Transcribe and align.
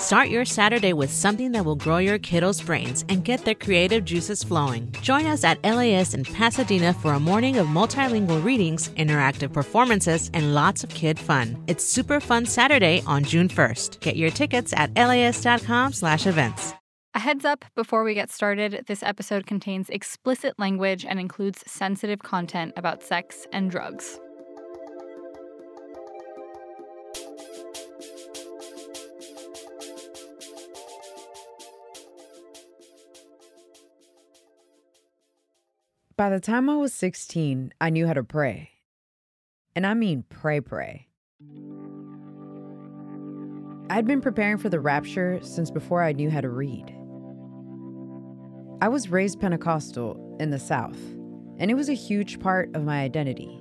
Start 0.00 0.30
your 0.30 0.46
Saturday 0.46 0.94
with 0.94 1.12
something 1.12 1.52
that 1.52 1.62
will 1.62 1.76
grow 1.76 1.98
your 1.98 2.18
kiddos' 2.18 2.64
brains 2.64 3.04
and 3.10 3.22
get 3.22 3.44
their 3.44 3.54
creative 3.54 4.02
juices 4.02 4.42
flowing. 4.42 4.90
Join 5.02 5.26
us 5.26 5.44
at 5.44 5.62
LAist 5.62 6.14
in 6.14 6.24
Pasadena 6.24 6.94
for 6.94 7.12
a 7.12 7.20
morning 7.20 7.58
of 7.58 7.66
multilingual 7.66 8.42
readings, 8.42 8.88
interactive 8.96 9.52
performances, 9.52 10.30
and 10.32 10.54
lots 10.54 10.82
of 10.82 10.88
kid 10.88 11.18
fun. 11.18 11.62
It's 11.66 11.84
Super 11.84 12.18
Fun 12.18 12.46
Saturday 12.46 13.02
on 13.06 13.24
June 13.24 13.50
1st. 13.50 14.00
Get 14.00 14.16
your 14.16 14.30
tickets 14.30 14.72
at 14.74 14.94
laist.com/events. 14.96 16.74
A 17.12 17.18
heads 17.18 17.44
up 17.44 17.66
before 17.76 18.02
we 18.02 18.14
get 18.14 18.30
started 18.30 18.84
this 18.86 19.02
episode 19.02 19.44
contains 19.44 19.90
explicit 19.90 20.58
language 20.58 21.04
and 21.04 21.20
includes 21.20 21.62
sensitive 21.66 22.20
content 22.20 22.72
about 22.74 23.02
sex 23.02 23.46
and 23.52 23.70
drugs. 23.70 24.18
By 36.20 36.28
the 36.28 36.38
time 36.38 36.68
I 36.68 36.76
was 36.76 36.92
16, 36.92 37.72
I 37.80 37.88
knew 37.88 38.06
how 38.06 38.12
to 38.12 38.22
pray. 38.22 38.72
And 39.74 39.86
I 39.86 39.94
mean 39.94 40.26
pray, 40.28 40.60
pray. 40.60 41.08
I'd 43.88 44.06
been 44.06 44.20
preparing 44.20 44.58
for 44.58 44.68
the 44.68 44.80
rapture 44.80 45.40
since 45.42 45.70
before 45.70 46.02
I 46.02 46.12
knew 46.12 46.28
how 46.28 46.42
to 46.42 46.50
read. 46.50 46.94
I 48.82 48.88
was 48.88 49.08
raised 49.08 49.40
Pentecostal 49.40 50.36
in 50.38 50.50
the 50.50 50.58
South, 50.58 51.00
and 51.56 51.70
it 51.70 51.74
was 51.74 51.88
a 51.88 51.94
huge 51.94 52.38
part 52.38 52.68
of 52.76 52.84
my 52.84 53.00
identity. 53.00 53.58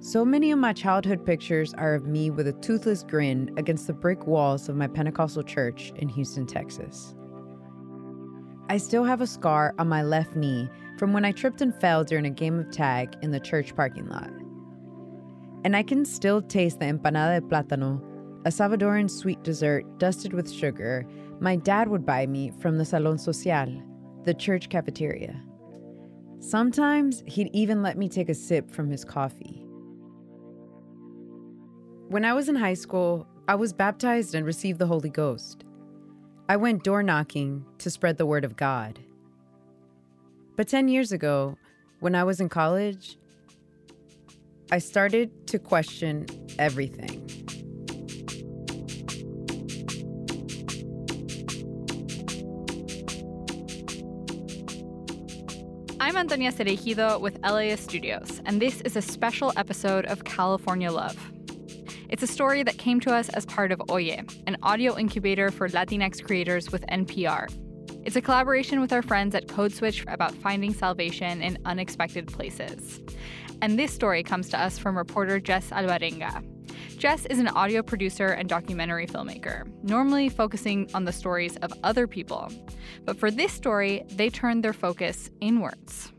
So 0.00 0.26
many 0.26 0.52
of 0.52 0.58
my 0.58 0.74
childhood 0.74 1.24
pictures 1.24 1.72
are 1.72 1.94
of 1.94 2.04
me 2.04 2.28
with 2.28 2.48
a 2.48 2.52
toothless 2.60 3.02
grin 3.02 3.50
against 3.56 3.86
the 3.86 3.94
brick 3.94 4.26
walls 4.26 4.68
of 4.68 4.76
my 4.76 4.88
Pentecostal 4.88 5.42
church 5.42 5.90
in 5.96 6.10
Houston, 6.10 6.44
Texas. 6.46 7.14
I 8.68 8.76
still 8.76 9.04
have 9.04 9.20
a 9.20 9.26
scar 9.26 9.74
on 9.78 9.88
my 9.88 10.02
left 10.02 10.36
knee 10.36 10.68
from 11.02 11.12
when 11.12 11.24
I 11.24 11.32
tripped 11.32 11.60
and 11.60 11.74
fell 11.74 12.04
during 12.04 12.26
a 12.26 12.30
game 12.30 12.60
of 12.60 12.70
tag 12.70 13.16
in 13.22 13.32
the 13.32 13.40
church 13.40 13.74
parking 13.74 14.08
lot. 14.08 14.30
And 15.64 15.74
I 15.74 15.82
can 15.82 16.04
still 16.04 16.40
taste 16.40 16.78
the 16.78 16.84
empanada 16.84 17.40
de 17.40 17.46
plátano, 17.48 18.00
a 18.44 18.50
Salvadoran 18.50 19.10
sweet 19.10 19.42
dessert 19.42 19.82
dusted 19.98 20.32
with 20.32 20.48
sugar 20.48 21.04
my 21.40 21.56
dad 21.56 21.88
would 21.88 22.06
buy 22.06 22.24
me 22.28 22.52
from 22.60 22.78
the 22.78 22.84
Salon 22.84 23.18
Social, 23.18 23.82
the 24.22 24.32
church 24.32 24.68
cafeteria. 24.68 25.42
Sometimes 26.38 27.24
he'd 27.26 27.50
even 27.52 27.82
let 27.82 27.98
me 27.98 28.08
take 28.08 28.28
a 28.28 28.34
sip 28.34 28.70
from 28.70 28.88
his 28.88 29.04
coffee. 29.04 29.66
When 32.10 32.24
I 32.24 32.32
was 32.32 32.48
in 32.48 32.54
high 32.54 32.74
school, 32.74 33.26
I 33.48 33.56
was 33.56 33.72
baptized 33.72 34.36
and 34.36 34.46
received 34.46 34.78
the 34.78 34.86
Holy 34.86 35.10
Ghost. 35.10 35.64
I 36.48 36.54
went 36.58 36.84
door 36.84 37.02
knocking 37.02 37.64
to 37.78 37.90
spread 37.90 38.18
the 38.18 38.26
word 38.26 38.44
of 38.44 38.54
God. 38.54 39.00
But 40.54 40.68
10 40.68 40.88
years 40.88 41.12
ago, 41.12 41.56
when 42.00 42.14
I 42.14 42.24
was 42.24 42.38
in 42.38 42.50
college, 42.50 43.16
I 44.70 44.78
started 44.78 45.46
to 45.46 45.58
question 45.58 46.26
everything. 46.58 47.26
I'm 55.98 56.16
Antonia 56.16 56.52
Cereijido 56.52 57.18
with 57.18 57.38
LAist 57.42 57.84
Studios, 57.84 58.42
and 58.44 58.60
this 58.60 58.82
is 58.82 58.96
a 58.96 59.02
special 59.02 59.54
episode 59.56 60.04
of 60.04 60.24
California 60.24 60.92
Love. 60.92 61.16
It's 62.10 62.22
a 62.22 62.26
story 62.26 62.62
that 62.64 62.76
came 62.76 63.00
to 63.00 63.14
us 63.14 63.30
as 63.30 63.46
part 63.46 63.72
of 63.72 63.80
Oye, 63.90 64.22
an 64.46 64.58
audio 64.62 64.98
incubator 64.98 65.50
for 65.50 65.66
Latinx 65.68 66.22
creators 66.22 66.70
with 66.70 66.84
NPR. 66.88 67.48
It's 68.04 68.16
a 68.16 68.20
collaboration 68.20 68.80
with 68.80 68.92
our 68.92 69.00
friends 69.00 69.32
at 69.34 69.46
Code 69.46 69.72
Switch 69.72 70.04
about 70.08 70.34
finding 70.34 70.74
salvation 70.74 71.40
in 71.40 71.56
unexpected 71.64 72.26
places. 72.26 73.00
And 73.60 73.78
this 73.78 73.92
story 73.92 74.24
comes 74.24 74.48
to 74.48 74.60
us 74.60 74.76
from 74.76 74.98
reporter 74.98 75.38
Jess 75.38 75.70
Alvarenga. 75.70 76.44
Jess 76.98 77.26
is 77.26 77.38
an 77.38 77.46
audio 77.48 77.80
producer 77.80 78.26
and 78.26 78.48
documentary 78.48 79.06
filmmaker, 79.06 79.70
normally 79.84 80.28
focusing 80.28 80.90
on 80.94 81.04
the 81.04 81.12
stories 81.12 81.56
of 81.58 81.72
other 81.84 82.08
people. 82.08 82.50
But 83.04 83.18
for 83.18 83.30
this 83.30 83.52
story, 83.52 84.02
they 84.08 84.30
turned 84.30 84.64
their 84.64 84.72
focus 84.72 85.30
inwards. 85.40 86.12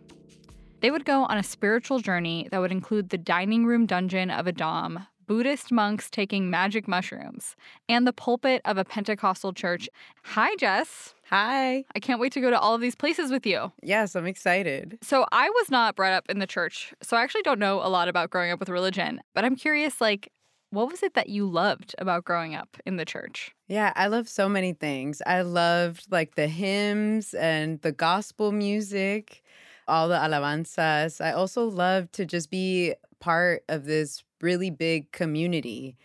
They 0.80 0.90
would 0.90 1.04
go 1.04 1.26
on 1.26 1.38
a 1.38 1.44
spiritual 1.44 2.00
journey 2.00 2.48
that 2.52 2.60
would 2.60 2.72
include 2.72 3.10
the 3.10 3.18
dining 3.18 3.66
room 3.66 3.86
dungeon 3.86 4.30
of 4.30 4.48
a 4.48 4.54
Dom, 4.54 5.06
Buddhist 5.34 5.72
monks 5.72 6.12
taking 6.12 6.52
magic 6.52 6.88
mushrooms, 6.88 7.56
and 7.90 8.06
the 8.06 8.14
pulpit 8.14 8.62
of 8.66 8.78
a 8.78 8.86
Pentecostal 8.86 9.52
church. 9.52 9.90
Hi, 10.26 10.56
Jess. 10.58 11.16
Hi. 11.32 11.86
I 11.96 12.00
can't 12.00 12.20
wait 12.20 12.34
to 12.34 12.40
go 12.40 12.52
to 12.52 12.60
all 12.60 12.76
of 12.76 12.82
these 12.82 12.94
places 12.94 13.32
with 13.32 13.44
you. 13.44 13.72
Yes, 13.82 14.16
I'm 14.16 14.28
excited. 14.28 15.00
So, 15.02 15.26
I 15.32 15.50
was 15.50 15.72
not 15.72 15.96
brought 15.96 16.14
up 16.14 16.26
in 16.30 16.38
the 16.38 16.46
church, 16.46 16.94
so 17.02 17.18
I 17.18 17.24
actually 17.24 17.42
don't 17.42 17.58
know 17.58 17.82
a 17.82 17.90
lot 17.90 18.10
about 18.10 18.30
growing 18.30 18.52
up 18.52 18.60
with 18.60 18.70
religion, 18.70 19.22
but 19.34 19.44
I'm 19.44 19.56
curious 19.56 20.00
like 20.00 20.32
what 20.70 20.88
was 20.88 21.02
it 21.02 21.16
that 21.16 21.30
you 21.30 21.50
loved 21.50 21.96
about 21.98 22.26
growing 22.26 22.54
up 22.54 22.78
in 22.86 22.98
the 22.98 23.06
church? 23.06 23.56
Yeah, 23.68 23.92
I 23.96 24.08
love 24.10 24.30
so 24.30 24.48
many 24.48 24.74
things. 24.74 25.20
I 25.26 25.42
loved 25.42 26.12
like 26.12 26.36
the 26.36 26.48
hymns 26.48 27.34
and 27.34 27.82
the 27.82 27.92
gospel 27.92 28.52
music, 28.52 29.42
all 29.88 30.10
the 30.10 30.16
alabanzas. 30.16 31.20
I 31.20 31.32
also 31.32 31.66
loved 31.66 32.14
to 32.14 32.26
just 32.26 32.52
be 32.52 32.94
part 33.20 33.64
of 33.68 33.86
this 33.86 34.24
really 34.44 34.70
big 34.70 35.12
community. 35.12 35.96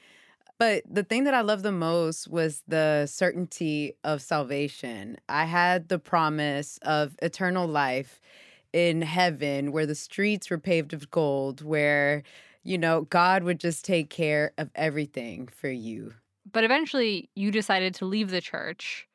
But 0.59 0.83
the 0.91 1.05
thing 1.05 1.25
that 1.25 1.35
I 1.35 1.43
loved 1.43 1.63
the 1.63 1.73
most 1.73 2.29
was 2.29 2.63
the 2.67 3.07
certainty 3.07 3.95
of 4.03 4.23
salvation. 4.23 5.19
I 5.29 5.45
had 5.45 5.89
the 5.89 5.99
promise 5.99 6.79
of 6.83 7.17
eternal 7.21 7.67
life 7.67 8.21
in 8.73 9.03
heaven 9.03 9.73
where 9.73 9.87
the 9.87 9.95
streets 9.95 10.51
were 10.51 10.59
paved 10.59 10.93
with 10.93 11.11
gold, 11.11 11.63
where 11.63 12.23
you 12.69 12.77
know, 12.77 13.03
God 13.03 13.45
would 13.45 13.59
just 13.59 13.83
take 13.83 14.11
care 14.11 14.53
of 14.59 14.69
everything 14.75 15.49
for 15.49 15.71
you. 15.71 16.13
But 16.53 16.65
eventually 16.65 17.31
you 17.35 17.51
decided 17.51 17.95
to 17.95 18.05
leave 18.05 18.31
the 18.31 18.43
church. 18.43 19.09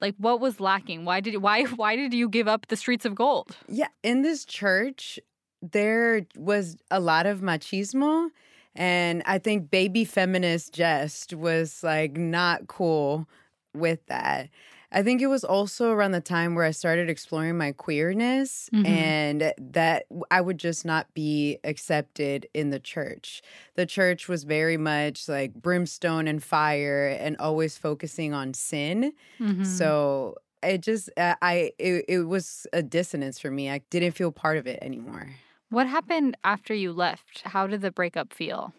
Like 0.00 0.14
what 0.16 0.40
was 0.40 0.60
lacking? 0.60 1.04
Why 1.04 1.20
did 1.20 1.36
why 1.38 1.64
why 1.76 1.96
did 1.96 2.14
you 2.14 2.28
give 2.28 2.46
up 2.46 2.68
the 2.68 2.76
streets 2.76 3.04
of 3.04 3.14
gold? 3.14 3.56
Yeah, 3.68 3.88
in 4.04 4.22
this 4.22 4.44
church 4.44 5.18
there 5.62 6.26
was 6.36 6.76
a 6.90 7.00
lot 7.00 7.26
of 7.26 7.40
machismo 7.40 8.30
and 8.74 9.22
I 9.26 9.38
think 9.38 9.70
baby 9.70 10.04
feminist 10.04 10.72
Jess 10.72 11.26
was 11.32 11.82
like 11.82 12.16
not 12.16 12.68
cool 12.68 13.28
with 13.74 14.06
that. 14.06 14.48
I 14.90 15.02
think 15.02 15.20
it 15.20 15.26
was 15.26 15.44
also 15.44 15.90
around 15.90 16.12
the 16.12 16.20
time 16.20 16.54
where 16.54 16.64
I 16.64 16.70
started 16.70 17.10
exploring 17.10 17.58
my 17.58 17.72
queerness 17.72 18.70
mm-hmm. 18.72 18.86
and 18.86 19.52
that 19.58 20.06
I 20.30 20.40
would 20.40 20.56
just 20.56 20.86
not 20.86 21.12
be 21.12 21.58
accepted 21.62 22.46
in 22.54 22.70
the 22.70 22.78
church. 22.78 23.42
The 23.74 23.84
church 23.84 24.28
was 24.28 24.44
very 24.44 24.78
much 24.78 25.28
like 25.28 25.52
brimstone 25.52 26.26
and 26.26 26.42
fire 26.42 27.08
and 27.20 27.36
always 27.36 27.76
focusing 27.76 28.32
on 28.32 28.54
sin. 28.54 29.12
Mm-hmm. 29.38 29.64
So 29.64 30.36
it 30.62 30.80
just 30.80 31.10
uh, 31.18 31.34
I 31.42 31.72
it, 31.78 32.06
it 32.08 32.18
was 32.20 32.66
a 32.72 32.82
dissonance 32.82 33.38
for 33.38 33.50
me. 33.50 33.68
I 33.68 33.82
didn't 33.90 34.12
feel 34.12 34.32
part 34.32 34.56
of 34.56 34.66
it 34.66 34.78
anymore. 34.80 35.28
What 35.70 35.86
happened 35.86 36.36
after 36.44 36.72
you 36.72 36.92
left? 36.92 37.42
How 37.44 37.66
did 37.66 37.82
the 37.82 37.90
breakup 37.90 38.32
feel? 38.32 38.72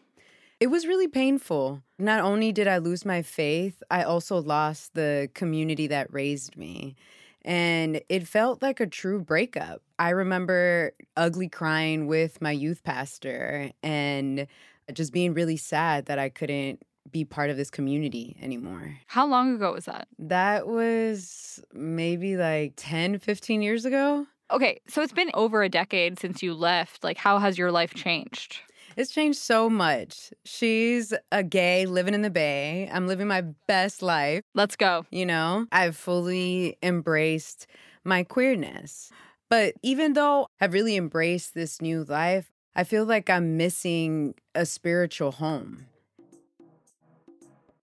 It 0.59 0.67
was 0.67 0.87
really 0.87 1.07
painful. 1.07 1.83
Not 1.99 2.21
only 2.21 2.51
did 2.51 2.67
I 2.67 2.79
lose 2.79 3.05
my 3.05 3.21
faith, 3.21 3.83
I 3.91 4.03
also 4.03 4.41
lost 4.41 4.95
the 4.95 5.29
community 5.35 5.85
that 5.87 6.11
raised 6.11 6.57
me. 6.57 6.95
And 7.43 8.01
it 8.09 8.27
felt 8.27 8.61
like 8.61 8.79
a 8.79 8.87
true 8.87 9.21
breakup. 9.21 9.81
I 9.99 10.09
remember 10.09 10.93
ugly 11.15 11.47
crying 11.47 12.07
with 12.07 12.41
my 12.41 12.51
youth 12.51 12.83
pastor 12.83 13.71
and 13.83 14.47
just 14.91 15.13
being 15.13 15.33
really 15.33 15.57
sad 15.57 16.07
that 16.07 16.17
I 16.17 16.29
couldn't 16.29 16.81
be 17.11 17.23
part 17.23 17.49
of 17.49 17.57
this 17.57 17.69
community 17.69 18.35
anymore. 18.41 18.97
How 19.07 19.25
long 19.27 19.55
ago 19.55 19.73
was 19.73 19.85
that? 19.85 20.07
That 20.17 20.67
was 20.67 21.63
maybe 21.71 22.35
like 22.35 22.73
10, 22.75 23.19
15 23.19 23.61
years 23.61 23.85
ago. 23.85 24.25
Okay, 24.51 24.79
so 24.87 25.01
it's 25.01 25.13
been 25.13 25.29
over 25.35 25.61
a 25.61 25.69
decade 25.69 26.19
since 26.19 26.41
you 26.41 26.53
left. 26.55 27.03
Like, 27.03 27.17
how 27.17 27.37
has 27.37 27.57
your 27.57 27.71
life 27.71 27.93
changed? 27.93 28.57
It's 28.97 29.11
changed 29.11 29.37
so 29.37 29.69
much. 29.69 30.33
She's 30.43 31.13
a 31.31 31.43
gay 31.43 31.85
living 31.85 32.15
in 32.15 32.23
the 32.23 32.31
Bay. 32.31 32.89
I'm 32.91 33.07
living 33.07 33.27
my 33.27 33.41
best 33.67 34.01
life. 34.01 34.41
Let's 34.55 34.75
go. 34.75 35.05
You 35.11 35.27
know, 35.27 35.67
I've 35.71 35.95
fully 35.95 36.77
embraced 36.81 37.67
my 38.03 38.23
queerness. 38.23 39.11
But 39.49 39.75
even 39.83 40.13
though 40.13 40.47
I've 40.59 40.73
really 40.73 40.95
embraced 40.95 41.53
this 41.53 41.81
new 41.81 42.03
life, 42.03 42.51
I 42.75 42.83
feel 42.83 43.05
like 43.05 43.29
I'm 43.29 43.57
missing 43.57 44.33
a 44.55 44.65
spiritual 44.65 45.31
home. 45.33 45.85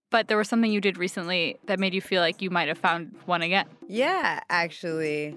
but 0.09 0.27
there 0.27 0.37
was 0.37 0.47
something 0.47 0.71
you 0.71 0.81
did 0.81 0.97
recently 0.97 1.57
that 1.65 1.79
made 1.79 1.93
you 1.93 2.01
feel 2.01 2.21
like 2.21 2.41
you 2.41 2.49
might 2.49 2.67
have 2.67 2.77
found 2.77 3.13
one 3.25 3.41
again. 3.41 3.65
Yeah, 3.87 4.39
actually. 4.49 5.35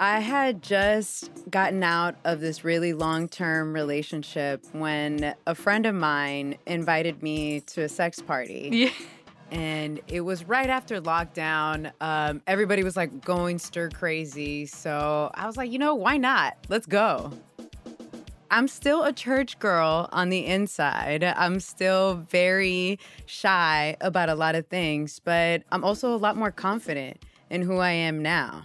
I 0.00 0.20
had 0.20 0.62
just 0.62 1.30
gotten 1.50 1.82
out 1.82 2.16
of 2.24 2.40
this 2.40 2.64
really 2.64 2.94
long 2.94 3.28
term 3.28 3.74
relationship 3.74 4.64
when 4.72 5.34
a 5.46 5.54
friend 5.54 5.84
of 5.84 5.94
mine 5.94 6.56
invited 6.64 7.22
me 7.22 7.60
to 7.60 7.82
a 7.82 7.88
sex 7.88 8.22
party. 8.22 8.70
Yeah. 8.72 8.90
And 9.50 10.00
it 10.08 10.22
was 10.22 10.44
right 10.44 10.70
after 10.70 11.02
lockdown. 11.02 11.92
Um, 12.00 12.40
everybody 12.46 12.82
was 12.82 12.96
like 12.96 13.22
going 13.22 13.58
stir 13.58 13.90
crazy. 13.90 14.64
So 14.64 15.30
I 15.34 15.44
was 15.44 15.58
like, 15.58 15.70
you 15.70 15.78
know, 15.78 15.94
why 15.94 16.16
not? 16.16 16.56
Let's 16.70 16.86
go. 16.86 17.32
I'm 18.50 18.68
still 18.68 19.02
a 19.02 19.12
church 19.12 19.58
girl 19.58 20.08
on 20.12 20.30
the 20.30 20.46
inside. 20.46 21.24
I'm 21.24 21.60
still 21.60 22.24
very 22.30 22.98
shy 23.26 23.98
about 24.00 24.30
a 24.30 24.34
lot 24.34 24.54
of 24.54 24.66
things, 24.68 25.20
but 25.22 25.62
I'm 25.70 25.84
also 25.84 26.14
a 26.14 26.16
lot 26.16 26.38
more 26.38 26.50
confident 26.50 27.18
in 27.50 27.60
who 27.60 27.78
I 27.78 27.90
am 27.90 28.22
now. 28.22 28.64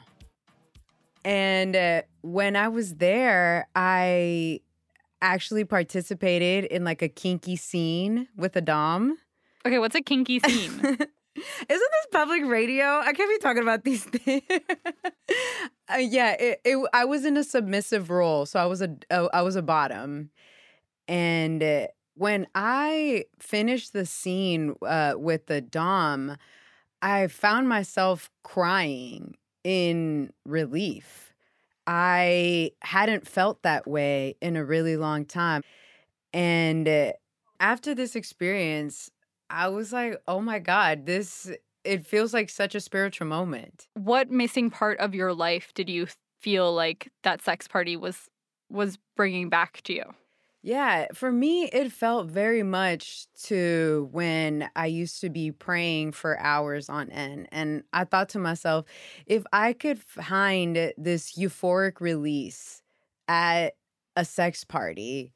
And 1.26 1.76
uh, 1.76 2.02
when 2.22 2.56
I 2.56 2.68
was 2.68 2.96
there, 2.96 3.68
I 3.76 4.62
actually 5.22 5.66
participated 5.66 6.66
in 6.66 6.84
like 6.84 7.02
a 7.02 7.10
kinky 7.10 7.56
scene 7.56 8.28
with 8.38 8.56
a 8.56 8.62
Dom. 8.62 9.18
Okay, 9.66 9.80
what's 9.80 9.96
a 9.96 10.02
kinky 10.02 10.40
scene? 10.40 10.72
Isn't 10.80 11.08
this 11.68 12.08
public 12.12 12.46
radio? 12.46 13.00
I 13.00 13.12
can't 13.12 13.30
be 13.30 13.40
talking 13.40 13.64
about 13.64 13.84
these 13.84 14.04
things. 14.04 14.44
uh, 15.92 15.98
yeah, 15.98 16.34
it, 16.40 16.62
it, 16.64 16.90
I 16.94 17.06
was 17.06 17.26
in 17.26 17.38
a 17.38 17.44
submissive 17.44 18.12
role, 18.12 18.46
so 18.46 18.60
I 18.60 18.68
was 18.68 18.84
a 18.84 18.96
uh, 19.10 19.28
I 19.34 19.42
was 19.42 19.56
a 19.56 19.64
bottom, 19.64 20.30
and 21.08 21.62
uh, 21.62 21.88
when 22.14 22.48
I 22.54 23.26
finished 23.40 23.94
the 23.94 24.06
scene 24.06 24.76
uh, 24.86 25.16
with 25.18 25.48
the 25.48 25.60
dom, 25.60 26.38
I 27.02 27.28
found 27.28 27.68
myself 27.68 28.30
crying 28.44 29.36
in 29.66 30.32
relief. 30.46 31.34
I 31.88 32.72
hadn't 32.82 33.28
felt 33.28 33.64
that 33.64 33.88
way 33.88 34.36
in 34.42 34.56
a 34.56 34.64
really 34.64 34.96
long 34.96 35.26
time, 35.26 35.64
and 36.34 36.88
uh, 36.88 37.12
after 37.60 37.96
this 37.96 38.16
experience, 38.16 39.12
I 39.50 39.68
was 39.70 39.92
like, 39.94 40.22
oh 40.28 40.42
my 40.42 40.60
God, 40.60 41.06
this, 41.06 41.52
it 41.84 42.06
feels 42.06 42.34
like 42.34 42.50
such 42.50 42.76
a 42.76 42.80
spiritual 42.80 43.28
moment. 43.28 43.88
What 43.94 44.32
missing 44.32 44.70
part 44.70 45.00
of 45.00 45.16
your 45.16 45.34
life 45.34 45.74
did 45.74 45.90
you 45.90 46.08
feel 46.42 46.74
like 46.74 47.12
that 47.24 47.42
sex 47.42 47.68
party 47.68 47.96
was 47.96 48.30
was 48.70 48.98
bringing 49.16 49.50
back 49.50 49.82
to 49.84 49.94
you? 49.94 50.04
Yeah, 50.66 51.10
for 51.14 51.32
me, 51.32 51.66
it 51.66 51.92
felt 51.92 52.26
very 52.26 52.64
much 52.64 53.28
to 53.44 54.10
when 54.12 54.68
I 54.76 54.88
used 54.88 55.22
to 55.22 55.30
be 55.30 55.52
praying 55.52 56.14
for 56.14 56.40
hours 56.40 56.90
on 56.90 57.12
end. 57.12 57.48
And 57.52 57.84
I 57.94 58.04
thought 58.04 58.30
to 58.30 58.40
myself, 58.40 58.86
if 59.28 59.44
I 59.54 59.74
could 59.74 60.00
find 60.00 60.92
this 60.98 61.38
euphoric 61.38 62.02
release 62.02 62.82
at 63.28 63.76
a 64.16 64.26
sex 64.26 64.64
party, 64.64 65.34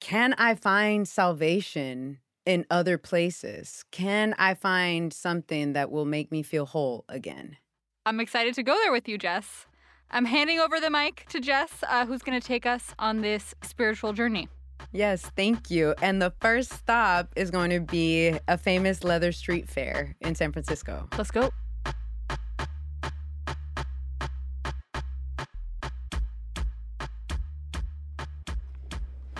can 0.00 0.32
I 0.38 0.54
find 0.54 1.06
salvation 1.06 2.20
in 2.46 2.64
other 2.70 2.96
places? 2.96 3.84
Can 3.90 4.34
I 4.38 4.54
find 4.54 5.12
something 5.12 5.74
that 5.74 5.90
will 5.90 6.06
make 6.06 6.32
me 6.32 6.42
feel 6.42 6.64
whole 6.64 7.04
again? 7.06 7.58
I'm 8.06 8.18
excited 8.18 8.54
to 8.54 8.62
go 8.62 8.78
there 8.82 8.92
with 8.92 9.10
you, 9.10 9.18
Jess. 9.18 9.66
I'm 10.14 10.26
handing 10.26 10.60
over 10.60 10.78
the 10.78 10.90
mic 10.90 11.24
to 11.30 11.40
Jess, 11.40 11.70
uh, 11.88 12.04
who's 12.04 12.20
going 12.20 12.38
to 12.38 12.46
take 12.46 12.66
us 12.66 12.94
on 12.98 13.22
this 13.22 13.54
spiritual 13.62 14.12
journey. 14.12 14.46
Yes, 14.92 15.22
thank 15.36 15.70
you. 15.70 15.94
And 16.02 16.20
the 16.20 16.34
first 16.38 16.70
stop 16.70 17.32
is 17.34 17.50
going 17.50 17.70
to 17.70 17.80
be 17.80 18.38
a 18.46 18.58
famous 18.58 19.04
leather 19.04 19.32
street 19.32 19.70
fair 19.70 20.14
in 20.20 20.34
San 20.34 20.52
Francisco. 20.52 21.08
Let's 21.16 21.30
go. 21.30 21.50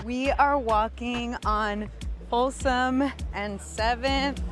We 0.06 0.30
are 0.30 0.58
walking 0.58 1.36
on 1.44 1.90
Folsom 2.30 3.02
and 3.34 3.60
7th. 3.60 4.42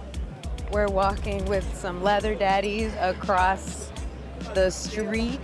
We're 0.70 0.86
walking 0.88 1.46
with 1.46 1.66
some 1.74 2.02
leather 2.02 2.34
daddies 2.34 2.92
across 3.00 3.90
the 4.54 4.68
street. 4.68 5.40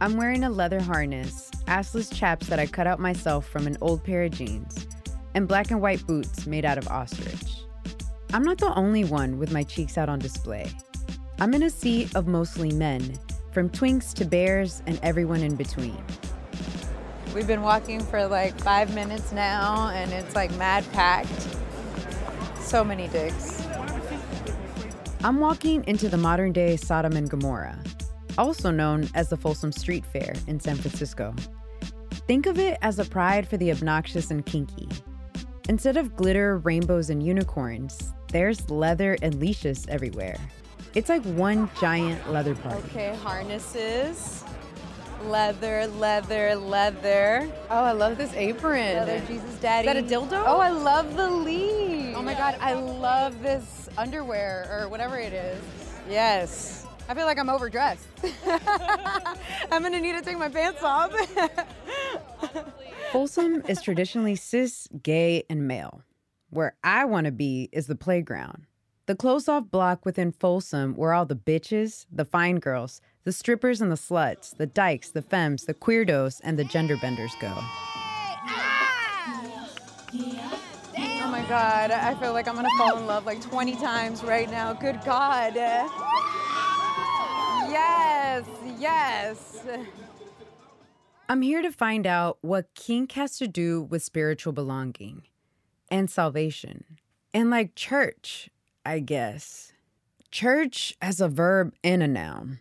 I'm 0.00 0.16
wearing 0.16 0.44
a 0.44 0.50
leather 0.50 0.80
harness, 0.80 1.50
assless 1.66 2.14
chaps 2.14 2.46
that 2.46 2.60
I 2.60 2.66
cut 2.66 2.86
out 2.86 3.00
myself 3.00 3.48
from 3.48 3.66
an 3.66 3.76
old 3.80 4.04
pair 4.04 4.24
of 4.24 4.32
jeans, 4.32 4.86
and 5.34 5.48
black 5.48 5.70
and 5.70 5.80
white 5.80 6.06
boots 6.06 6.46
made 6.46 6.64
out 6.64 6.78
of 6.78 6.86
ostrich. 6.88 7.64
I'm 8.32 8.44
not 8.44 8.58
the 8.58 8.74
only 8.74 9.04
one 9.04 9.38
with 9.38 9.52
my 9.52 9.64
cheeks 9.64 9.98
out 9.98 10.08
on 10.08 10.18
display. 10.18 10.70
I'm 11.40 11.54
in 11.54 11.62
a 11.62 11.70
sea 11.70 12.08
of 12.14 12.26
mostly 12.26 12.72
men, 12.72 13.18
from 13.52 13.70
twinks 13.70 14.14
to 14.14 14.24
bears 14.24 14.82
and 14.86 15.00
everyone 15.02 15.42
in 15.42 15.56
between. 15.56 16.02
We've 17.34 17.46
been 17.46 17.62
walking 17.62 18.00
for 18.00 18.26
like 18.26 18.58
five 18.60 18.94
minutes 18.94 19.32
now, 19.32 19.90
and 19.90 20.12
it's 20.12 20.34
like 20.34 20.50
mad 20.56 20.84
packed. 20.92 21.56
So 22.60 22.84
many 22.84 23.08
digs. 23.08 23.67
I'm 25.24 25.40
walking 25.40 25.82
into 25.88 26.08
the 26.08 26.16
modern 26.16 26.52
day 26.52 26.76
Sodom 26.76 27.16
and 27.16 27.28
Gomorrah, 27.28 27.82
also 28.38 28.70
known 28.70 29.08
as 29.14 29.28
the 29.28 29.36
Folsom 29.36 29.72
Street 29.72 30.06
Fair 30.06 30.32
in 30.46 30.60
San 30.60 30.76
Francisco. 30.76 31.34
Think 32.28 32.46
of 32.46 32.58
it 32.58 32.78
as 32.82 33.00
a 33.00 33.04
pride 33.04 33.48
for 33.48 33.56
the 33.56 33.72
obnoxious 33.72 34.30
and 34.30 34.46
kinky. 34.46 34.88
Instead 35.68 35.96
of 35.96 36.14
glitter, 36.14 36.58
rainbows, 36.58 37.10
and 37.10 37.20
unicorns, 37.20 38.12
there's 38.28 38.70
leather 38.70 39.16
and 39.20 39.40
leashes 39.40 39.86
everywhere. 39.88 40.38
It's 40.94 41.08
like 41.08 41.24
one 41.24 41.68
giant 41.80 42.30
leather 42.32 42.54
party. 42.54 42.82
Okay, 42.90 43.16
harnesses. 43.16 44.44
Leather, 45.24 45.86
leather, 45.88 46.54
leather. 46.54 47.50
Oh, 47.70 47.84
I 47.84 47.92
love 47.92 48.16
this 48.16 48.32
apron. 48.34 48.96
Leather 48.96 49.20
Jesus 49.26 49.54
Daddy. 49.56 49.88
Is 49.88 49.94
that 49.94 49.96
a 49.96 50.20
dildo? 50.20 50.44
Oh, 50.46 50.58
I 50.58 50.70
love 50.70 51.16
the 51.16 51.28
leaf. 51.28 52.14
Oh 52.16 52.22
my 52.22 52.34
God, 52.34 52.56
I 52.60 52.74
love 52.74 53.42
this 53.42 53.88
underwear 53.98 54.68
or 54.70 54.88
whatever 54.88 55.18
it 55.18 55.32
is. 55.32 55.60
Yes. 56.08 56.86
I 57.08 57.14
feel 57.14 57.24
like 57.24 57.38
I'm 57.38 57.48
overdressed. 57.48 58.06
I'm 59.72 59.82
gonna 59.82 60.00
need 60.00 60.12
to 60.12 60.22
take 60.22 60.38
my 60.38 60.48
pants 60.48 60.82
off. 60.82 61.12
Folsom 63.12 63.62
is 63.66 63.80
traditionally 63.80 64.36
cis, 64.36 64.86
gay, 65.02 65.42
and 65.48 65.66
male. 65.66 66.02
Where 66.50 66.76
I 66.84 67.06
want 67.06 67.24
to 67.24 67.32
be 67.32 67.70
is 67.72 67.86
the 67.86 67.94
playground. 67.94 68.66
The 69.06 69.14
close 69.14 69.48
off 69.48 69.70
block 69.70 70.04
within 70.04 70.32
Folsom 70.32 70.94
where 70.94 71.14
all 71.14 71.24
the 71.24 71.34
bitches, 71.34 72.04
the 72.12 72.26
fine 72.26 72.56
girls, 72.56 73.00
the 73.28 73.32
strippers 73.32 73.82
and 73.82 73.92
the 73.92 73.96
sluts, 73.96 74.56
the 74.56 74.64
dykes, 74.64 75.10
the 75.10 75.20
femmes, 75.20 75.66
the 75.66 75.74
queerdos, 75.74 76.40
and 76.42 76.58
the 76.58 76.64
gender 76.64 76.96
benders 76.96 77.36
go. 77.38 77.52
Oh 80.96 81.28
my 81.30 81.44
god, 81.46 81.90
I 81.90 82.14
feel 82.14 82.32
like 82.32 82.48
I'm 82.48 82.54
gonna 82.54 82.70
fall 82.78 82.96
in 82.96 83.06
love 83.06 83.26
like 83.26 83.42
20 83.42 83.76
times 83.76 84.24
right 84.24 84.50
now. 84.50 84.72
Good 84.72 84.98
god. 85.04 85.56
Yes, 87.70 88.46
yes. 88.78 89.62
I'm 91.28 91.42
here 91.42 91.60
to 91.60 91.70
find 91.70 92.06
out 92.06 92.38
what 92.40 92.74
kink 92.74 93.12
has 93.12 93.36
to 93.36 93.46
do 93.46 93.82
with 93.82 94.02
spiritual 94.02 94.54
belonging 94.54 95.24
and 95.90 96.08
salvation. 96.08 96.96
And 97.34 97.50
like 97.50 97.74
church, 97.74 98.48
I 98.86 99.00
guess. 99.00 99.74
Church 100.30 100.96
as 101.02 101.20
a 101.20 101.28
verb 101.28 101.74
and 101.84 102.02
a 102.02 102.08
noun. 102.08 102.60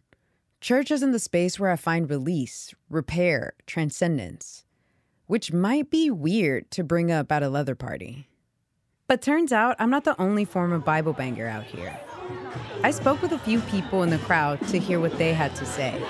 Church 0.60 0.90
is 0.90 1.04
in 1.04 1.12
the 1.12 1.20
space 1.20 1.60
where 1.60 1.70
I 1.70 1.76
find 1.76 2.10
release, 2.10 2.74
repair, 2.90 3.54
transcendence, 3.68 4.66
which 5.28 5.54
might 5.54 5.92
be 5.92 6.10
weird 6.10 6.72
to 6.72 6.84
bring 6.84 7.12
up 7.12 7.32
at 7.32 7.44
a 7.44 7.50
leather 7.50 7.76
party. 7.76 8.28
But 9.08 9.22
turns 9.22 9.54
out 9.54 9.76
I'm 9.78 9.92
not 9.92 10.04
the 10.04 10.20
only 10.20 10.46
form 10.46 10.74
of 10.74 10.84
Bible 10.84 11.14
banger 11.14 11.48
out 11.48 11.64
here. 11.64 11.98
I 12.84 12.90
spoke 12.90 13.22
with 13.22 13.34
a 13.34 13.40
few 13.40 13.62
people 13.62 14.02
in 14.02 14.10
the 14.10 14.18
crowd 14.18 14.60
to 14.70 14.80
hear 14.80 15.00
what 15.00 15.16
they 15.20 15.32
had 15.32 15.56
to 15.58 15.66
say. 15.66 16.04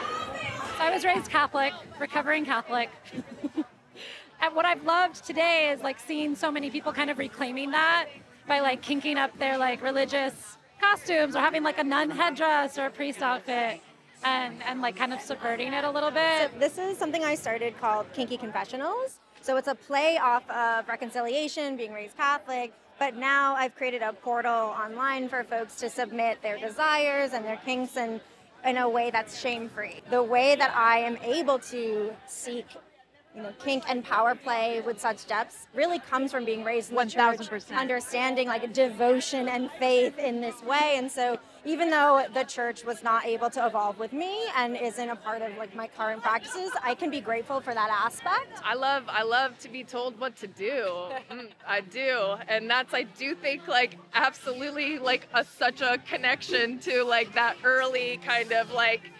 I 0.79 0.91
was 0.91 1.03
raised 1.03 1.29
Catholic, 1.29 1.73
recovering 1.99 2.45
Catholic. 2.45 2.89
and 4.41 4.55
what 4.55 4.65
I've 4.65 4.83
loved 4.85 5.25
today 5.25 5.71
is 5.71 5.81
like 5.81 5.99
seeing 5.99 6.35
so 6.35 6.51
many 6.51 6.69
people 6.69 6.93
kind 6.93 7.09
of 7.09 7.17
reclaiming 7.17 7.71
that 7.71 8.07
by 8.47 8.61
like 8.61 8.81
kinking 8.81 9.17
up 9.17 9.37
their 9.39 9.57
like 9.57 9.81
religious 9.81 10.57
costumes 10.79 11.35
or 11.35 11.39
having 11.39 11.63
like 11.63 11.79
a 11.79 11.83
nun 11.83 12.09
headdress 12.09 12.77
or 12.77 12.85
a 12.85 12.89
priest 12.89 13.21
outfit 13.21 13.81
and, 14.27 14.63
and 14.63 14.81
like 14.81 14.95
kind 14.95 15.13
of 15.13 15.21
subverting 15.21 15.73
it 15.73 15.83
a 15.83 15.89
little 15.89 16.11
bit. 16.11 16.51
So 16.51 16.59
this 16.59 16.77
is 16.77 16.97
something 16.97 17.23
I 17.23 17.35
started 17.35 17.79
called 17.79 18.11
Kinky 18.13 18.37
Confessionals. 18.37 19.19
So 19.41 19.57
it's 19.57 19.67
a 19.67 19.75
play 19.75 20.17
off 20.17 20.49
of 20.49 20.87
reconciliation, 20.87 21.77
being 21.77 21.93
raised 21.93 22.17
Catholic, 22.17 22.73
but 22.99 23.15
now 23.15 23.55
I've 23.55 23.75
created 23.75 24.01
a 24.01 24.11
portal 24.11 24.51
online 24.51 25.29
for 25.29 25.43
folks 25.43 25.75
to 25.75 25.89
submit 25.89 26.41
their 26.41 26.57
desires 26.57 27.33
and 27.33 27.45
their 27.45 27.57
kinks 27.57 27.95
and 27.97 28.19
in 28.65 28.77
a 28.77 28.89
way 28.89 29.11
that's 29.11 29.39
shame 29.39 29.69
free. 29.69 30.01
The 30.09 30.21
way 30.21 30.55
that 30.55 30.75
I 30.75 30.99
am 30.99 31.17
able 31.17 31.59
to 31.59 32.13
seek 32.27 32.65
you 33.35 33.43
know, 33.43 33.53
kink 33.63 33.83
and 33.87 34.03
power 34.03 34.33
play 34.33 34.81
with 34.81 34.99
such 34.99 35.27
depths 35.27 35.67
really 35.75 35.99
comes 35.99 36.31
from 36.31 36.43
being 36.43 36.63
raised 36.63 36.89
in 36.89 36.95
the 36.95 37.05
church, 37.05 37.37
1000%. 37.37 37.77
understanding 37.77 38.47
like 38.47 38.73
devotion 38.73 39.47
and 39.47 39.69
faith 39.79 40.17
in 40.17 40.41
this 40.41 40.61
way. 40.63 40.95
And 40.95 41.09
so 41.09 41.37
even 41.67 41.89
though 41.89 42.25
the 42.33 42.43
church 42.43 42.85
was 42.85 43.03
not 43.03 43.25
able 43.25 43.49
to 43.49 43.65
evolve 43.65 43.99
with 43.99 44.13
me 44.13 44.45
and 44.55 44.77
isn't 44.77 45.09
a 45.09 45.15
part 45.15 45.41
of 45.41 45.55
like 45.57 45.75
my 45.75 45.87
current 45.87 46.21
practices, 46.23 46.71
I 46.81 46.95
can 46.95 47.09
be 47.09 47.19
grateful 47.19 47.59
for 47.59 47.73
that 47.73 47.89
aspect. 47.89 48.59
I 48.63 48.73
love 48.73 49.03
I 49.07 49.23
love 49.23 49.59
to 49.59 49.69
be 49.69 49.83
told 49.83 50.19
what 50.19 50.35
to 50.37 50.47
do. 50.47 50.85
Mm, 51.27 51.49
I 51.67 51.81
do. 51.81 52.35
And 52.47 52.69
that's 52.69 52.93
I 52.93 53.03
do 53.03 53.35
think 53.35 53.67
like 53.67 53.97
absolutely 54.13 54.97
like 54.97 55.27
a 55.33 55.43
such 55.43 55.81
a 55.81 55.97
connection 56.09 56.79
to 56.79 57.03
like 57.03 57.33
that 57.33 57.57
early 57.65 58.17
kind 58.23 58.53
of 58.53 58.71
like 58.71 59.11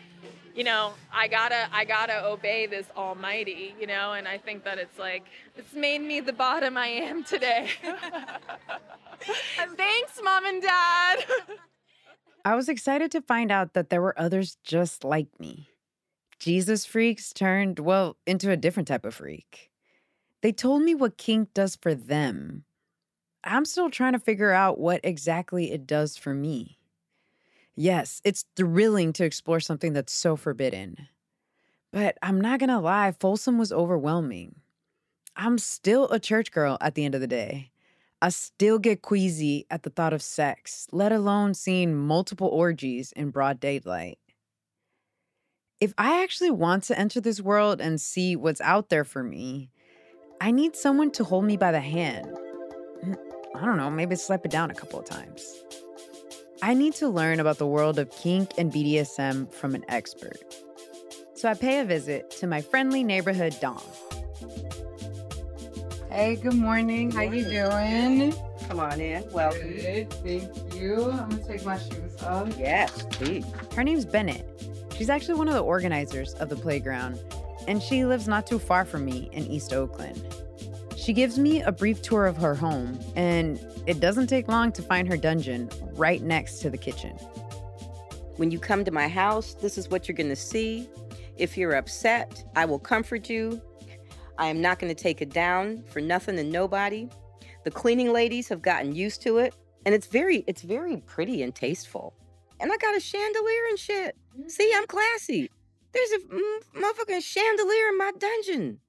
you 0.56 0.64
know, 0.64 0.94
I 1.14 1.28
gotta 1.28 1.68
I 1.74 1.84
gotta 1.84 2.26
obey 2.26 2.66
this 2.66 2.88
almighty, 2.96 3.76
you 3.80 3.88
know, 3.88 4.14
and 4.14 4.28
I 4.28 4.38
think 4.38 4.64
that 4.64 4.78
it's 4.78 4.98
like 4.98 5.26
it's 5.58 5.74
made 5.74 6.02
me 6.02 6.22
the 6.22 6.34
bottom 6.34 6.78
I 6.78 6.88
am 6.88 7.24
today. 7.26 7.70
Thanks, 9.76 10.22
mom 10.24 10.46
and 10.46 10.62
dad. 10.62 11.26
I 12.48 12.56
was 12.56 12.70
excited 12.70 13.12
to 13.12 13.22
find 13.22 13.52
out 13.52 13.74
that 13.74 13.90
there 13.90 14.02
were 14.02 14.18
others 14.18 14.58
just 14.64 15.04
like 15.04 15.28
me. 15.38 15.68
Jesus 16.40 16.86
freaks 16.86 17.34
turned, 17.34 17.78
well, 17.78 18.16
into 18.26 18.50
a 18.50 18.56
different 18.56 18.88
type 18.88 19.04
of 19.04 19.16
freak. 19.16 19.70
They 20.42 20.54
told 20.54 20.84
me 20.84 20.96
what 20.96 21.18
kink 21.18 21.54
does 21.54 21.76
for 21.76 21.94
them. 21.94 22.64
I'm 23.44 23.66
still 23.66 23.90
trying 23.90 24.14
to 24.14 24.20
figure 24.20 24.54
out 24.54 24.80
what 24.80 25.02
exactly 25.04 25.74
it 25.74 25.86
does 25.86 26.16
for 26.16 26.34
me. 26.34 26.80
Yes, 27.76 28.22
it's 28.24 28.46
thrilling 28.56 29.12
to 29.12 29.26
explore 29.26 29.60
something 29.60 29.92
that's 29.92 30.14
so 30.14 30.38
forbidden. 30.38 31.10
But 31.92 32.18
I'm 32.22 32.40
not 32.40 32.62
gonna 32.62 32.80
lie, 32.80 33.12
Folsom 33.12 33.58
was 33.58 33.74
overwhelming. 33.74 34.56
I'm 35.36 35.58
still 35.58 36.08
a 36.12 36.18
church 36.18 36.54
girl 36.54 36.78
at 36.80 36.96
the 36.96 37.04
end 37.04 37.14
of 37.14 37.20
the 37.20 37.28
day. 37.28 37.72
I 38.20 38.30
still 38.30 38.80
get 38.80 39.04
queasy 39.04 39.68
at 39.70 39.84
the 39.84 39.92
thought 39.92 40.14
of 40.14 40.24
sex, 40.24 40.88
let 40.92 41.12
alone 41.12 41.54
seeing 41.54 41.96
multiple 41.96 42.48
orgies 42.48 43.12
in 43.12 43.30
broad 43.30 43.60
daylight. 43.60 44.18
If 45.80 45.94
I 46.00 46.24
actually 46.24 46.50
want 46.50 46.86
to 46.86 46.98
enter 46.98 47.22
this 47.22 47.40
world 47.40 47.80
and 47.80 48.02
see 48.02 48.36
what's 48.36 48.62
out 48.62 48.90
there 48.90 49.04
for 49.04 49.22
me, 49.22 49.70
I 50.42 50.50
need 50.50 50.76
someone 50.76 51.12
to 51.12 51.24
hold 51.24 51.46
me 51.46 51.58
by 51.58 51.72
the 51.72 51.80
hand. 51.80 52.26
Mm, 53.04 53.18
I 53.56 53.64
don't 53.64 53.78
know, 53.78 53.92
maybe 53.92 54.16
slap 54.16 54.46
it 54.46 54.52
down 54.52 54.72
a 54.72 54.76
couple 54.76 55.00
of 55.00 55.06
times. 55.06 55.46
I 56.64 56.74
need 56.74 56.94
to 56.96 57.08
learn 57.08 57.40
about 57.40 57.60
the 57.60 57.68
world 57.68 58.00
of 58.00 58.10
kink 58.10 58.52
and 58.58 58.74
BDSM 58.74 59.54
from 59.54 59.76
an 59.76 59.86
expert. 59.90 60.40
So 61.36 61.48
I 61.48 61.54
pay 61.54 61.82
a 61.82 61.86
visit 61.86 62.32
to 62.40 62.48
my 62.48 62.62
friendly 62.62 63.04
neighborhood 63.04 63.56
Dom. 63.62 63.84
Hey, 66.18 66.36
good 66.36 66.56
morning. 66.56 67.12
How 67.12 67.22
you 67.22 67.44
doing? 67.44 68.34
Come 68.68 68.80
on 68.80 69.00
in. 69.00 69.24
Welcome. 69.32 69.70
Good, 69.70 70.12
thank 70.12 70.74
you. 70.74 71.12
I'm 71.12 71.30
gonna 71.30 71.44
take 71.44 71.64
my 71.64 71.78
shoes 71.78 72.24
off. 72.24 72.58
Yes, 72.58 73.06
please. 73.12 73.46
Her 73.76 73.84
name's 73.84 74.04
Bennett. 74.04 74.44
She's 74.98 75.12
actually 75.12 75.36
one 75.36 75.48
of 75.48 75.54
the 75.54 75.62
organizers 75.62 76.34
of 76.34 76.50
the 76.50 76.56
playground, 76.56 77.20
and 77.68 77.84
she 77.84 78.04
lives 78.04 78.28
not 78.28 78.48
too 78.48 78.58
far 78.58 78.84
from 78.84 79.06
me 79.06 79.30
in 79.32 79.46
East 79.46 79.74
Oakland. 79.74 80.20
She 80.96 81.14
gives 81.14 81.38
me 81.38 81.62
a 81.62 81.72
brief 81.72 82.02
tour 82.02 82.26
of 82.26 82.36
her 82.38 82.56
home, 82.56 83.00
and 83.16 83.64
it 83.86 84.00
doesn't 84.00 84.26
take 84.26 84.48
long 84.48 84.72
to 84.72 84.82
find 84.82 85.08
her 85.08 85.18
dungeon 85.18 85.70
right 85.94 86.24
next 86.24 86.62
to 86.62 86.72
the 86.72 86.80
kitchen. 86.80 87.12
When 88.38 88.50
you 88.50 88.58
come 88.58 88.84
to 88.86 88.92
my 88.92 89.08
house, 89.08 89.54
this 89.54 89.78
is 89.78 89.92
what 89.92 90.08
you're 90.08 90.18
going 90.18 90.30
to 90.30 90.36
see. 90.36 90.90
If 91.38 91.56
you're 91.60 91.76
upset, 91.76 92.44
I 92.56 92.66
will 92.66 92.80
comfort 92.80 93.30
you. 93.30 93.62
I 94.38 94.48
am 94.48 94.62
not 94.62 94.80
going 94.80 94.94
to 94.94 95.02
take 95.04 95.22
it 95.22 95.32
down 95.32 95.84
for 95.90 96.00
nothing 96.00 96.38
and 96.38 96.52
nobody. 96.52 97.10
The 97.64 97.72
cleaning 97.72 98.14
ladies 98.14 98.48
have 98.50 98.62
gotten 98.62 98.96
used 98.96 99.22
to 99.24 99.40
it, 99.40 99.56
and 99.86 99.94
it's 99.94 100.08
very 100.08 100.44
it's 100.48 100.62
very 100.62 100.98
pretty 100.98 101.42
and 101.44 101.54
tasteful. 101.54 102.14
And 102.60 102.72
I 102.72 102.78
got 102.78 102.96
a 102.96 103.00
chandelier 103.00 103.66
and 103.70 103.80
shit. 103.80 104.16
See, 104.48 104.72
I'm 104.76 104.88
classy. 104.88 105.50
There's 105.92 106.12
a 106.12 106.80
motherfucking 106.80 107.24
chandelier 107.24 107.88
in 107.90 107.98
my 107.98 108.12
dungeon. 108.18 108.80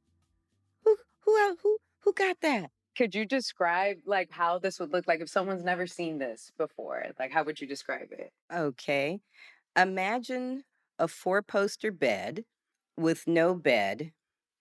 Who 0.85 0.97
who 1.21 1.57
who 1.63 1.79
who 2.01 2.13
got 2.13 2.41
that? 2.43 2.71
Could 2.97 3.15
you 3.15 3.25
describe 3.25 3.99
like 4.07 4.31
how 4.31 4.59
this 4.59 4.81
would 4.81 4.93
look 4.93 5.07
like 5.07 5.21
if 5.21 5.29
someone's 5.29 5.65
never 5.65 5.87
seen 5.87 6.19
this 6.19 6.53
before? 6.59 7.05
Like 7.19 7.33
how 7.33 7.45
would 7.45 7.61
you 7.61 7.67
describe 7.67 8.09
it? 8.13 8.33
Okay. 8.53 9.21
Imagine 9.77 10.65
a 10.99 11.09
four 11.09 11.43
poster 11.43 11.93
bed 11.93 12.45
with 12.97 13.27
no 13.27 13.55
bed, 13.55 14.13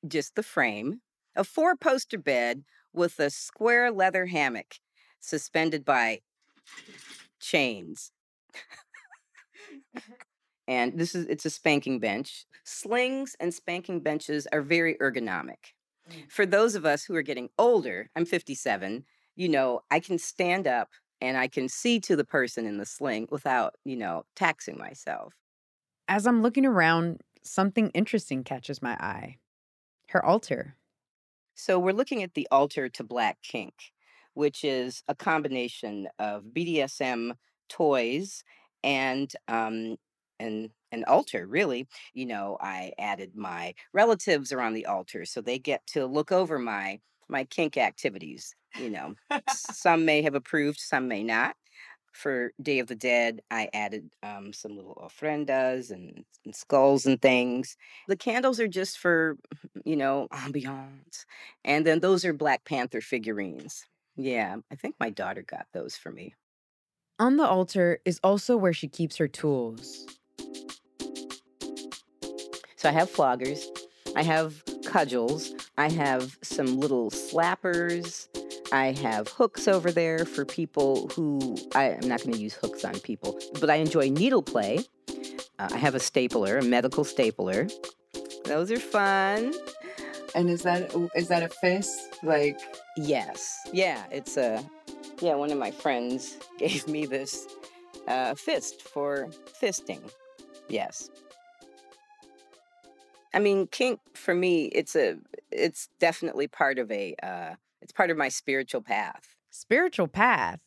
just 0.07 0.35
the 0.35 0.43
frame. 0.43 1.01
A 1.35 1.43
four 1.43 1.75
poster 1.75 2.17
bed 2.17 2.63
with 2.93 3.19
a 3.19 3.29
square 3.29 3.91
leather 3.91 4.25
hammock 4.25 4.75
suspended 5.19 5.85
by 5.85 6.21
chains. 7.39 8.11
and 10.67 10.97
this 10.97 11.15
is 11.15 11.25
it's 11.27 11.45
a 11.45 11.49
spanking 11.49 11.99
bench. 11.99 12.45
Slings 12.63 13.35
and 13.39 13.53
spanking 13.53 13.99
benches 13.99 14.47
are 14.51 14.61
very 14.61 14.95
ergonomic. 14.95 15.73
Mm. 16.09 16.29
For 16.29 16.45
those 16.45 16.75
of 16.75 16.85
us 16.85 17.03
who 17.03 17.15
are 17.15 17.21
getting 17.21 17.49
older, 17.57 18.09
I'm 18.15 18.25
57, 18.25 19.05
you 19.35 19.49
know, 19.49 19.81
I 19.91 19.99
can 19.99 20.17
stand 20.17 20.67
up 20.67 20.89
and 21.21 21.37
I 21.37 21.47
can 21.47 21.69
see 21.69 21.99
to 22.01 22.15
the 22.15 22.25
person 22.25 22.65
in 22.65 22.77
the 22.77 22.85
sling 22.85 23.27
without, 23.31 23.75
you 23.85 23.95
know, 23.95 24.25
taxing 24.35 24.77
myself. 24.77 25.33
As 26.07 26.25
I'm 26.25 26.41
looking 26.41 26.65
around, 26.65 27.21
something 27.43 27.89
interesting 27.89 28.43
catches 28.43 28.81
my 28.81 28.93
eye 28.93 29.37
her 30.09 30.23
altar. 30.23 30.75
So 31.55 31.79
we're 31.79 31.93
looking 31.93 32.23
at 32.23 32.33
the 32.33 32.47
altar 32.51 32.89
to 32.89 33.03
Black 33.03 33.41
Kink, 33.41 33.73
which 34.33 34.63
is 34.63 35.03
a 35.07 35.15
combination 35.15 36.07
of 36.19 36.43
BDSM 36.53 37.33
toys 37.69 38.43
and 38.83 39.31
um 39.47 39.97
and 40.39 40.69
an 40.91 41.03
altar 41.05 41.47
really. 41.47 41.87
You 42.13 42.25
know 42.27 42.57
i 42.61 42.93
added 42.99 43.35
my 43.35 43.73
relatives 43.93 44.51
around 44.51 44.73
the 44.73 44.85
altar 44.85 45.25
so 45.25 45.41
they 45.41 45.59
get 45.59 45.85
to 45.87 46.05
look 46.05 46.31
over 46.31 46.59
my 46.59 46.99
my 47.29 47.43
kink 47.45 47.77
activities 47.77 48.55
you 48.75 48.89
know. 48.89 49.15
Some 49.49 50.05
may 50.05 50.21
have 50.21 50.35
approved 50.35 50.79
some 50.79 51.07
may 51.07 51.23
not 51.23 51.55
for 52.17 52.51
day 52.61 52.79
of 52.79 52.87
the 52.87 52.95
dead 52.95 53.41
i 53.51 53.69
added 53.73 54.09
um, 54.23 54.51
some 54.51 54.75
little 54.75 54.95
ofrendas 54.95 55.91
and, 55.91 56.25
and 56.45 56.55
skulls 56.55 57.05
and 57.05 57.21
things. 57.21 57.77
The 58.07 58.17
candles 58.17 58.59
are 58.59 58.67
just 58.67 58.97
for 58.97 59.37
you 59.85 59.95
know 59.95 60.27
ambiance 60.31 61.25
and 61.63 61.85
then 61.85 61.99
those 61.99 62.25
are 62.25 62.33
black 62.33 62.65
panther 62.65 63.01
figurines. 63.01 63.85
Yeah 64.15 64.57
i 64.71 64.75
think 64.75 64.95
my 64.99 65.09
daughter 65.09 65.43
got 65.43 65.67
those 65.73 65.95
for 65.95 66.11
me. 66.11 66.33
On 67.19 67.37
the 67.37 67.47
altar 67.47 67.99
is 68.05 68.19
also 68.23 68.57
where 68.57 68.73
she 68.73 68.87
keeps 68.87 69.17
her 69.17 69.27
tools. 69.27 70.05
So 72.75 72.89
I 72.89 72.91
have 72.91 73.11
floggers, 73.11 73.65
I 74.15 74.21
have 74.21 74.63
cudgels, 74.85 75.51
I 75.77 75.89
have 75.89 76.37
some 76.43 76.79
little 76.79 77.09
slappers, 77.09 78.27
I 78.71 78.91
have 78.91 79.29
hooks 79.29 79.67
over 79.67 79.91
there 79.91 80.25
for 80.25 80.45
people 80.45 81.09
who 81.09 81.57
I, 81.73 81.85
am 81.85 82.07
not 82.07 82.21
going 82.21 82.33
to 82.33 82.39
use 82.39 82.53
hooks 82.53 82.83
on 82.83 82.99
people, 82.99 83.39
but 83.59 83.69
I 83.69 83.75
enjoy 83.75 84.09
needle 84.09 84.43
play. 84.43 84.79
Uh, 85.59 85.69
I 85.71 85.77
have 85.77 85.95
a 85.95 85.99
stapler, 85.99 86.57
a 86.57 86.63
medical 86.63 87.03
stapler. 87.03 87.67
Those 88.45 88.71
are 88.71 88.79
fun. 88.79 89.53
And 90.35 90.49
is 90.49 90.63
that 90.63 90.93
is 91.15 91.29
that 91.29 91.43
a 91.43 91.49
fist? 91.49 92.15
Like 92.23 92.59
Yes, 92.97 93.57
yeah, 93.73 94.03
it's 94.11 94.37
a 94.37 94.63
yeah. 95.21 95.35
One 95.35 95.51
of 95.51 95.57
my 95.57 95.71
friends 95.71 96.37
gave 96.57 96.87
me 96.87 97.05
this 97.05 97.47
uh, 98.07 98.35
fist 98.35 98.81
for 98.81 99.29
fisting. 99.61 100.01
Yes. 100.69 101.09
I 103.33 103.39
mean, 103.39 103.67
kink 103.67 103.99
for 104.13 104.33
me, 104.33 104.65
it's 104.65 104.95
a, 104.95 105.17
it's 105.51 105.89
definitely 105.99 106.47
part 106.47 106.79
of 106.79 106.89
a, 106.91 107.15
uh, 107.21 107.55
it's 107.87 107.93
part 107.93 108.11
of 108.11 108.17
my 108.17 108.27
spiritual 108.27 108.81
path. 108.81 109.37
Spiritual 109.49 110.09
path. 110.09 110.59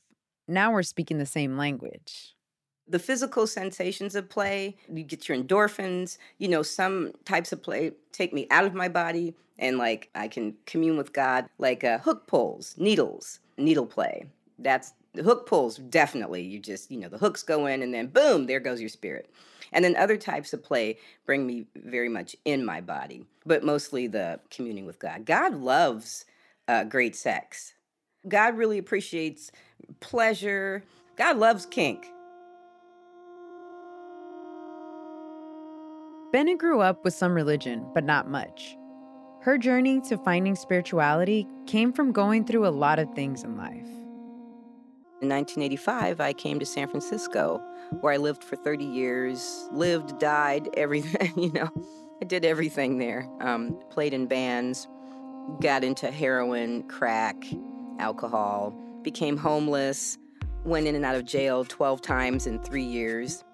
Now 0.49 0.73
we're 0.73 0.83
speaking 0.83 1.19
the 1.19 1.27
same 1.27 1.59
language. 1.59 2.35
The 2.89 2.99
physical 2.99 3.47
sensations 3.47 4.15
of 4.15 4.31
play, 4.31 4.79
you 4.91 5.05
get 5.05 5.29
your 5.29 5.37
endorphins. 5.37 6.17
You 6.39 6.49
know, 6.49 6.63
some 6.63 7.13
types 7.27 7.53
of 7.53 7.63
play 7.63 7.93
take 8.11 8.33
me 8.33 8.47
out 8.51 8.65
of 8.65 8.73
my 8.73 8.89
body, 8.89 9.35
and 9.59 9.77
like 9.77 10.09
I 10.15 10.29
can 10.29 10.55
commune 10.65 10.97
with 10.97 11.13
God, 11.13 11.45
like 11.59 11.85
uh, 11.85 11.99
hook 11.99 12.27
pulls, 12.27 12.75
needles, 12.79 13.41
needle 13.59 13.85
play. 13.85 14.25
That's 14.59 14.95
the 15.13 15.23
hook 15.23 15.47
pulls. 15.47 15.77
Definitely, 15.77 16.41
you 16.41 16.59
just 16.59 16.91
you 16.91 16.99
know 17.01 17.11
the 17.11 17.19
hooks 17.19 17.43
go 17.43 17.67
in, 17.67 17.83
and 17.83 17.93
then 17.93 18.07
boom, 18.07 18.47
there 18.47 18.61
goes 18.61 18.81
your 18.81 18.89
spirit. 18.89 19.29
And 19.73 19.85
then 19.85 19.95
other 19.95 20.17
types 20.17 20.55
of 20.55 20.65
play 20.65 20.97
bring 21.27 21.47
me 21.47 21.67
very 21.77 22.09
much 22.09 22.35
in 22.47 22.65
my 22.65 22.81
body, 22.81 23.27
but 23.45 23.63
mostly 23.63 24.07
the 24.07 24.41
communing 24.51 24.87
with 24.87 24.99
God. 24.99 25.27
God 25.27 25.55
loves 25.55 26.25
uh, 26.71 26.85
great 26.85 27.17
sex. 27.17 27.75
God 28.29 28.57
really 28.57 28.79
appreciates 28.79 29.51
pleasure. 29.99 30.85
God 31.17 31.37
loves 31.37 31.67
kink. 31.67 32.07
Bennett 36.33 36.59
grew 36.59 36.81
up 36.81 37.05
with 37.05 37.13
some 37.13 37.35
religion, 37.35 37.85
but 37.93 38.05
not 38.05 38.31
much. 38.31 38.77
Her 39.43 39.59
journey 39.59 40.01
to 40.03 40.17
finding 40.19 40.55
spirituality 40.55 41.49
came 41.67 41.93
from 41.93 42.13
going 42.13 42.45
through 42.45 42.67
a 42.67 42.71
lot 42.71 43.01
of 43.01 43.13
things 43.15 43.43
in 43.43 43.57
life. 43.57 43.89
In 45.23 45.29
1985, 45.29 46.21
I 46.21 46.33
came 46.33 46.61
to 46.61 46.67
San 46.67 46.89
Francisco, 46.89 47.61
where 48.01 48.13
I 48.13 48.17
lived 48.17 48.45
for 48.45 48.55
30 48.55 48.85
years, 48.85 49.69
lived, 49.73 50.21
died, 50.21 50.69
everything, 50.77 51.33
you 51.37 51.53
know. 51.53 51.69
I 52.23 52.27
did 52.27 52.45
everything 52.45 52.99
there. 52.99 53.27
Um, 53.41 53.79
played 53.91 54.15
in 54.15 54.27
bands, 54.27 54.87
got 55.61 55.85
into 55.85 56.11
heroin, 56.11 56.83
crack, 56.85 57.37
alcohol, 57.99 58.75
became 59.03 59.37
homeless, 59.37 60.19
went 60.65 60.87
in 60.87 60.95
and 60.95 61.05
out 61.05 61.17
of 61.17 61.25
jail 61.25 61.65
12 61.65 62.01
times 62.03 62.47
in 62.47 62.59
three 62.61 62.85
years. 62.85 63.45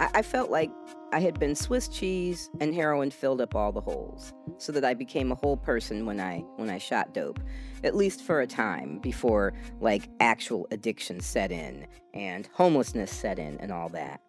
I, 0.00 0.10
I 0.14 0.22
felt 0.22 0.50
like 0.50 0.70
I 1.12 1.20
had 1.20 1.38
been 1.38 1.54
Swiss 1.54 1.88
cheese 1.88 2.50
and 2.60 2.74
heroin 2.74 3.10
filled 3.10 3.40
up 3.40 3.54
all 3.54 3.70
the 3.70 3.80
holes 3.80 4.32
so 4.56 4.72
that 4.72 4.84
I 4.84 4.94
became 4.94 5.30
a 5.30 5.34
whole 5.34 5.58
person 5.58 6.06
when 6.06 6.20
I 6.20 6.38
when 6.56 6.70
I 6.70 6.78
shot 6.78 7.12
dope 7.12 7.38
at 7.84 7.94
least 7.94 8.22
for 8.22 8.40
a 8.40 8.46
time 8.46 8.98
before 8.98 9.52
like 9.80 10.08
actual 10.20 10.66
addiction 10.70 11.20
set 11.20 11.52
in 11.52 11.86
and 12.14 12.48
homelessness 12.54 13.10
set 13.10 13.38
in 13.38 13.58
and 13.58 13.70
all 13.70 13.90
that. 13.90 14.22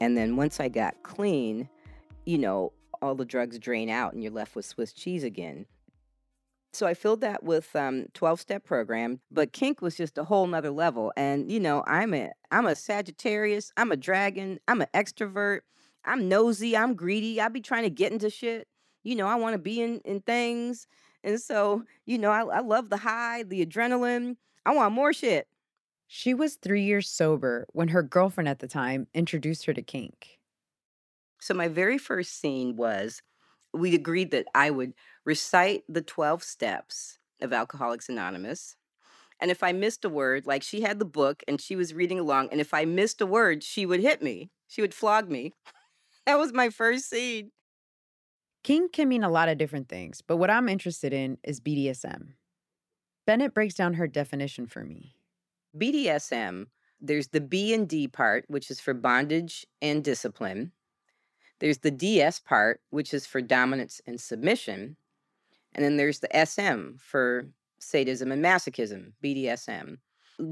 And 0.00 0.16
then 0.16 0.36
once 0.36 0.58
I 0.58 0.68
got 0.68 1.02
clean, 1.02 1.68
you 2.24 2.38
know, 2.38 2.72
all 3.00 3.14
the 3.14 3.24
drugs 3.24 3.58
drain 3.58 3.88
out 3.88 4.12
and 4.12 4.22
you're 4.22 4.32
left 4.32 4.56
with 4.56 4.64
Swiss 4.64 4.92
cheese 4.92 5.22
again. 5.22 5.66
So 6.72 6.86
I 6.86 6.94
filled 6.94 7.22
that 7.22 7.42
with 7.42 7.74
um 7.74 8.06
12 8.14 8.40
step 8.40 8.64
program, 8.64 9.20
but 9.30 9.52
kink 9.52 9.80
was 9.80 9.96
just 9.96 10.18
a 10.18 10.24
whole 10.24 10.46
nother 10.46 10.70
level. 10.70 11.12
And 11.16 11.50
you 11.50 11.60
know, 11.60 11.82
I'm 11.86 12.12
a 12.14 12.32
I'm 12.50 12.66
a 12.66 12.74
Sagittarius, 12.74 13.72
I'm 13.76 13.92
a 13.92 13.96
dragon, 13.96 14.58
I'm 14.68 14.82
an 14.82 14.88
extrovert, 14.94 15.60
I'm 16.04 16.28
nosy, 16.28 16.76
I'm 16.76 16.94
greedy, 16.94 17.40
I 17.40 17.48
be 17.48 17.60
trying 17.60 17.84
to 17.84 17.90
get 17.90 18.12
into 18.12 18.30
shit. 18.30 18.68
You 19.02 19.16
know, 19.16 19.26
I 19.26 19.36
want 19.36 19.54
to 19.54 19.58
be 19.58 19.80
in, 19.80 20.00
in 20.04 20.20
things. 20.20 20.86
And 21.22 21.40
so, 21.40 21.84
you 22.06 22.18
know, 22.18 22.30
I, 22.30 22.42
I 22.42 22.60
love 22.60 22.90
the 22.90 22.96
high, 22.96 23.42
the 23.42 23.64
adrenaline. 23.64 24.36
I 24.64 24.74
want 24.74 24.94
more 24.94 25.12
shit. 25.12 25.46
She 26.08 26.34
was 26.34 26.54
three 26.54 26.82
years 26.82 27.08
sober 27.08 27.66
when 27.72 27.88
her 27.88 28.02
girlfriend 28.02 28.48
at 28.48 28.60
the 28.60 28.68
time 28.68 29.08
introduced 29.14 29.66
her 29.66 29.74
to 29.74 29.82
kink. 29.82 30.38
So 31.40 31.54
my 31.54 31.68
very 31.68 31.98
first 31.98 32.40
scene 32.40 32.76
was 32.76 33.22
we 33.72 33.94
agreed 33.94 34.30
that 34.30 34.46
I 34.54 34.70
would 34.70 34.94
recite 35.26 35.82
the 35.88 36.00
12 36.00 36.42
steps 36.42 37.18
of 37.42 37.52
Alcoholics 37.52 38.08
Anonymous. 38.08 38.76
And 39.40 39.50
if 39.50 39.62
I 39.62 39.72
missed 39.72 40.04
a 40.04 40.08
word, 40.08 40.46
like 40.46 40.62
she 40.62 40.80
had 40.80 40.98
the 40.98 41.04
book 41.04 41.42
and 41.46 41.60
she 41.60 41.76
was 41.76 41.92
reading 41.92 42.18
along, 42.18 42.48
and 42.50 42.60
if 42.60 42.72
I 42.72 42.86
missed 42.86 43.20
a 43.20 43.26
word, 43.26 43.62
she 43.62 43.84
would 43.84 44.00
hit 44.00 44.22
me. 44.22 44.50
She 44.68 44.80
would 44.80 44.94
flog 44.94 45.28
me. 45.28 45.52
that 46.26 46.38
was 46.38 46.54
my 46.54 46.70
first 46.70 47.10
scene. 47.10 47.50
Kink 48.64 48.92
can 48.92 49.08
mean 49.08 49.22
a 49.22 49.28
lot 49.28 49.48
of 49.48 49.58
different 49.58 49.88
things, 49.88 50.22
but 50.26 50.38
what 50.38 50.50
I'm 50.50 50.68
interested 50.68 51.12
in 51.12 51.38
is 51.44 51.60
BDSM. 51.60 52.30
Bennett 53.26 53.54
breaks 53.54 53.74
down 53.74 53.94
her 53.94 54.06
definition 54.06 54.66
for 54.66 54.84
me. 54.84 55.14
BDSM, 55.76 56.66
there's 57.00 57.28
the 57.28 57.40
B 57.40 57.74
and 57.74 57.88
D 57.88 58.08
part, 58.08 58.44
which 58.48 58.70
is 58.70 58.80
for 58.80 58.94
bondage 58.94 59.66
and 59.82 60.02
discipline. 60.02 60.72
There's 61.58 61.78
the 61.78 61.90
DS 61.90 62.40
part, 62.40 62.80
which 62.90 63.12
is 63.12 63.26
for 63.26 63.40
dominance 63.40 64.00
and 64.06 64.20
submission. 64.20 64.96
And 65.76 65.84
then 65.84 65.96
there's 65.96 66.18
the 66.18 66.46
SM 66.46 66.96
for 66.98 67.48
sadism 67.78 68.32
and 68.32 68.44
masochism, 68.44 69.12
BDSM. 69.22 69.98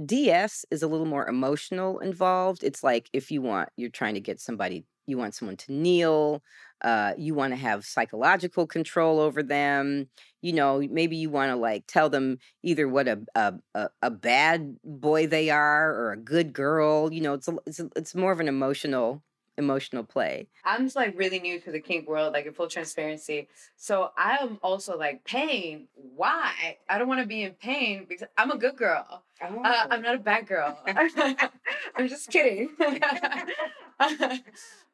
DS 0.07 0.65
is 0.71 0.83
a 0.83 0.87
little 0.87 1.07
more 1.07 1.27
emotional 1.29 1.99
involved. 1.99 2.63
It's 2.63 2.85
like 2.85 3.11
if 3.13 3.33
you 3.33 3.43
want, 3.43 3.71
you're 3.77 3.91
trying 3.91 4.15
to 4.15 4.21
get 4.21 4.41
somebody 4.41 4.87
you 5.07 5.19
want 5.19 5.35
someone 5.35 5.57
to 5.57 5.73
kneel 5.73 6.43
uh, 6.83 7.15
you 7.17 7.35
want 7.35 7.53
to 7.53 7.57
have 7.57 7.85
psychological 7.85 8.67
control 8.67 9.21
over 9.21 9.43
them 9.43 10.09
you 10.43 10.53
know 10.53 10.83
maybe 10.91 11.17
you 11.17 11.31
want 11.31 11.51
to 11.51 11.57
like 11.57 11.85
tell 11.87 12.09
them 12.09 12.39
either 12.63 12.89
what 12.89 13.09
a, 13.09 13.21
a, 13.35 13.89
a 14.03 14.11
bad 14.11 14.77
boy 14.85 15.27
they 15.27 15.51
are 15.51 15.95
or 15.95 16.13
a 16.13 16.17
good 16.17 16.53
girl 16.53 17.13
you 17.13 17.21
know 17.21 17.35
it's 17.35 17.49
a, 17.49 17.57
it's 17.67 17.81
a, 17.81 17.89
it's 17.97 18.15
more 18.15 18.33
of 18.33 18.41
an 18.41 18.49
emotional 18.49 19.23
emotional 19.57 20.05
play 20.05 20.49
I'm 20.65 20.85
just 20.85 20.97
like 20.97 21.17
really 21.17 21.41
new 21.41 21.61
to 21.61 21.71
the 21.71 21.81
kink 21.81 22.09
world, 22.09 22.33
like 22.33 22.47
in 22.47 22.55
full 22.55 22.69
transparency. 22.69 23.49
So 23.77 24.11
I 24.17 24.39
am 24.41 24.59
also 24.63 24.97
like 24.97 25.25
pain. 25.25 25.89
Why? 25.95 26.79
I 26.89 26.99
don't 26.99 27.09
want 27.09 27.21
to 27.21 27.27
be 27.27 27.43
in 27.43 27.53
pain 27.53 28.07
because 28.09 28.27
I'm 28.39 28.51
a 28.51 28.57
good 28.57 28.77
girl. 28.77 29.23
Uh, 29.41 29.87
I'm 29.91 30.01
not 30.01 30.15
a 30.15 30.19
bad 30.19 30.47
girl. 30.47 30.79
I'm 30.87 32.09
just 32.09 32.31
kidding. 32.31 32.71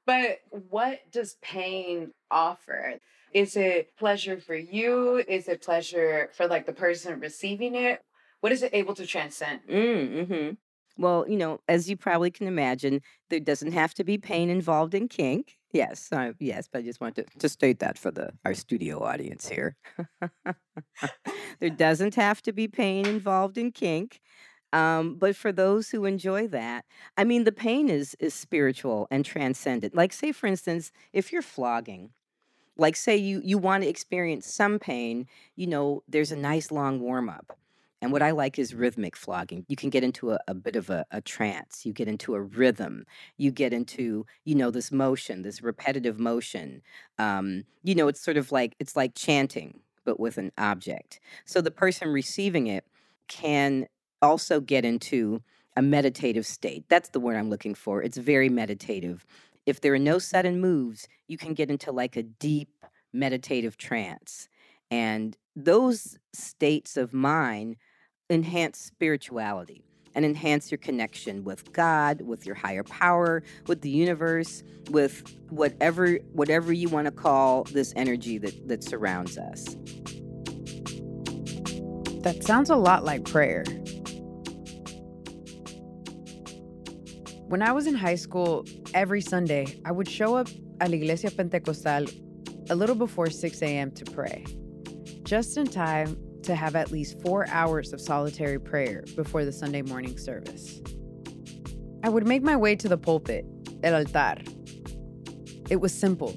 but 0.07 0.40
what 0.70 1.01
does 1.12 1.37
pain 1.40 2.12
offer? 2.31 2.94
Is 3.33 3.57
it 3.57 3.96
pleasure 3.96 4.38
for 4.38 4.57
you? 4.57 5.23
Is 5.29 5.46
it 5.46 5.62
pleasure 5.62 6.31
for 6.37 6.49
like 6.49 6.66
the 6.66 6.73
person 6.73 7.20
receiving 7.20 7.77
it? 7.77 8.03
What 8.40 8.51
is 8.51 8.64
it 8.64 8.75
able 8.75 8.94
to 8.94 9.07
transcend? 9.07 9.61
Mm, 9.70 10.27
hmm 10.27 10.51
Well, 10.98 11.24
you 11.29 11.37
know, 11.37 11.61
as 11.68 11.88
you 11.88 11.96
probably 11.96 12.31
can 12.31 12.46
imagine, 12.46 13.00
there 13.31 13.40
doesn't 13.40 13.72
have 13.72 13.94
to 13.94 14.05
be 14.05 14.18
pain 14.18 14.50
involved 14.50 14.94
in 14.94 15.09
kink. 15.09 15.57
Yes, 15.72 16.11
yes, 16.40 16.68
but 16.70 16.81
I 16.81 16.83
just 16.83 17.00
wanted 17.00 17.29
to, 17.29 17.38
to 17.38 17.48
state 17.48 17.79
that 17.79 17.96
for 17.96 18.11
the 18.11 18.33
our 18.44 18.55
studio 18.55 19.03
audience 19.03 19.48
here. 19.48 19.76
there 21.61 21.70
doesn't 21.70 22.16
have 22.16 22.42
to 22.42 22.53
be 22.53 22.66
pain 22.68 23.07
involved 23.07 23.57
in 23.57 23.72
kink. 23.72 24.20
Um, 24.72 25.16
but 25.16 25.35
for 25.35 25.50
those 25.53 25.90
who 25.90 26.05
enjoy 26.05 26.46
that, 26.48 26.85
I 27.16 27.24
mean, 27.24 27.44
the 27.44 27.53
pain 27.53 27.88
is 27.88 28.16
is 28.20 28.35
spiritual 28.35 29.09
and 29.11 29.24
transcendent. 29.24 29.94
Like, 29.94 30.12
say, 30.12 30.33
for 30.33 30.46
instance, 30.46 30.92
if 31.12 31.33
you're 31.33 31.42
flogging, 31.42 32.11
like 32.76 32.96
say 32.96 33.16
you 33.16 33.40
you 33.44 33.59
want 33.59 33.83
to 33.85 33.88
experience 33.88 34.46
some 34.46 34.79
pain, 34.79 35.26
you 35.57 35.66
know, 35.66 36.03
there's 36.09 36.33
a 36.33 36.37
nice 36.37 36.70
long 36.70 37.00
warm 37.00 37.29
up. 37.29 37.59
And 38.02 38.12
what 38.12 38.22
I 38.22 38.30
like 38.30 38.58
is 38.58 38.74
rhythmic 38.74 39.14
flogging. 39.14 39.66
You 39.68 39.76
can 39.76 39.90
get 39.90 40.02
into 40.02 40.32
a, 40.32 40.38
a 40.48 40.54
bit 40.54 40.76
of 40.76 40.88
a, 40.88 41.04
a 41.10 41.20
trance. 41.20 41.84
You 41.84 41.92
get 41.92 42.08
into 42.08 42.34
a 42.34 42.40
rhythm. 42.40 43.04
You 43.36 43.50
get 43.50 43.72
into, 43.72 44.24
you 44.44 44.54
know, 44.54 44.70
this 44.70 44.90
motion, 44.90 45.42
this 45.42 45.62
repetitive 45.62 46.18
motion. 46.18 46.82
Um, 47.18 47.64
you 47.82 47.94
know, 47.94 48.08
it's 48.08 48.20
sort 48.20 48.38
of 48.38 48.52
like 48.52 48.74
it's 48.78 48.96
like 48.96 49.14
chanting, 49.14 49.80
but 50.04 50.18
with 50.18 50.38
an 50.38 50.50
object. 50.56 51.20
So 51.44 51.60
the 51.60 51.70
person 51.70 52.08
receiving 52.08 52.68
it 52.68 52.86
can 53.28 53.86
also 54.22 54.60
get 54.60 54.84
into 54.84 55.42
a 55.76 55.82
meditative 55.82 56.46
state. 56.46 56.84
That's 56.88 57.10
the 57.10 57.20
word 57.20 57.36
I'm 57.36 57.50
looking 57.50 57.74
for. 57.74 58.02
It's 58.02 58.16
very 58.16 58.48
meditative. 58.48 59.26
If 59.66 59.82
there 59.82 59.94
are 59.94 59.98
no 59.98 60.18
sudden 60.18 60.60
moves, 60.60 61.06
you 61.28 61.36
can 61.36 61.54
get 61.54 61.70
into 61.70 61.92
like 61.92 62.16
a 62.16 62.22
deep 62.22 62.84
meditative 63.12 63.76
trance. 63.76 64.48
And 64.90 65.36
those 65.54 66.18
states 66.32 66.96
of 66.96 67.12
mind 67.12 67.76
enhance 68.31 68.79
spirituality 68.79 69.83
and 70.14 70.25
enhance 70.25 70.71
your 70.71 70.79
connection 70.79 71.45
with 71.45 71.73
God, 71.73 72.23
with 72.23 72.47
your 72.47 72.55
higher 72.55 72.83
power, 72.85 73.43
with 73.66 73.83
the 73.83 73.90
universe, 73.90 74.62
with 74.90 75.23
whatever 75.51 76.14
whatever 76.33 76.73
you 76.73 76.88
want 76.88 77.07
to 77.07 77.12
call 77.12 77.64
this 77.64 77.93
energy 77.97 78.38
that, 78.38 78.69
that 78.69 78.83
surrounds 78.83 79.37
us. 79.38 79.77
That 82.23 82.43
sounds 82.45 82.71
a 82.71 82.77
lot 82.77 83.05
like 83.05 83.25
prayer. 83.25 83.64
When 87.49 87.62
I 87.62 87.73
was 87.73 87.87
in 87.87 87.95
high 87.95 88.14
school, 88.14 88.64
every 88.95 89.21
Sunday, 89.21 89.81
I 89.85 89.90
would 89.90 90.09
show 90.09 90.37
up 90.37 90.49
at 90.81 90.90
La 90.90 90.97
Iglesia 90.97 91.31
Pentecostal 91.33 92.07
a 92.69 92.75
little 92.77 92.95
before 92.95 93.29
6 93.29 93.62
a.m. 93.62 93.90
to 93.93 94.05
pray, 94.05 94.45
just 95.25 95.57
in 95.57 95.66
time 95.66 96.16
to 96.42 96.55
have 96.55 96.76
at 96.76 96.90
least 96.90 97.20
four 97.22 97.46
hours 97.48 97.92
of 97.92 98.00
solitary 98.00 98.59
prayer 98.59 99.05
before 99.16 99.44
the 99.44 99.53
Sunday 99.53 99.83
morning 99.83 100.16
service. 100.18 100.81
I 102.03 102.09
would 102.09 102.26
make 102.26 102.42
my 102.42 102.57
way 102.57 102.76
to 102.76 102.88
the 102.88 102.96
pulpit, 102.96 103.44
el 103.83 103.94
altar. 103.94 104.42
It 105.68 105.81
was 105.81 105.92
simple 105.92 106.35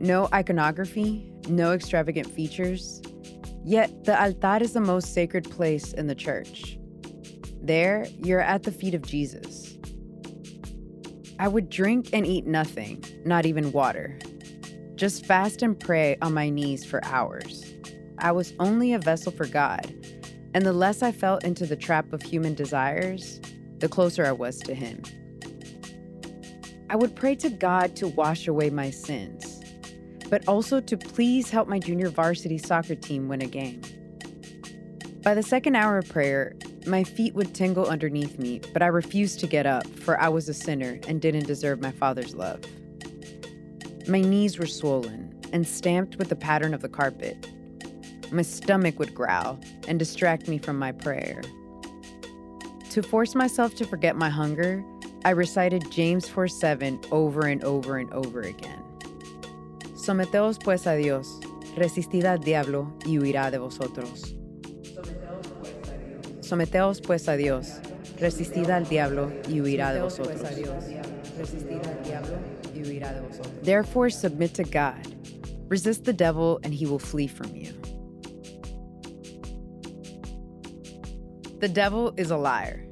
no 0.00 0.28
iconography, 0.32 1.32
no 1.48 1.72
extravagant 1.72 2.30
features. 2.30 3.02
Yet 3.64 4.04
the 4.04 4.20
altar 4.20 4.62
is 4.62 4.72
the 4.72 4.80
most 4.80 5.12
sacred 5.12 5.50
place 5.50 5.92
in 5.92 6.06
the 6.06 6.14
church. 6.14 6.78
There, 7.60 8.06
you're 8.18 8.40
at 8.40 8.62
the 8.62 8.72
feet 8.72 8.94
of 8.94 9.02
Jesus. 9.02 9.76
I 11.38 11.48
would 11.48 11.68
drink 11.68 12.10
and 12.12 12.26
eat 12.26 12.46
nothing, 12.46 13.04
not 13.24 13.46
even 13.46 13.72
water. 13.72 14.18
Just 14.94 15.26
fast 15.26 15.62
and 15.62 15.78
pray 15.78 16.16
on 16.22 16.34
my 16.34 16.50
knees 16.50 16.84
for 16.84 17.04
hours. 17.04 17.67
I 18.20 18.32
was 18.32 18.52
only 18.58 18.92
a 18.92 18.98
vessel 18.98 19.30
for 19.30 19.46
God, 19.46 19.94
and 20.54 20.64
the 20.66 20.72
less 20.72 21.02
I 21.02 21.12
fell 21.12 21.38
into 21.38 21.66
the 21.66 21.76
trap 21.76 22.12
of 22.12 22.22
human 22.22 22.54
desires, 22.54 23.40
the 23.78 23.88
closer 23.88 24.26
I 24.26 24.32
was 24.32 24.58
to 24.60 24.74
Him. 24.74 25.02
I 26.90 26.96
would 26.96 27.14
pray 27.14 27.34
to 27.36 27.50
God 27.50 27.94
to 27.96 28.08
wash 28.08 28.48
away 28.48 28.70
my 28.70 28.90
sins, 28.90 29.62
but 30.28 30.46
also 30.48 30.80
to 30.80 30.96
please 30.96 31.50
help 31.50 31.68
my 31.68 31.78
junior 31.78 32.08
varsity 32.08 32.58
soccer 32.58 32.94
team 32.94 33.28
win 33.28 33.42
a 33.42 33.46
game. 33.46 33.82
By 35.22 35.34
the 35.34 35.42
second 35.42 35.76
hour 35.76 35.98
of 35.98 36.08
prayer, 36.08 36.54
my 36.86 37.04
feet 37.04 37.34
would 37.34 37.54
tingle 37.54 37.86
underneath 37.86 38.38
me, 38.38 38.60
but 38.72 38.82
I 38.82 38.86
refused 38.86 39.40
to 39.40 39.46
get 39.46 39.66
up, 39.66 39.86
for 39.86 40.20
I 40.20 40.28
was 40.28 40.48
a 40.48 40.54
sinner 40.54 40.98
and 41.06 41.20
didn't 41.20 41.46
deserve 41.46 41.80
my 41.80 41.92
father's 41.92 42.34
love. 42.34 42.64
My 44.08 44.20
knees 44.20 44.58
were 44.58 44.66
swollen, 44.66 45.38
and 45.52 45.66
stamped 45.66 46.16
with 46.16 46.28
the 46.28 46.36
pattern 46.36 46.74
of 46.74 46.82
the 46.82 46.88
carpet. 46.88 47.48
My 48.30 48.42
stomach 48.42 48.98
would 48.98 49.14
growl 49.14 49.58
and 49.86 49.98
distract 49.98 50.48
me 50.48 50.58
from 50.58 50.78
my 50.78 50.92
prayer. 50.92 51.42
To 52.90 53.02
force 53.02 53.34
myself 53.34 53.74
to 53.76 53.86
forget 53.86 54.16
my 54.16 54.28
hunger, 54.28 54.84
I 55.24 55.30
recited 55.30 55.90
James 55.90 56.28
4 56.28 56.48
7 56.48 57.00
over 57.10 57.46
and 57.46 57.62
over 57.64 57.98
and 57.98 58.12
over 58.12 58.40
again. 58.42 58.82
Someteos 59.94 60.62
pues 60.62 60.86
a 60.86 60.96
Dios, 60.96 61.40
resistid 61.76 62.24
al 62.24 62.38
diablo 62.38 62.92
y 63.04 63.18
huirá 63.18 63.50
de 63.50 63.58
vosotros. 63.58 64.34
Someteos 66.40 67.02
pues 67.02 67.28
a 67.28 67.36
Dios, 67.36 67.80
resistid 68.18 68.70
al 68.70 68.84
diablo 68.84 69.30
y 69.48 69.60
huirá 69.60 69.92
de 69.92 70.00
vosotros. 70.00 70.42
Therefore, 73.62 74.10
submit 74.10 74.54
to 74.54 74.64
God. 74.64 75.14
Resist 75.68 76.04
the 76.04 76.12
devil, 76.12 76.58
and 76.62 76.72
he 76.72 76.86
will 76.86 76.98
flee 76.98 77.26
from 77.26 77.54
you. 77.54 77.77
The 81.60 81.68
devil 81.68 82.14
is 82.16 82.30
a 82.30 82.36
liar. 82.36 82.84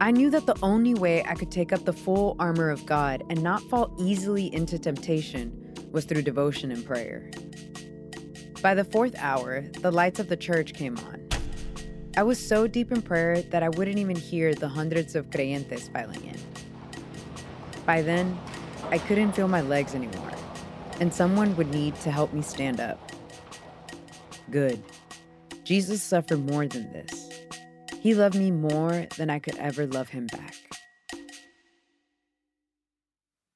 I 0.00 0.12
knew 0.12 0.30
that 0.30 0.46
the 0.46 0.56
only 0.62 0.94
way 0.94 1.24
I 1.24 1.34
could 1.34 1.50
take 1.50 1.72
up 1.72 1.84
the 1.84 1.92
full 1.92 2.36
armor 2.38 2.70
of 2.70 2.86
God 2.86 3.24
and 3.28 3.42
not 3.42 3.62
fall 3.62 3.92
easily 3.98 4.54
into 4.54 4.78
temptation 4.78 5.74
was 5.90 6.04
through 6.04 6.22
devotion 6.22 6.70
and 6.70 6.84
prayer. 6.86 7.32
By 8.62 8.74
the 8.74 8.84
fourth 8.84 9.16
hour, 9.18 9.62
the 9.80 9.90
lights 9.90 10.20
of 10.20 10.28
the 10.28 10.36
church 10.36 10.72
came 10.72 10.96
on. 10.98 11.28
I 12.16 12.22
was 12.22 12.38
so 12.38 12.68
deep 12.68 12.92
in 12.92 13.02
prayer 13.02 13.42
that 13.42 13.64
I 13.64 13.70
wouldn't 13.70 13.98
even 13.98 14.14
hear 14.14 14.54
the 14.54 14.68
hundreds 14.68 15.16
of 15.16 15.28
creyentes 15.30 15.92
filing 15.92 16.24
in. 16.24 16.38
By 17.86 18.02
then, 18.02 18.38
I 18.90 18.98
couldn't 18.98 19.32
feel 19.32 19.48
my 19.48 19.62
legs 19.62 19.96
anymore, 19.96 20.30
and 21.00 21.12
someone 21.12 21.56
would 21.56 21.72
need 21.72 21.96
to 22.02 22.12
help 22.12 22.32
me 22.32 22.42
stand 22.42 22.78
up. 22.78 23.10
Good. 24.48 24.80
Jesus 25.64 26.02
suffered 26.02 26.48
more 26.48 26.66
than 26.68 26.92
this. 26.92 27.19
He 28.00 28.14
loved 28.14 28.34
me 28.34 28.50
more 28.50 29.06
than 29.18 29.28
I 29.28 29.38
could 29.38 29.56
ever 29.56 29.86
love 29.86 30.08
him 30.08 30.26
back. 30.26 30.54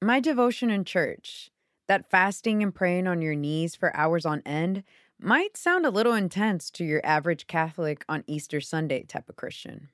My 0.03 0.19
devotion 0.19 0.69
in 0.69 0.85
church, 0.85 1.49
that 1.87 2.09
fasting 2.11 2.61
and 2.61 2.73
praying 2.73 3.07
on 3.07 3.23
your 3.23 3.33
knees 3.33 3.75
for 3.75 3.95
hours 3.97 4.23
on 4.23 4.43
end, 4.45 4.83
might 5.19 5.57
sound 5.57 5.83
a 5.83 5.89
little 5.89 6.13
intense 6.13 6.69
to 6.71 6.85
your 6.85 7.01
average 7.03 7.47
Catholic 7.47 8.05
on 8.07 8.23
Easter 8.27 8.61
Sunday 8.61 9.01
type 9.01 9.29
of 9.29 9.35
Christian. 9.35 9.89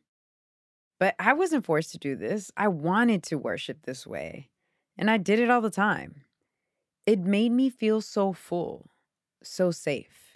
But 1.00 1.16
I 1.18 1.32
wasn't 1.32 1.64
forced 1.64 1.94
to 1.94 1.98
do 1.98 2.18
this. 2.18 2.52
I 2.58 2.68
wanted 2.68 3.24
to 3.24 3.38
worship 3.38 3.84
this 3.84 4.06
way, 4.06 4.50
and 4.98 5.10
I 5.10 5.16
did 5.18 5.40
it 5.40 5.50
all 5.50 5.62
the 5.62 5.70
time. 5.70 6.24
It 7.06 7.20
made 7.20 7.54
me 7.54 7.70
feel 7.70 8.02
so 8.02 8.34
full, 8.34 8.90
so 9.42 9.72
safe. 9.72 10.36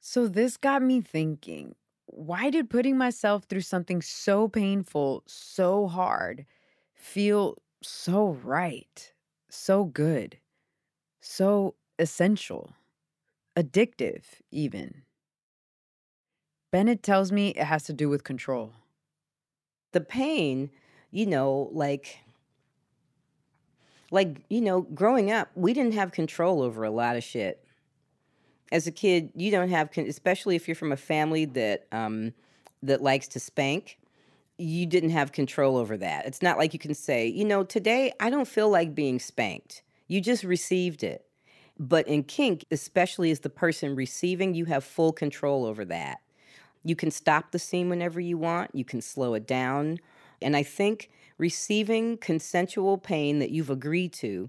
So 0.00 0.28
this 0.28 0.56
got 0.56 0.80
me 0.80 1.02
thinking 1.02 1.74
why 2.06 2.50
did 2.50 2.70
putting 2.70 2.96
myself 2.96 3.44
through 3.44 3.62
something 3.62 4.02
so 4.02 4.48
painful, 4.48 5.22
so 5.26 5.86
hard, 5.88 6.46
feel 6.94 7.58
so 7.82 8.30
right, 8.44 9.12
so 9.48 9.84
good, 9.84 10.38
so 11.20 11.74
essential, 11.98 12.74
addictive, 13.56 14.24
even? 14.50 15.02
Bennett 16.70 17.02
tells 17.02 17.30
me 17.30 17.50
it 17.50 17.64
has 17.64 17.84
to 17.84 17.92
do 17.92 18.08
with 18.08 18.24
control. 18.24 18.72
The 19.92 20.00
pain, 20.00 20.70
you 21.10 21.26
know, 21.26 21.68
like 21.72 22.18
like, 24.10 24.42
you 24.50 24.60
know, 24.60 24.82
growing 24.82 25.30
up, 25.32 25.48
we 25.54 25.72
didn't 25.72 25.94
have 25.94 26.12
control 26.12 26.62
over 26.62 26.84
a 26.84 26.90
lot 26.90 27.16
of 27.16 27.24
shit 27.24 27.61
as 28.72 28.86
a 28.86 28.90
kid, 28.90 29.30
you 29.36 29.50
don't 29.50 29.68
have, 29.68 29.90
especially 29.96 30.56
if 30.56 30.66
you're 30.66 30.74
from 30.74 30.92
a 30.92 30.96
family 30.96 31.44
that 31.44 31.86
um, 31.92 32.32
that 32.82 33.02
likes 33.02 33.28
to 33.28 33.38
spank. 33.38 33.98
You 34.58 34.86
didn't 34.86 35.10
have 35.10 35.32
control 35.32 35.76
over 35.76 35.96
that. 35.98 36.26
It's 36.26 36.42
not 36.42 36.58
like 36.58 36.72
you 36.72 36.78
can 36.78 36.94
say, 36.94 37.26
you 37.26 37.44
know, 37.44 37.64
today 37.64 38.12
I 38.18 38.30
don't 38.30 38.48
feel 38.48 38.70
like 38.70 38.94
being 38.94 39.20
spanked. 39.20 39.82
You 40.08 40.20
just 40.20 40.42
received 40.42 41.04
it. 41.04 41.24
But 41.78 42.08
in 42.08 42.22
kink, 42.22 42.64
especially 42.70 43.30
as 43.30 43.40
the 43.40 43.50
person 43.50 43.94
receiving, 43.94 44.54
you 44.54 44.66
have 44.66 44.84
full 44.84 45.12
control 45.12 45.64
over 45.64 45.84
that. 45.86 46.20
You 46.84 46.96
can 46.96 47.10
stop 47.10 47.50
the 47.50 47.58
scene 47.58 47.88
whenever 47.88 48.20
you 48.20 48.38
want, 48.38 48.74
you 48.74 48.84
can 48.84 49.00
slow 49.00 49.34
it 49.34 49.46
down. 49.46 49.98
And 50.40 50.56
I 50.56 50.62
think 50.62 51.10
receiving 51.38 52.16
consensual 52.18 52.98
pain 52.98 53.38
that 53.38 53.50
you've 53.50 53.70
agreed 53.70 54.12
to 54.14 54.48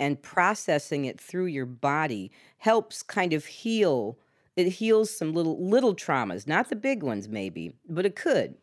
and 0.00 0.20
processing 0.22 1.04
it 1.04 1.20
through 1.20 1.46
your 1.46 1.66
body 1.66 2.32
helps 2.58 3.02
kind 3.02 3.32
of 3.32 3.46
heal 3.46 4.18
it 4.56 4.66
heals 4.66 5.16
some 5.16 5.32
little 5.32 5.64
little 5.64 5.94
traumas 5.94 6.48
not 6.48 6.68
the 6.68 6.76
big 6.76 7.04
ones 7.04 7.28
maybe 7.28 7.72
but 7.88 8.04
it 8.04 8.16
could 8.16 8.56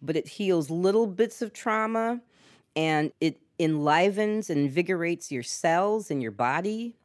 but 0.00 0.16
it 0.16 0.28
heals 0.28 0.70
little 0.70 1.06
bits 1.06 1.42
of 1.42 1.52
trauma 1.52 2.20
and 2.76 3.12
it 3.20 3.40
enlivens 3.58 4.50
and 4.50 4.60
invigorates 4.60 5.30
your 5.30 5.42
cells 5.42 6.10
in 6.10 6.20
your 6.20 6.32
body. 6.32 6.96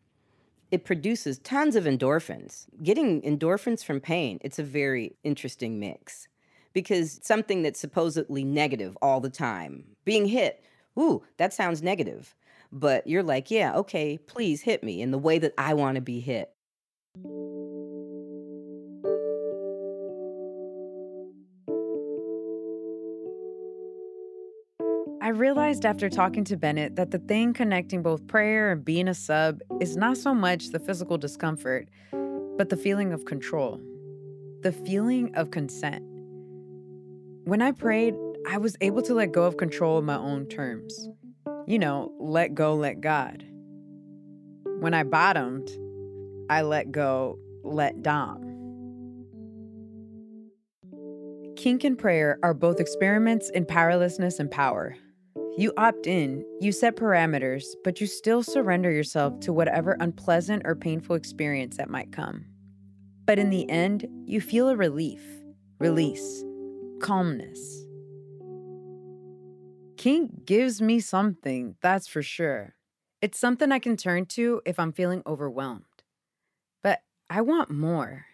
It 0.71 0.83
produces 0.83 1.39
tons 1.39 1.75
of 1.75 1.85
endorphins. 1.85 2.65
Getting 2.83 3.21
endorphins 3.21 3.83
from 3.83 3.99
pain 3.99 4.39
it's 4.41 4.59
a 4.59 4.63
very 4.63 5.15
interesting 5.23 5.79
mix 5.79 6.27
because 6.73 7.19
something 7.23 7.63
that's 7.63 7.79
supposedly 7.79 8.43
negative 8.43 8.97
all 9.01 9.19
the 9.19 9.29
time 9.29 9.83
being 10.05 10.27
hit 10.27 10.63
ooh 10.97 11.23
that 11.37 11.51
sounds 11.53 11.81
negative 11.81 12.35
but 12.71 13.07
you're 13.07 13.23
like, 13.23 13.49
yeah, 13.49 13.75
okay, 13.75 14.17
please 14.17 14.61
hit 14.61 14.83
me 14.83 15.01
in 15.01 15.11
the 15.11 15.17
way 15.17 15.39
that 15.39 15.53
I 15.57 15.73
want 15.73 15.95
to 15.95 16.01
be 16.01 16.19
hit. 16.19 16.51
I 25.21 25.31
realized 25.31 25.85
after 25.85 26.09
talking 26.09 26.43
to 26.45 26.57
Bennett 26.57 26.95
that 26.95 27.11
the 27.11 27.19
thing 27.19 27.53
connecting 27.53 28.01
both 28.01 28.25
prayer 28.25 28.71
and 28.71 28.83
being 28.83 29.07
a 29.07 29.13
sub 29.13 29.59
is 29.79 29.95
not 29.95 30.17
so 30.17 30.33
much 30.33 30.69
the 30.69 30.79
physical 30.79 31.17
discomfort, 31.17 31.87
but 32.57 32.69
the 32.69 32.77
feeling 32.77 33.13
of 33.13 33.25
control, 33.25 33.79
the 34.61 34.71
feeling 34.71 35.35
of 35.35 35.51
consent. 35.51 36.03
When 37.43 37.61
I 37.61 37.73
prayed, 37.73 38.15
I 38.49 38.57
was 38.57 38.75
able 38.81 39.01
to 39.03 39.13
let 39.13 39.31
go 39.31 39.43
of 39.43 39.57
control 39.57 39.97
on 39.97 40.05
my 40.05 40.17
own 40.17 40.47
terms 40.47 41.07
you 41.69 41.77
know, 41.77 42.11
let 42.19 42.55
go, 42.55 42.73
let 42.73 42.99
God. 42.99 43.45
When 44.79 44.95
I 44.95 45.03
bottomed, 45.03 45.69
I 46.49 46.63
let 46.63 46.91
go, 46.91 47.37
let 47.63 48.01
Dom. 48.01 48.43
Kink 51.55 51.83
and 51.83 51.95
prayer 51.95 52.39
are 52.41 52.55
both 52.55 52.79
experiments 52.79 53.51
in 53.51 53.65
powerlessness 53.65 54.39
and 54.39 54.49
power. 54.49 54.95
You 55.57 55.71
opt 55.77 56.07
in, 56.07 56.43
you 56.59 56.71
set 56.71 56.95
parameters, 56.95 57.65
but 57.83 58.01
you 58.01 58.07
still 58.07 58.41
surrender 58.41 58.89
yourself 58.89 59.39
to 59.41 59.53
whatever 59.53 59.95
unpleasant 59.99 60.63
or 60.65 60.73
painful 60.73 61.15
experience 61.15 61.77
that 61.77 61.89
might 61.89 62.11
come. 62.11 62.45
But 63.25 63.37
in 63.37 63.51
the 63.51 63.69
end, 63.69 64.07
you 64.25 64.41
feel 64.41 64.69
a 64.69 64.75
relief, 64.75 65.21
release, 65.77 66.43
calmness. 66.99 67.85
Kink 69.99 70.45
gives 70.45 70.81
me 70.81 71.01
something, 71.01 71.75
that's 71.81 72.07
for 72.07 72.23
sure. 72.23 72.75
It's 73.21 73.37
something 73.37 73.69
I 73.69 73.79
can 73.79 73.97
turn 73.97 74.27
to 74.27 74.61
if 74.65 74.79
I'm 74.79 74.93
feeling 74.93 75.21
overwhelmed. 75.27 75.83
But 76.81 77.01
I 77.29 77.41
want 77.41 77.69
more. 77.69 78.27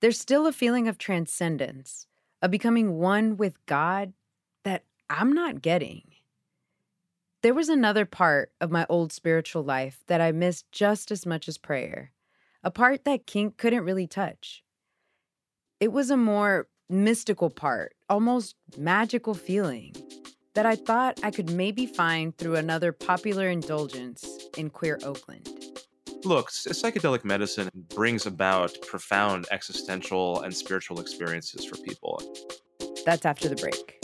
There's 0.00 0.18
still 0.18 0.48
a 0.48 0.52
feeling 0.52 0.88
of 0.88 0.98
transcendence, 0.98 2.08
of 2.42 2.50
becoming 2.50 2.98
one 2.98 3.36
with 3.36 3.64
God 3.66 4.14
that 4.64 4.82
I'm 5.08 5.32
not 5.32 5.62
getting. 5.62 6.02
There 7.42 7.54
was 7.54 7.68
another 7.68 8.04
part 8.04 8.50
of 8.60 8.72
my 8.72 8.84
old 8.88 9.12
spiritual 9.12 9.62
life 9.62 10.02
that 10.08 10.20
I 10.20 10.32
missed 10.32 10.72
just 10.72 11.12
as 11.12 11.24
much 11.24 11.46
as 11.46 11.56
prayer, 11.56 12.10
a 12.64 12.72
part 12.72 13.04
that 13.04 13.28
kink 13.28 13.58
couldn't 13.58 13.84
really 13.84 14.08
touch. 14.08 14.64
It 15.78 15.92
was 15.92 16.10
a 16.10 16.16
more 16.16 16.66
mystical 16.88 17.48
part, 17.48 17.94
almost 18.08 18.56
magical 18.76 19.34
feeling 19.34 19.94
that 20.54 20.66
I 20.66 20.76
thought 20.76 21.20
I 21.22 21.30
could 21.30 21.50
maybe 21.50 21.86
find 21.86 22.36
through 22.38 22.56
another 22.56 22.92
popular 22.92 23.48
indulgence 23.48 24.24
in 24.56 24.70
queer 24.70 24.98
Oakland. 25.02 25.48
Look, 26.24 26.50
psychedelic 26.50 27.24
medicine 27.24 27.70
brings 27.94 28.24
about 28.26 28.74
profound 28.86 29.46
existential 29.50 30.40
and 30.40 30.54
spiritual 30.54 31.00
experiences 31.00 31.64
for 31.64 31.76
people. 31.76 32.22
That's 33.04 33.26
after 33.26 33.48
the 33.48 33.56
break. 33.56 34.03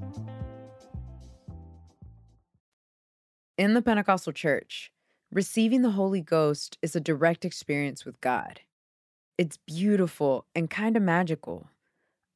In 3.57 3.73
the 3.73 3.81
Pentecostal 3.81 4.31
church, 4.31 4.91
receiving 5.29 5.81
the 5.81 5.91
Holy 5.91 6.21
Ghost 6.21 6.77
is 6.81 6.95
a 6.95 7.01
direct 7.01 7.43
experience 7.43 8.05
with 8.05 8.19
God. 8.21 8.61
It's 9.37 9.57
beautiful 9.57 10.45
and 10.55 10.69
kind 10.69 10.95
of 10.95 11.03
magical, 11.03 11.69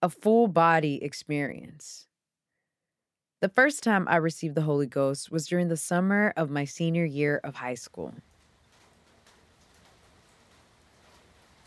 a 0.02 0.10
full 0.10 0.48
body 0.48 1.02
experience. 1.02 2.08
The 3.40 3.50
first 3.50 3.82
time 3.82 4.08
I 4.10 4.18
received 4.18 4.56
the 4.56 4.64
Holy 4.64 4.88
Ghost 4.88 5.32
was 5.32 5.48
during 5.48 5.70
the 5.70 5.78
summer 5.78 6.34
of 6.36 6.50
my 6.50 6.66
senior 6.66 7.06
year 7.06 7.40
of 7.44 7.56
high 7.56 7.76
school. 7.76 8.14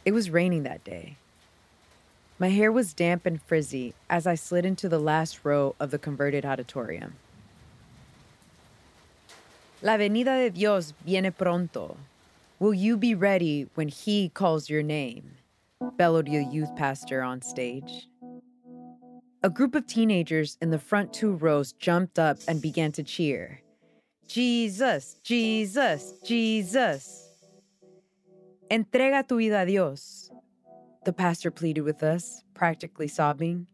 It 0.05 0.13
was 0.13 0.31
raining 0.31 0.65
that 0.65 0.85
day. 0.85 1.17
My 2.39 2.51
hair 2.51 2.71
was 2.71 2.93
damp 2.93 3.25
and 3.25 3.41
frizzy 3.41 3.95
as 4.11 4.27
I 4.27 4.35
slid 4.35 4.67
into 4.67 4.89
the 4.89 5.01
last 5.01 5.41
row 5.43 5.75
of 5.81 5.91
the 5.91 5.99
converted 5.99 6.45
auditorium. 6.45 7.15
La 9.81 9.97
venida 9.97 10.37
de 10.37 10.51
Dios 10.51 10.93
viene 11.05 11.31
pronto. 11.31 11.97
Will 12.59 12.75
you 12.75 12.97
be 12.97 13.15
ready 13.15 13.69
when 13.75 13.89
He 13.89 14.29
calls 14.29 14.69
your 14.69 14.83
name? 14.83 15.39
bellowed 15.97 16.27
the 16.27 16.45
youth 16.45 16.75
pastor 16.77 17.23
on 17.23 17.43
stage. 17.43 18.09
A 19.43 19.51
group 19.51 19.75
of 19.75 19.87
teenagers 19.87 20.57
in 20.61 20.71
the 20.71 20.79
front 20.79 21.13
two 21.13 21.33
rows 21.33 21.73
jumped 21.73 22.19
up 22.19 22.39
and 22.49 22.61
began 22.61 22.93
to 22.93 23.03
cheer. 23.03 23.61
Jesus, 24.27 25.17
Jesus, 25.23 26.15
Jesus. 26.25 27.29
Entrega 28.71 29.27
tu 29.27 29.39
vida 29.39 29.63
a 29.63 29.67
Dios. 29.67 30.31
The 31.05 31.13
pastor 31.13 31.51
pleaded 31.51 31.83
with 31.83 32.03
us, 32.03 32.43
practically 32.55 33.09
sobbing. 33.09 33.67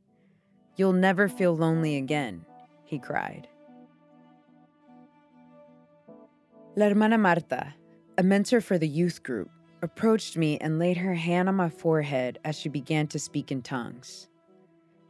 You'll 0.76 0.92
never 0.92 1.28
feel 1.28 1.56
lonely 1.56 1.96
again, 1.96 2.44
he 2.84 2.98
cried. 2.98 3.48
La 6.76 6.86
hermana 6.88 7.16
Marta, 7.16 7.72
a 8.18 8.22
mentor 8.24 8.60
for 8.60 8.78
the 8.78 8.88
youth 8.88 9.22
group, 9.22 9.48
approached 9.80 10.36
me 10.36 10.58
and 10.58 10.76
laid 10.76 10.96
her 10.96 11.14
hand 11.14 11.48
on 11.48 11.54
my 11.54 11.68
forehead 11.68 12.40
as 12.44 12.58
she 12.58 12.68
began 12.68 13.06
to 13.06 13.16
speak 13.16 13.52
in 13.52 13.62
tongues. 13.62 14.28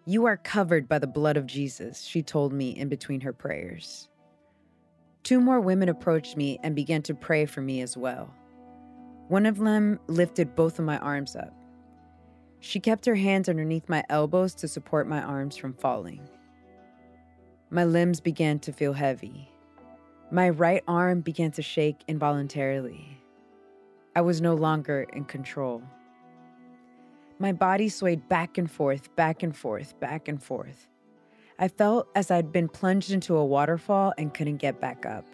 You 0.05 0.27
are 0.27 0.37
covered 0.37 0.91
by 0.91 0.99
the 0.99 1.07
blood 1.07 1.39
of 1.39 1.47
Jesus, 1.47 2.03
she 2.03 2.23
told 2.23 2.53
me 2.53 2.77
in 2.77 2.91
between 2.91 3.23
her 3.23 3.33
prayers. 3.33 4.11
Two 5.23 5.41
more 5.41 5.59
women 5.59 5.89
approached 5.89 6.37
me 6.37 6.59
and 6.63 6.77
began 6.77 7.01
to 7.01 7.15
pray 7.15 7.47
for 7.47 7.63
me 7.63 7.81
as 7.81 7.97
well. 7.97 8.35
One 9.29 9.47
of 9.47 9.57
them 9.57 9.99
lifted 10.07 10.55
both 10.55 10.79
of 10.79 10.85
my 10.85 10.99
arms 10.99 11.35
up. 11.35 11.55
She 12.61 12.79
kept 12.79 13.07
her 13.07 13.15
hands 13.15 13.49
underneath 13.49 13.89
my 13.89 14.05
elbows 14.11 14.55
to 14.57 14.69
support 14.69 15.09
my 15.09 15.23
arms 15.23 15.57
from 15.57 15.73
falling. 15.73 16.29
My 17.71 17.85
limbs 17.85 18.21
began 18.21 18.59
to 18.59 18.73
feel 18.73 18.93
heavy. 18.93 19.49
My 20.35 20.49
right 20.49 20.83
arm 20.89 21.21
began 21.21 21.53
to 21.53 21.63
shake 21.63 22.01
involuntarily. 22.09 23.21
I 24.17 24.23
was 24.23 24.41
no 24.41 24.55
longer 24.55 25.07
in 25.13 25.27
control. 25.27 25.81
My 27.39 27.53
body 27.53 27.89
swayed 27.89 28.29
back 28.29 28.59
and 28.59 28.69
forth, 28.69 29.15
back 29.15 29.45
and 29.45 29.57
forth, 29.57 29.95
back 30.01 30.27
and 30.27 30.43
forth. 30.43 30.89
I 31.61 31.69
felt 31.69 32.09
as 32.17 32.33
I'd 32.33 32.51
been 32.51 32.69
plunged 32.69 33.13
into 33.13 33.37
a 33.37 33.47
waterfall 33.47 34.13
and 34.19 34.35
couldn't 34.35 34.57
get 34.57 34.81
back 34.81 35.07
up. 35.07 35.25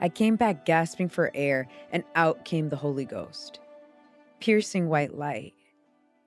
I 0.00 0.08
came 0.08 0.34
back 0.34 0.64
gasping 0.64 1.08
for 1.08 1.30
air, 1.32 1.68
and 1.92 2.02
out 2.16 2.44
came 2.44 2.68
the 2.68 2.74
Holy 2.74 3.04
Ghost. 3.04 3.60
Piercing 4.40 4.88
white 4.88 5.16
light. 5.16 5.54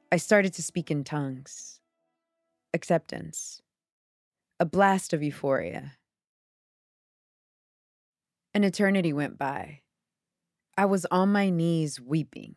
I 0.09 0.15
started 0.15 0.53
to 0.53 0.63
speak 0.63 0.89
in 0.89 1.03
tongues. 1.03 1.81
Acceptance. 2.73 3.61
A 4.57 4.65
blast 4.65 5.11
of 5.11 5.21
euphoria. 5.21 5.97
An 8.55 8.63
eternity 8.63 9.11
went 9.11 9.37
by. 9.37 9.81
I 10.77 10.85
was 10.85 11.05
on 11.11 11.33
my 11.33 11.49
knees 11.49 11.99
weeping. 11.99 12.55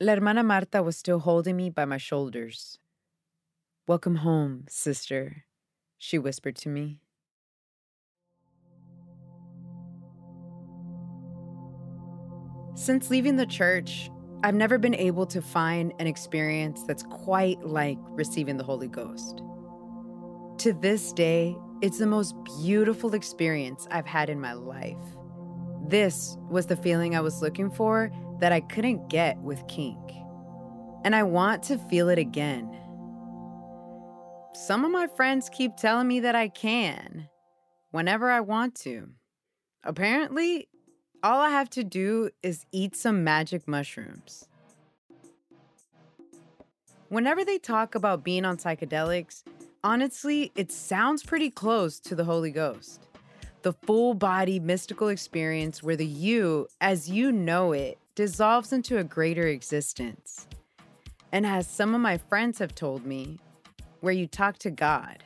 La 0.00 0.14
hermana 0.14 0.42
Marta 0.42 0.82
was 0.82 0.96
still 0.96 1.20
holding 1.20 1.56
me 1.56 1.70
by 1.70 1.84
my 1.84 1.96
shoulders. 1.96 2.76
Welcome 3.86 4.16
home, 4.16 4.64
sister, 4.68 5.44
she 5.96 6.18
whispered 6.18 6.56
to 6.56 6.68
me. 6.68 6.98
Since 12.74 13.10
leaving 13.10 13.36
the 13.36 13.46
church, 13.46 14.10
I've 14.42 14.56
never 14.56 14.76
been 14.76 14.96
able 14.96 15.26
to 15.26 15.40
find 15.40 15.92
an 16.00 16.08
experience 16.08 16.82
that's 16.82 17.04
quite 17.04 17.62
like 17.62 17.98
receiving 18.08 18.56
the 18.56 18.64
Holy 18.64 18.88
Ghost. 18.88 19.40
To 20.58 20.72
this 20.72 21.12
day, 21.12 21.56
it's 21.80 21.98
the 21.98 22.06
most 22.06 22.34
beautiful 22.44 23.14
experience 23.14 23.86
I've 23.90 24.06
had 24.06 24.28
in 24.28 24.40
my 24.40 24.52
life. 24.52 24.96
This 25.86 26.36
was 26.50 26.66
the 26.66 26.76
feeling 26.76 27.14
I 27.14 27.20
was 27.20 27.40
looking 27.40 27.70
for 27.70 28.10
that 28.40 28.52
I 28.52 28.60
couldn't 28.60 29.08
get 29.08 29.38
with 29.38 29.66
kink. 29.68 29.98
And 31.04 31.14
I 31.14 31.22
want 31.22 31.62
to 31.64 31.78
feel 31.78 32.08
it 32.08 32.18
again. 32.18 32.68
Some 34.54 34.84
of 34.84 34.90
my 34.90 35.06
friends 35.06 35.48
keep 35.48 35.76
telling 35.76 36.08
me 36.08 36.20
that 36.20 36.34
I 36.34 36.48
can 36.48 37.28
whenever 37.92 38.28
I 38.28 38.40
want 38.40 38.74
to. 38.76 39.10
Apparently, 39.84 40.68
all 41.22 41.40
I 41.40 41.50
have 41.50 41.70
to 41.70 41.84
do 41.84 42.30
is 42.42 42.66
eat 42.72 42.96
some 42.96 43.22
magic 43.22 43.68
mushrooms. 43.68 44.48
Whenever 47.08 47.44
they 47.44 47.58
talk 47.58 47.94
about 47.94 48.24
being 48.24 48.44
on 48.44 48.56
psychedelics, 48.56 49.44
honestly, 49.84 50.52
it 50.54 50.72
sounds 50.72 51.22
pretty 51.22 51.50
close 51.50 52.00
to 52.00 52.14
the 52.14 52.24
Holy 52.24 52.50
Ghost. 52.50 53.06
The 53.62 53.72
full 53.72 54.14
body 54.14 54.60
mystical 54.60 55.08
experience 55.08 55.82
where 55.82 55.96
the 55.96 56.06
you, 56.06 56.68
as 56.80 57.10
you 57.10 57.32
know 57.32 57.72
it, 57.72 57.98
dissolves 58.14 58.72
into 58.72 58.98
a 58.98 59.04
greater 59.04 59.46
existence. 59.46 60.46
And 61.32 61.46
as 61.46 61.66
some 61.66 61.94
of 61.94 62.00
my 62.00 62.18
friends 62.18 62.58
have 62.58 62.74
told 62.74 63.04
me, 63.04 63.38
where 64.00 64.12
you 64.12 64.26
talk 64.26 64.58
to 64.58 64.70
God. 64.70 65.24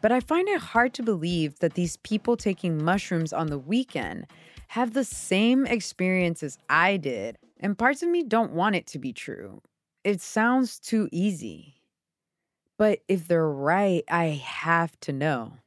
But 0.00 0.12
I 0.12 0.20
find 0.20 0.48
it 0.48 0.60
hard 0.60 0.94
to 0.94 1.02
believe 1.02 1.58
that 1.58 1.74
these 1.74 1.96
people 1.98 2.36
taking 2.36 2.82
mushrooms 2.82 3.32
on 3.32 3.48
the 3.48 3.58
weekend 3.58 4.26
have 4.68 4.92
the 4.92 5.04
same 5.04 5.66
experience 5.66 6.42
as 6.42 6.58
I 6.68 6.96
did, 6.98 7.38
and 7.58 7.78
parts 7.78 8.02
of 8.02 8.08
me 8.08 8.22
don't 8.22 8.52
want 8.52 8.76
it 8.76 8.86
to 8.88 8.98
be 8.98 9.12
true. 9.12 9.62
It 10.04 10.20
sounds 10.20 10.78
too 10.78 11.08
easy. 11.10 11.77
But 12.78 13.02
if 13.08 13.28
they're 13.28 13.48
right, 13.48 14.04
I 14.08 14.26
have 14.26 14.98
to 15.00 15.12
know. 15.12 15.58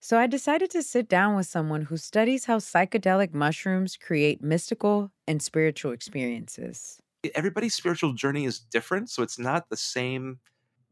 So 0.00 0.18
I 0.18 0.26
decided 0.26 0.70
to 0.72 0.82
sit 0.82 1.08
down 1.08 1.36
with 1.36 1.46
someone 1.46 1.82
who 1.82 1.96
studies 1.96 2.46
how 2.46 2.58
psychedelic 2.58 3.34
mushrooms 3.34 3.96
create 3.96 4.42
mystical 4.42 5.12
and 5.26 5.42
spiritual 5.42 5.92
experiences. 5.92 7.00
Everybody's 7.34 7.74
spiritual 7.74 8.12
journey 8.12 8.44
is 8.44 8.60
different, 8.60 9.10
so 9.10 9.22
it's 9.22 9.38
not 9.38 9.68
the 9.68 9.76
same 9.76 10.40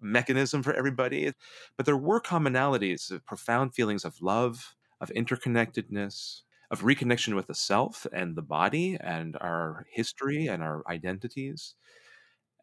mechanism 0.00 0.62
for 0.62 0.72
everybody. 0.72 1.32
But 1.76 1.87
there 1.87 1.96
were 1.96 2.20
commonalities 2.20 3.11
of 3.11 3.24
profound 3.24 3.74
feelings 3.74 4.04
of 4.04 4.20
love, 4.20 4.74
of 5.00 5.11
interconnectedness, 5.11 6.42
of 6.70 6.82
reconnection 6.82 7.37
with 7.37 7.46
the 7.46 7.54
self 7.54 8.06
and 8.12 8.37
the 8.37 8.42
body 8.42 8.96
and 9.00 9.37
our 9.37 9.87
history 9.90 10.48
and 10.48 10.62
our 10.62 10.82
identities, 10.88 11.76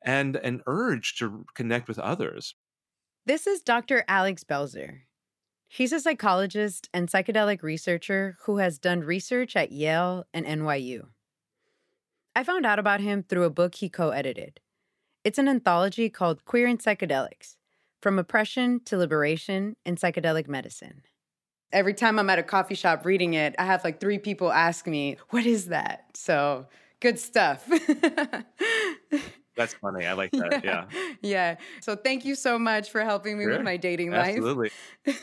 and 0.06 0.36
an 0.38 0.64
urge 0.68 1.16
to 1.18 1.46
connect 1.56 1.88
with 1.88 2.00
others. 2.00 2.56
This 3.26 3.48
is 3.48 3.62
Dr. 3.62 4.04
Alex 4.10 4.44
Belser. 4.44 5.04
He's 5.70 5.94
a 5.94 6.02
psychologist 6.02 6.90
and 6.94 7.08
psychedelic 7.08 7.64
researcher 7.64 8.36
who 8.44 8.58
has 8.58 8.78
done 8.78 9.00
research 9.00 9.56
at 9.56 9.72
Yale 9.72 10.26
and 10.34 10.46
NYU. 10.46 11.06
I 12.36 12.44
found 12.44 12.66
out 12.66 12.80
about 12.80 13.00
him 13.00 13.24
through 13.24 13.46
a 13.46 13.50
book 13.50 13.76
he 13.76 13.88
co 13.88 14.10
edited. 14.10 14.60
It's 15.24 15.38
an 15.38 15.48
anthology 15.48 16.10
called 16.10 16.44
Queering 16.44 16.80
Psychedelics 16.80 17.56
From 18.02 18.20
Oppression 18.20 18.82
to 18.84 18.98
Liberation 18.98 19.78
in 19.86 19.96
Psychedelic 19.96 20.50
Medicine. 20.50 21.04
Every 21.72 21.94
time 21.94 22.20
I'm 22.20 22.30
at 22.30 22.40
a 22.40 22.44
coffee 22.44 22.76
shop 22.76 23.06
reading 23.06 23.36
it, 23.36 23.56
I 23.58 23.64
have 23.64 23.86
like 23.86 24.02
three 24.02 24.20
people 24.20 24.52
ask 24.52 24.86
me, 24.86 25.16
What 25.30 25.46
is 25.46 25.68
that? 25.68 26.08
So 26.14 26.68
good 27.00 27.18
stuff. 27.18 27.66
That's 29.56 29.74
funny. 29.76 30.06
I 30.06 30.14
like 30.14 30.32
that. 30.34 30.64
Yeah. 30.64 30.86
yeah. 30.92 31.14
yeah. 31.22 31.56
So 31.82 31.96
thank 31.96 32.26
you 32.26 32.36
so 32.36 32.58
much 32.58 32.90
for 32.90 33.02
helping 33.02 33.38
me 33.38 33.44
sure. 33.44 33.54
with 33.54 33.64
my 33.64 33.78
dating 33.78 34.12
life. 34.12 34.38
Absolutely. 34.38 34.72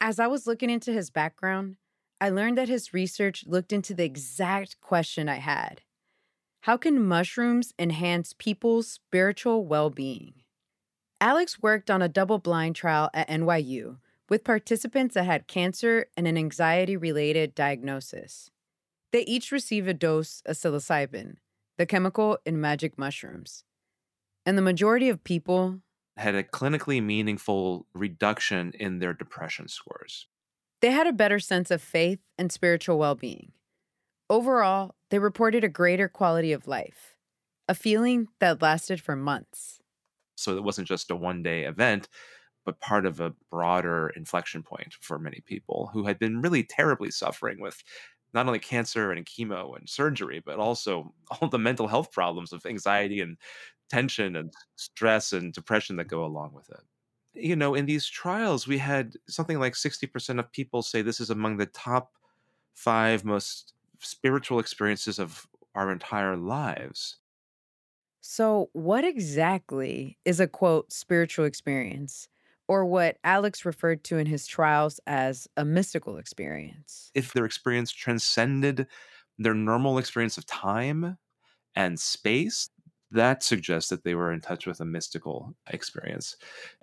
As 0.00 0.18
I 0.18 0.26
was 0.26 0.46
looking 0.46 0.70
into 0.70 0.92
his 0.92 1.10
background, 1.10 1.76
I 2.20 2.30
learned 2.30 2.58
that 2.58 2.68
his 2.68 2.94
research 2.94 3.44
looked 3.46 3.72
into 3.72 3.94
the 3.94 4.04
exact 4.04 4.80
question 4.80 5.28
I 5.28 5.36
had 5.36 5.82
How 6.62 6.76
can 6.76 7.04
mushrooms 7.04 7.74
enhance 7.78 8.34
people's 8.36 8.88
spiritual 8.88 9.66
well 9.66 9.90
being? 9.90 10.34
Alex 11.20 11.60
worked 11.60 11.90
on 11.90 12.00
a 12.00 12.08
double 12.08 12.38
blind 12.38 12.76
trial 12.76 13.10
at 13.12 13.28
NYU 13.28 13.96
with 14.28 14.44
participants 14.44 15.14
that 15.14 15.24
had 15.24 15.48
cancer 15.48 16.06
and 16.16 16.28
an 16.28 16.38
anxiety 16.38 16.96
related 16.96 17.54
diagnosis. 17.54 18.50
They 19.12 19.22
each 19.22 19.50
received 19.50 19.88
a 19.88 19.94
dose 19.94 20.42
of 20.46 20.56
psilocybin, 20.56 21.36
the 21.78 21.86
chemical 21.86 22.38
in 22.44 22.60
magic 22.60 22.98
mushrooms. 22.98 23.64
And 24.44 24.58
the 24.58 24.62
majority 24.62 25.08
of 25.08 25.24
people 25.24 25.80
had 26.16 26.34
a 26.34 26.42
clinically 26.42 27.02
meaningful 27.02 27.86
reduction 27.94 28.72
in 28.78 28.98
their 28.98 29.14
depression 29.14 29.68
scores. 29.68 30.26
They 30.80 30.90
had 30.90 31.06
a 31.06 31.12
better 31.12 31.38
sense 31.38 31.70
of 31.70 31.80
faith 31.80 32.20
and 32.36 32.52
spiritual 32.52 32.98
well 32.98 33.14
being. 33.14 33.52
Overall, 34.28 34.94
they 35.10 35.18
reported 35.18 35.64
a 35.64 35.68
greater 35.68 36.08
quality 36.08 36.52
of 36.52 36.66
life, 36.66 37.16
a 37.68 37.74
feeling 37.74 38.28
that 38.40 38.60
lasted 38.60 39.00
for 39.00 39.16
months. 39.16 39.80
So 40.36 40.56
it 40.56 40.62
wasn't 40.62 40.88
just 40.88 41.10
a 41.10 41.16
one 41.16 41.42
day 41.42 41.64
event, 41.64 42.08
but 42.64 42.80
part 42.80 43.06
of 43.06 43.20
a 43.20 43.34
broader 43.50 44.12
inflection 44.14 44.62
point 44.62 44.94
for 45.00 45.18
many 45.18 45.40
people 45.46 45.90
who 45.92 46.06
had 46.06 46.18
been 46.18 46.42
really 46.42 46.62
terribly 46.62 47.10
suffering 47.10 47.60
with 47.60 47.82
not 48.34 48.46
only 48.46 48.58
cancer 48.58 49.12
and 49.12 49.26
chemo 49.26 49.76
and 49.76 49.88
surgery, 49.88 50.40
but 50.44 50.58
also 50.58 51.14
all 51.40 51.48
the 51.48 51.58
mental 51.58 51.88
health 51.88 52.12
problems 52.12 52.52
of 52.52 52.66
anxiety 52.66 53.20
and 53.20 53.36
tension 53.90 54.36
and 54.36 54.52
stress 54.76 55.32
and 55.32 55.52
depression 55.52 55.96
that 55.96 56.08
go 56.08 56.24
along 56.24 56.52
with 56.52 56.68
it 56.70 56.80
you 57.34 57.56
know, 57.56 57.74
in 57.74 57.86
these 57.86 58.06
trials, 58.06 58.66
we 58.66 58.78
had 58.78 59.14
something 59.28 59.58
like 59.58 59.74
60% 59.74 60.38
of 60.38 60.50
people 60.52 60.82
say 60.82 61.02
this 61.02 61.20
is 61.20 61.30
among 61.30 61.56
the 61.56 61.66
top 61.66 62.12
five 62.74 63.24
most 63.24 63.74
spiritual 64.00 64.58
experiences 64.58 65.18
of 65.18 65.46
our 65.74 65.92
entire 65.92 66.36
lives. 66.36 67.18
So, 68.20 68.68
what 68.72 69.04
exactly 69.04 70.18
is 70.24 70.40
a 70.40 70.48
quote 70.48 70.92
spiritual 70.92 71.44
experience, 71.44 72.28
or 72.68 72.84
what 72.84 73.16
Alex 73.24 73.64
referred 73.64 74.04
to 74.04 74.18
in 74.18 74.26
his 74.26 74.46
trials 74.46 75.00
as 75.06 75.48
a 75.56 75.64
mystical 75.64 76.18
experience? 76.18 77.10
If 77.14 77.32
their 77.32 77.44
experience 77.44 77.90
transcended 77.90 78.86
their 79.38 79.54
normal 79.54 79.98
experience 79.98 80.38
of 80.38 80.46
time 80.46 81.18
and 81.74 81.98
space, 81.98 82.70
that 83.10 83.42
suggests 83.42 83.88
that 83.90 84.04
they 84.04 84.14
were 84.14 84.32
in 84.32 84.40
touch 84.40 84.66
with 84.66 84.80
a 84.80 84.84
mystical 84.84 85.54
experience. 85.70 86.36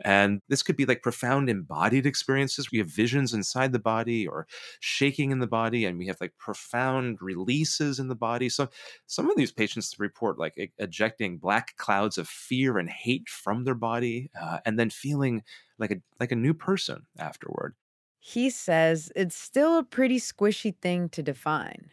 And 0.04 0.42
this 0.48 0.64
could 0.64 0.76
be 0.76 0.86
like 0.86 1.04
profound 1.04 1.50
embodied 1.50 2.06
experiences. 2.06 2.72
We 2.72 2.80
have 2.80 2.88
visions 2.88 3.34
inside 3.34 3.72
the 3.72 3.80
body 3.80 4.28
or 4.28 4.48
shaking 4.80 5.32
in 5.32 5.40
the 5.40 5.48
body, 5.48 5.86
and 5.86 5.98
we 5.98 6.08
have 6.08 6.20
like 6.20 6.36
profound 6.38 7.22
releases 7.22 8.00
in 8.00 8.08
the 8.08 8.16
body. 8.16 8.50
So 8.50 8.70
some 9.06 9.30
of 9.30 9.38
these 9.38 9.52
patients 9.52 10.00
report 10.00 10.40
like 10.40 10.72
ejecting 10.80 11.38
black 11.38 11.76
clouds 11.78 12.18
of 12.18 12.28
fear 12.28 12.78
and 12.78 12.90
hate 12.90 13.30
from 13.30 13.64
their 13.64 13.76
body, 13.76 14.32
uh, 14.40 14.60
and 14.66 14.80
then 14.80 14.90
feeling 14.90 15.44
like 15.78 15.92
a 15.92 16.02
like 16.20 16.32
a 16.32 16.36
new 16.36 16.54
person 16.54 17.06
afterward. 17.18 17.76
He 18.20 18.50
says 18.50 19.12
it's 19.16 19.36
still 19.36 19.78
a 19.78 19.84
pretty 19.84 20.20
squishy 20.20 20.76
thing 20.82 21.10
to 21.10 21.24
define. 21.24 21.90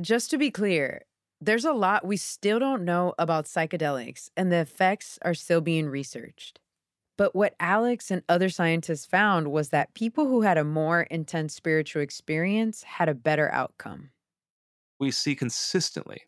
Just 0.00 0.30
to 0.30 0.38
be 0.38 0.50
clear, 0.50 1.02
there's 1.40 1.64
a 1.64 1.72
lot 1.72 2.06
we 2.06 2.16
still 2.16 2.58
don't 2.58 2.84
know 2.84 3.14
about 3.18 3.44
psychedelics, 3.44 4.30
and 4.36 4.50
the 4.50 4.56
effects 4.56 5.18
are 5.22 5.34
still 5.34 5.60
being 5.60 5.88
researched. 5.88 6.60
But 7.18 7.34
what 7.34 7.54
Alex 7.60 8.10
and 8.10 8.22
other 8.28 8.48
scientists 8.48 9.06
found 9.06 9.50
was 9.50 9.70
that 9.70 9.94
people 9.94 10.26
who 10.26 10.42
had 10.42 10.58
a 10.58 10.64
more 10.64 11.02
intense 11.02 11.54
spiritual 11.54 12.02
experience 12.02 12.82
had 12.82 13.08
a 13.08 13.14
better 13.14 13.50
outcome. 13.52 14.10
We 15.00 15.10
see 15.10 15.34
consistently 15.34 16.22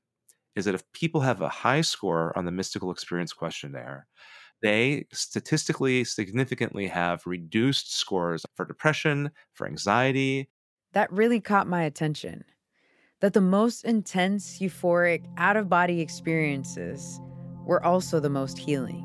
is 0.56 0.64
that 0.64 0.74
if 0.74 0.90
people 0.92 1.20
have 1.20 1.40
a 1.40 1.48
high 1.48 1.82
score 1.82 2.36
on 2.36 2.44
the 2.44 2.50
mystical 2.50 2.90
experience 2.90 3.32
questionnaire, 3.32 4.06
they 4.60 5.06
statistically 5.12 6.04
significantly 6.04 6.88
have 6.88 7.26
reduced 7.26 7.94
scores 7.94 8.44
for 8.56 8.64
depression, 8.64 9.30
for 9.52 9.66
anxiety. 9.66 10.50
That 10.92 11.12
really 11.12 11.40
caught 11.40 11.68
my 11.68 11.82
attention 11.82 12.44
that 13.20 13.32
the 13.32 13.40
most 13.40 13.84
intense, 13.84 14.58
euphoric, 14.58 15.24
out 15.36 15.56
of 15.56 15.68
body 15.68 16.00
experiences 16.00 17.20
were 17.64 17.84
also 17.84 18.20
the 18.20 18.30
most 18.30 18.58
healing. 18.58 19.04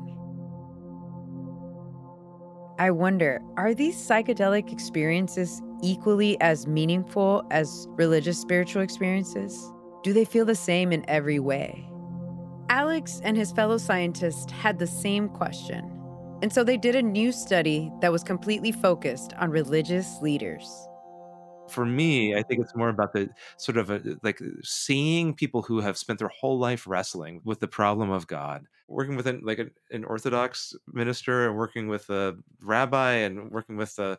I 2.78 2.90
wonder 2.90 3.40
are 3.56 3.74
these 3.74 3.96
psychedelic 3.96 4.72
experiences 4.72 5.62
equally 5.82 6.40
as 6.40 6.66
meaningful 6.66 7.46
as 7.50 7.86
religious 7.90 8.40
spiritual 8.40 8.82
experiences? 8.82 9.72
Do 10.02 10.12
they 10.12 10.24
feel 10.24 10.44
the 10.44 10.54
same 10.54 10.92
in 10.92 11.04
every 11.08 11.38
way? 11.38 11.88
Alex 12.68 13.20
and 13.22 13.36
his 13.36 13.52
fellow 13.52 13.78
scientists 13.78 14.50
had 14.50 14.78
the 14.78 14.86
same 14.86 15.28
question. 15.28 15.90
And 16.42 16.52
so 16.52 16.64
they 16.64 16.76
did 16.76 16.94
a 16.94 17.02
new 17.02 17.32
study 17.32 17.90
that 18.00 18.12
was 18.12 18.24
completely 18.24 18.72
focused 18.72 19.32
on 19.38 19.50
religious 19.50 20.20
leaders 20.20 20.88
for 21.68 21.86
me, 21.86 22.34
I 22.34 22.42
think 22.42 22.60
it's 22.60 22.74
more 22.74 22.88
about 22.88 23.12
the 23.12 23.30
sort 23.56 23.78
of 23.78 23.90
a, 23.90 23.96
uh, 23.96 24.14
like 24.22 24.40
uh, 24.40 24.46
seeing 24.62 25.34
people 25.34 25.62
who 25.62 25.80
have 25.80 25.96
spent 25.96 26.18
their 26.18 26.28
whole 26.28 26.58
life 26.58 26.86
wrestling 26.86 27.40
with 27.44 27.60
the 27.60 27.68
problem 27.68 28.10
of 28.10 28.26
God, 28.26 28.66
working 28.88 29.16
with 29.16 29.26
an, 29.26 29.40
like 29.44 29.58
an, 29.58 29.70
an 29.90 30.04
Orthodox 30.04 30.74
minister, 30.92 31.48
and 31.48 31.56
working 31.56 31.88
with 31.88 32.10
a 32.10 32.36
rabbi, 32.62 33.12
and 33.12 33.50
working 33.50 33.76
with 33.76 33.98
a 33.98 34.18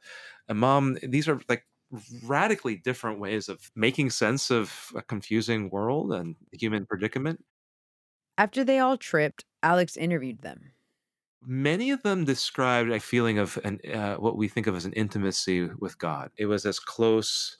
imam. 0.49 0.97
These 1.03 1.27
are 1.27 1.39
like 1.47 1.65
radically 2.23 2.75
different 2.75 3.19
ways 3.19 3.47
of 3.47 3.71
making 3.75 4.09
sense 4.09 4.51
of 4.51 4.91
a 4.95 5.01
confusing 5.01 5.69
world 5.69 6.11
and 6.13 6.35
human 6.51 6.85
predicament. 6.85 7.43
After 8.37 8.63
they 8.63 8.79
all 8.79 8.97
tripped, 8.97 9.45
Alex 9.63 9.95
interviewed 9.95 10.41
them 10.41 10.71
many 11.45 11.91
of 11.91 12.03
them 12.03 12.25
described 12.25 12.91
a 12.91 12.99
feeling 12.99 13.39
of 13.39 13.59
an, 13.63 13.79
uh, 13.91 14.15
what 14.15 14.37
we 14.37 14.47
think 14.47 14.67
of 14.67 14.75
as 14.75 14.85
an 14.85 14.93
intimacy 14.93 15.69
with 15.79 15.97
God. 15.97 16.31
It 16.37 16.45
was 16.45 16.65
as 16.65 16.79
close 16.79 17.57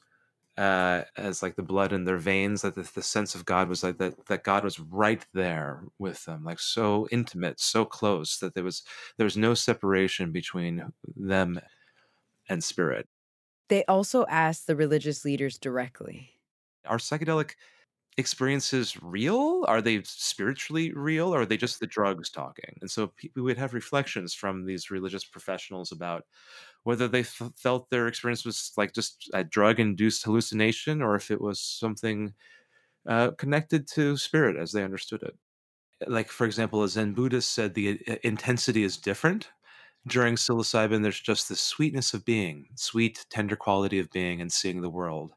uh, 0.57 1.03
as 1.17 1.43
like 1.43 1.55
the 1.55 1.63
blood 1.63 1.91
in 1.91 2.05
their 2.05 2.17
veins. 2.17 2.61
That 2.61 2.75
the, 2.75 2.89
the, 2.93 3.01
sense 3.01 3.35
of 3.35 3.45
God 3.45 3.67
was 3.67 3.83
like 3.83 3.97
that. 3.97 4.25
That 4.27 4.43
God 4.43 4.63
was 4.63 4.79
right 4.79 5.25
there 5.33 5.83
with 5.99 6.23
them, 6.25 6.43
like 6.43 6.59
so 6.59 7.07
intimate, 7.11 7.59
so 7.59 7.83
close 7.83 8.37
that 8.39 8.53
there 8.53 8.63
was 8.63 8.83
there 9.17 9.25
was 9.25 9.37
no 9.37 9.53
separation 9.53 10.31
between 10.31 10.93
them 11.15 11.59
and 12.47 12.63
spirit. 12.63 13.07
They 13.67 13.83
also 13.85 14.25
asked 14.27 14.67
the 14.67 14.75
religious 14.75 15.25
leaders 15.25 15.57
directly. 15.57 16.31
Are 16.85 16.97
psychedelic 16.97 17.55
experiences 18.17 18.97
real? 19.01 19.65
Are 19.67 19.81
they 19.81 20.01
spiritually 20.03 20.93
real 20.93 21.33
or 21.33 21.41
are 21.41 21.45
they 21.45 21.57
just 21.57 21.79
the 21.79 21.87
drugs 21.87 22.29
talking? 22.29 22.77
And 22.81 22.89
so 22.89 23.11
we 23.35 23.41
would 23.41 23.57
have 23.57 23.73
reflections 23.73 24.33
from 24.33 24.65
these 24.65 24.91
religious 24.91 25.25
professionals 25.25 25.91
about 25.91 26.25
whether 26.83 27.07
they 27.07 27.21
f- 27.21 27.51
felt 27.57 27.89
their 27.89 28.07
experience 28.07 28.45
was 28.45 28.71
like 28.77 28.93
just 28.93 29.29
a 29.33 29.43
drug 29.43 29.79
induced 29.79 30.23
hallucination 30.23 31.01
or 31.01 31.15
if 31.15 31.31
it 31.31 31.41
was 31.41 31.59
something 31.59 32.33
uh, 33.07 33.31
connected 33.31 33.87
to 33.87 34.17
spirit 34.17 34.55
as 34.55 34.71
they 34.71 34.83
understood 34.83 35.23
it. 35.23 35.35
Like, 36.07 36.29
for 36.29 36.45
example, 36.45 36.83
a 36.83 36.89
Zen 36.89 37.13
Buddhist 37.13 37.51
said 37.51 37.73
the 37.73 37.99
uh, 38.07 38.15
intensity 38.23 38.83
is 38.83 38.97
different. 38.97 39.49
During 40.07 40.35
psilocybin, 40.35 41.01
there's 41.01 41.19
just 41.19 41.49
the 41.49 41.55
sweetness 41.55 42.13
of 42.13 42.25
being, 42.25 42.67
sweet, 42.75 43.25
tender 43.29 43.55
quality 43.55 43.99
of 43.99 44.11
being 44.11 44.41
and 44.41 44.51
seeing 44.51 44.81
the 44.81 44.89
world. 44.89 45.33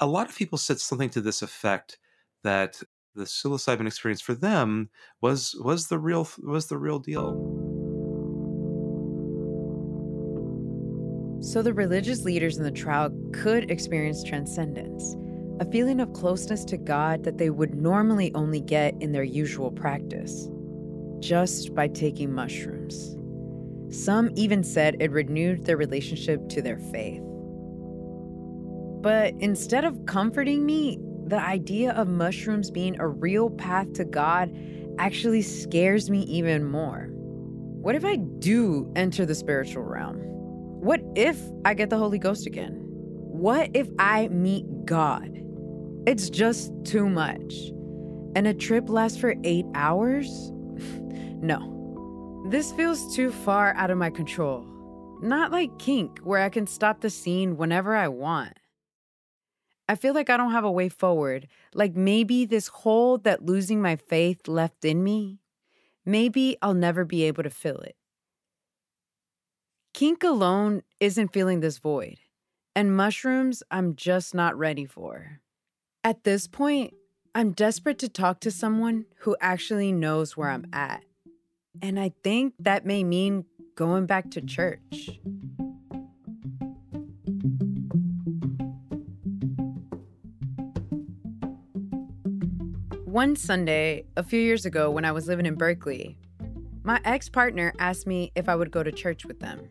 A 0.00 0.06
lot 0.06 0.28
of 0.28 0.36
people 0.36 0.58
said 0.58 0.80
something 0.80 1.10
to 1.10 1.20
this 1.20 1.42
effect 1.42 1.98
that 2.44 2.80
the 3.14 3.24
psilocybin 3.24 3.86
experience 3.86 4.20
for 4.20 4.34
them 4.34 4.88
was 5.20 5.54
was 5.60 5.88
the 5.88 5.98
real 5.98 6.28
was 6.42 6.66
the 6.68 6.78
real 6.78 6.98
deal. 6.98 7.32
So 11.40 11.60
the 11.60 11.74
religious 11.74 12.24
leaders 12.24 12.56
in 12.56 12.64
the 12.64 12.70
trial 12.70 13.10
could 13.32 13.70
experience 13.70 14.22
transcendence, 14.22 15.14
a 15.60 15.70
feeling 15.70 16.00
of 16.00 16.12
closeness 16.14 16.64
to 16.66 16.78
God 16.78 17.22
that 17.24 17.36
they 17.36 17.50
would 17.50 17.74
normally 17.74 18.32
only 18.34 18.60
get 18.60 18.94
in 19.00 19.12
their 19.12 19.24
usual 19.24 19.70
practice, 19.70 20.48
just 21.20 21.74
by 21.74 21.88
taking 21.88 22.32
mushrooms. 22.32 23.14
Some 23.90 24.30
even 24.34 24.64
said 24.64 24.96
it 25.00 25.10
renewed 25.12 25.66
their 25.66 25.76
relationship 25.76 26.48
to 26.48 26.62
their 26.62 26.78
faith. 26.78 27.22
But 29.02 29.34
instead 29.38 29.84
of 29.84 30.06
comforting 30.06 30.64
me, 30.64 30.98
the 31.26 31.40
idea 31.40 31.92
of 31.92 32.08
mushrooms 32.08 32.70
being 32.70 33.00
a 33.00 33.08
real 33.08 33.50
path 33.50 33.92
to 33.94 34.04
God 34.04 34.54
actually 34.98 35.42
scares 35.42 36.10
me 36.10 36.22
even 36.22 36.64
more. 36.64 37.08
What 37.10 37.94
if 37.94 38.04
I 38.04 38.16
do 38.16 38.90
enter 38.96 39.26
the 39.26 39.34
spiritual 39.34 39.82
realm? 39.82 40.18
What 40.18 41.00
if 41.14 41.40
I 41.64 41.74
get 41.74 41.90
the 41.90 41.98
Holy 41.98 42.18
Ghost 42.18 42.46
again? 42.46 42.80
What 42.80 43.70
if 43.74 43.88
I 43.98 44.28
meet 44.28 44.64
God? 44.84 45.30
It's 46.06 46.28
just 46.30 46.72
too 46.84 47.08
much. 47.08 47.54
And 48.36 48.46
a 48.46 48.54
trip 48.54 48.88
lasts 48.88 49.18
for 49.18 49.34
eight 49.44 49.66
hours? 49.74 50.28
no. 50.52 52.46
This 52.50 52.72
feels 52.72 53.14
too 53.16 53.30
far 53.30 53.74
out 53.74 53.90
of 53.90 53.98
my 53.98 54.10
control. 54.10 54.66
Not 55.22 55.50
like 55.50 55.78
kink, 55.78 56.18
where 56.20 56.42
I 56.42 56.50
can 56.50 56.66
stop 56.66 57.00
the 57.00 57.08
scene 57.08 57.56
whenever 57.56 57.94
I 57.94 58.08
want. 58.08 58.58
I 59.88 59.96
feel 59.96 60.14
like 60.14 60.30
I 60.30 60.36
don't 60.36 60.52
have 60.52 60.64
a 60.64 60.70
way 60.70 60.88
forward. 60.88 61.46
Like 61.74 61.94
maybe 61.94 62.46
this 62.46 62.68
hole 62.68 63.18
that 63.18 63.44
losing 63.44 63.82
my 63.82 63.96
faith 63.96 64.48
left 64.48 64.84
in 64.84 65.04
me, 65.04 65.40
maybe 66.06 66.56
I'll 66.62 66.74
never 66.74 67.04
be 67.04 67.24
able 67.24 67.42
to 67.42 67.50
fill 67.50 67.78
it. 67.78 67.96
Kink 69.92 70.24
alone 70.24 70.82
isn't 70.98 71.32
filling 71.32 71.60
this 71.60 71.78
void, 71.78 72.18
and 72.74 72.96
mushrooms 72.96 73.62
I'm 73.70 73.94
just 73.94 74.34
not 74.34 74.58
ready 74.58 74.86
for. 74.86 75.40
At 76.02 76.24
this 76.24 76.48
point, 76.48 76.94
I'm 77.34 77.52
desperate 77.52 77.98
to 78.00 78.08
talk 78.08 78.40
to 78.40 78.50
someone 78.50 79.06
who 79.18 79.36
actually 79.40 79.92
knows 79.92 80.36
where 80.36 80.50
I'm 80.50 80.66
at. 80.72 81.04
And 81.82 81.98
I 81.98 82.12
think 82.22 82.54
that 82.58 82.86
may 82.86 83.04
mean 83.04 83.44
going 83.74 84.06
back 84.06 84.30
to 84.32 84.40
church. 84.40 85.10
One 93.14 93.36
Sunday, 93.36 94.06
a 94.16 94.24
few 94.24 94.40
years 94.40 94.66
ago, 94.66 94.90
when 94.90 95.04
I 95.04 95.12
was 95.12 95.28
living 95.28 95.46
in 95.46 95.54
Berkeley, 95.54 96.18
my 96.82 97.00
ex 97.04 97.28
partner 97.28 97.72
asked 97.78 98.08
me 98.08 98.32
if 98.34 98.48
I 98.48 98.56
would 98.56 98.72
go 98.72 98.82
to 98.82 98.90
church 98.90 99.24
with 99.24 99.38
them. 99.38 99.68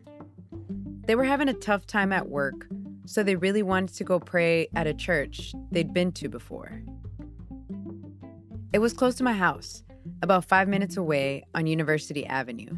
They 1.06 1.14
were 1.14 1.24
having 1.24 1.50
a 1.50 1.52
tough 1.52 1.86
time 1.86 2.10
at 2.10 2.30
work, 2.30 2.66
so 3.04 3.22
they 3.22 3.36
really 3.36 3.62
wanted 3.62 3.94
to 3.96 4.04
go 4.04 4.18
pray 4.18 4.68
at 4.74 4.86
a 4.86 4.94
church 4.94 5.52
they'd 5.70 5.92
been 5.92 6.10
to 6.12 6.28
before. 6.30 6.80
It 8.72 8.78
was 8.78 8.94
close 8.94 9.14
to 9.16 9.24
my 9.24 9.34
house, 9.34 9.82
about 10.22 10.46
five 10.46 10.66
minutes 10.66 10.96
away 10.96 11.44
on 11.54 11.66
University 11.66 12.24
Avenue. 12.24 12.74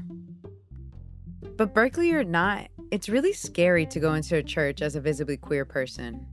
But 1.56 1.74
Berkeley 1.74 2.12
or 2.12 2.24
not, 2.24 2.66
it's 2.90 3.08
really 3.08 3.34
scary 3.34 3.86
to 3.86 4.00
go 4.00 4.14
into 4.14 4.34
a 4.34 4.42
church 4.42 4.82
as 4.82 4.96
a 4.96 5.00
visibly 5.00 5.36
queer 5.36 5.64
person. 5.64 6.26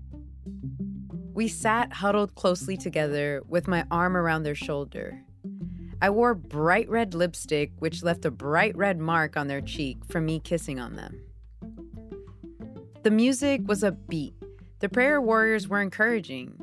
We 1.34 1.48
sat 1.48 1.94
huddled 1.94 2.36
closely 2.36 2.78
together 2.78 3.42
with 3.48 3.68
my 3.68 3.86
arm 3.90 4.16
around 4.16 4.44
their 4.44 4.56
shoulder. 4.56 5.24
I 6.00 6.12
wore 6.12 6.36
bright 6.36 6.88
red 6.90 7.16
lipstick, 7.16 7.72
which 7.80 8.04
left 8.04 8.26
a 8.26 8.32
bright 8.32 8.78
red 8.78 9.00
mark 9.00 9.36
on 9.36 9.48
their 9.48 9.62
cheek 9.62 10.06
from 10.06 10.26
me 10.26 10.40
kissing 10.40 10.80
on 10.80 10.96
them. 10.96 11.22
The 13.04 13.12
music 13.12 13.62
was 13.66 13.84
upbeat. 13.84 14.34
The 14.80 14.90
prayer 14.90 15.20
warriors 15.20 15.68
were 15.68 15.82
encouraging. 15.82 16.60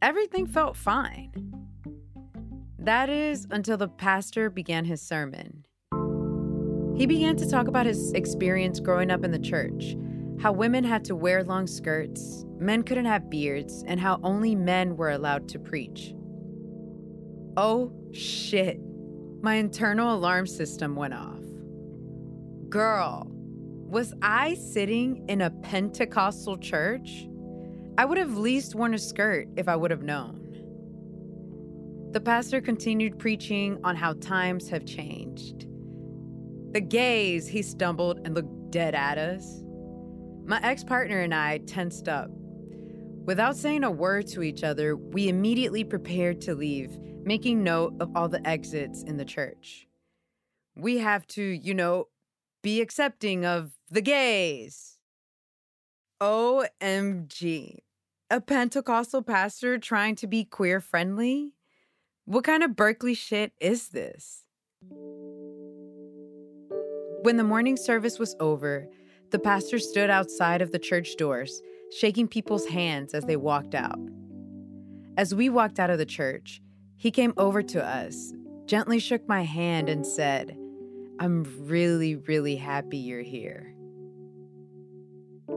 Everything 0.00 0.46
felt 0.46 0.76
fine. 0.76 1.32
That 2.78 3.10
is 3.10 3.46
until 3.50 3.76
the 3.76 3.88
pastor 3.88 4.48
began 4.48 4.86
his 4.86 5.02
sermon. 5.02 5.66
He 6.96 7.06
began 7.06 7.36
to 7.36 7.48
talk 7.48 7.68
about 7.68 7.86
his 7.86 8.12
experience 8.12 8.80
growing 8.80 9.10
up 9.10 9.22
in 9.22 9.32
the 9.32 9.38
church, 9.38 9.96
how 10.40 10.52
women 10.52 10.82
had 10.82 11.04
to 11.04 11.14
wear 11.14 11.44
long 11.44 11.66
skirts, 11.66 12.44
men 12.58 12.82
couldn't 12.82 13.04
have 13.04 13.30
beards, 13.30 13.84
and 13.86 13.98
how 14.00 14.20
only 14.22 14.54
men 14.54 14.96
were 14.96 15.10
allowed 15.10 15.48
to 15.50 15.58
preach. 15.58 16.14
Oh 17.56 17.92
shit. 18.12 18.80
My 19.42 19.54
internal 19.54 20.14
alarm 20.14 20.46
system 20.46 20.96
went 20.96 21.14
off. 21.14 21.42
Girl, 22.68 23.26
was 23.30 24.12
I 24.20 24.54
sitting 24.54 25.24
in 25.28 25.40
a 25.40 25.50
Pentecostal 25.50 26.58
church? 26.58 27.26
I 27.96 28.04
would 28.04 28.18
have 28.18 28.36
least 28.36 28.74
worn 28.74 28.94
a 28.94 28.98
skirt 28.98 29.48
if 29.56 29.66
I 29.68 29.76
would 29.76 29.90
have 29.90 30.02
known. 30.02 30.38
The 32.12 32.20
pastor 32.20 32.60
continued 32.60 33.18
preaching 33.18 33.78
on 33.84 33.96
how 33.96 34.14
times 34.14 34.68
have 34.70 34.84
changed. 34.84 35.66
The 36.72 36.80
gays, 36.80 37.48
he 37.48 37.62
stumbled 37.62 38.20
and 38.24 38.34
looked 38.34 38.70
dead 38.70 38.94
at 38.94 39.18
us. 39.18 39.62
My 40.44 40.60
ex 40.62 40.84
partner 40.84 41.20
and 41.20 41.34
I 41.34 41.58
tensed 41.58 42.08
up. 42.08 42.30
Without 43.28 43.56
saying 43.58 43.84
a 43.84 43.90
word 43.90 44.26
to 44.26 44.42
each 44.42 44.64
other, 44.64 44.96
we 44.96 45.28
immediately 45.28 45.84
prepared 45.84 46.40
to 46.40 46.54
leave, 46.54 46.98
making 47.24 47.62
note 47.62 47.92
of 48.00 48.10
all 48.16 48.26
the 48.26 48.40
exits 48.48 49.02
in 49.02 49.18
the 49.18 49.24
church. 49.26 49.86
We 50.74 50.96
have 50.96 51.26
to, 51.26 51.42
you 51.42 51.74
know, 51.74 52.06
be 52.62 52.80
accepting 52.80 53.44
of 53.44 53.72
the 53.90 54.00
gays. 54.00 54.96
OMG. 56.22 57.80
A 58.30 58.40
Pentecostal 58.40 59.20
pastor 59.20 59.76
trying 59.76 60.14
to 60.16 60.26
be 60.26 60.46
queer 60.46 60.80
friendly? 60.80 61.52
What 62.24 62.44
kind 62.44 62.62
of 62.62 62.76
Berkeley 62.76 63.12
shit 63.12 63.52
is 63.60 63.88
this? 63.88 64.46
When 67.24 67.36
the 67.36 67.44
morning 67.44 67.76
service 67.76 68.18
was 68.18 68.34
over, 68.40 68.88
the 69.32 69.38
pastor 69.38 69.78
stood 69.78 70.08
outside 70.08 70.62
of 70.62 70.72
the 70.72 70.78
church 70.78 71.16
doors, 71.18 71.60
shaking 71.92 72.28
people's 72.28 72.66
hands 72.66 73.14
as 73.14 73.24
they 73.24 73.36
walked 73.36 73.74
out. 73.74 73.98
As 75.16 75.34
we 75.34 75.48
walked 75.48 75.78
out 75.78 75.90
of 75.90 75.98
the 75.98 76.06
church, 76.06 76.60
he 76.96 77.10
came 77.10 77.32
over 77.36 77.62
to 77.62 77.84
us, 77.84 78.32
gently 78.66 78.98
shook 78.98 79.26
my 79.28 79.42
hand, 79.42 79.88
and 79.88 80.06
said, 80.06 80.56
I'm 81.18 81.44
really, 81.66 82.16
really 82.16 82.56
happy 82.56 82.98
you're 82.98 83.22
here. 83.22 83.74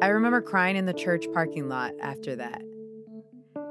I 0.02 0.08
remember 0.08 0.42
crying 0.42 0.76
in 0.76 0.86
the 0.86 0.94
church 0.94 1.26
parking 1.34 1.70
lot 1.70 1.94
after 2.02 2.36
that. 2.38 2.62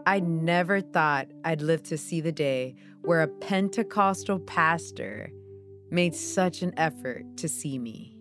I 0.06 0.20
never 0.20 0.80
thought 0.80 1.28
I'd 1.44 1.62
live 1.62 1.82
to 1.84 1.98
see 1.98 2.20
the 2.20 2.32
day 2.32 2.76
where 3.02 3.22
a 3.22 3.28
Pentecostal 3.28 4.38
pastor 4.40 5.30
made 5.90 6.14
such 6.14 6.62
an 6.62 6.72
effort 6.76 7.24
to 7.38 7.48
see 7.48 7.78
me. 7.78 8.19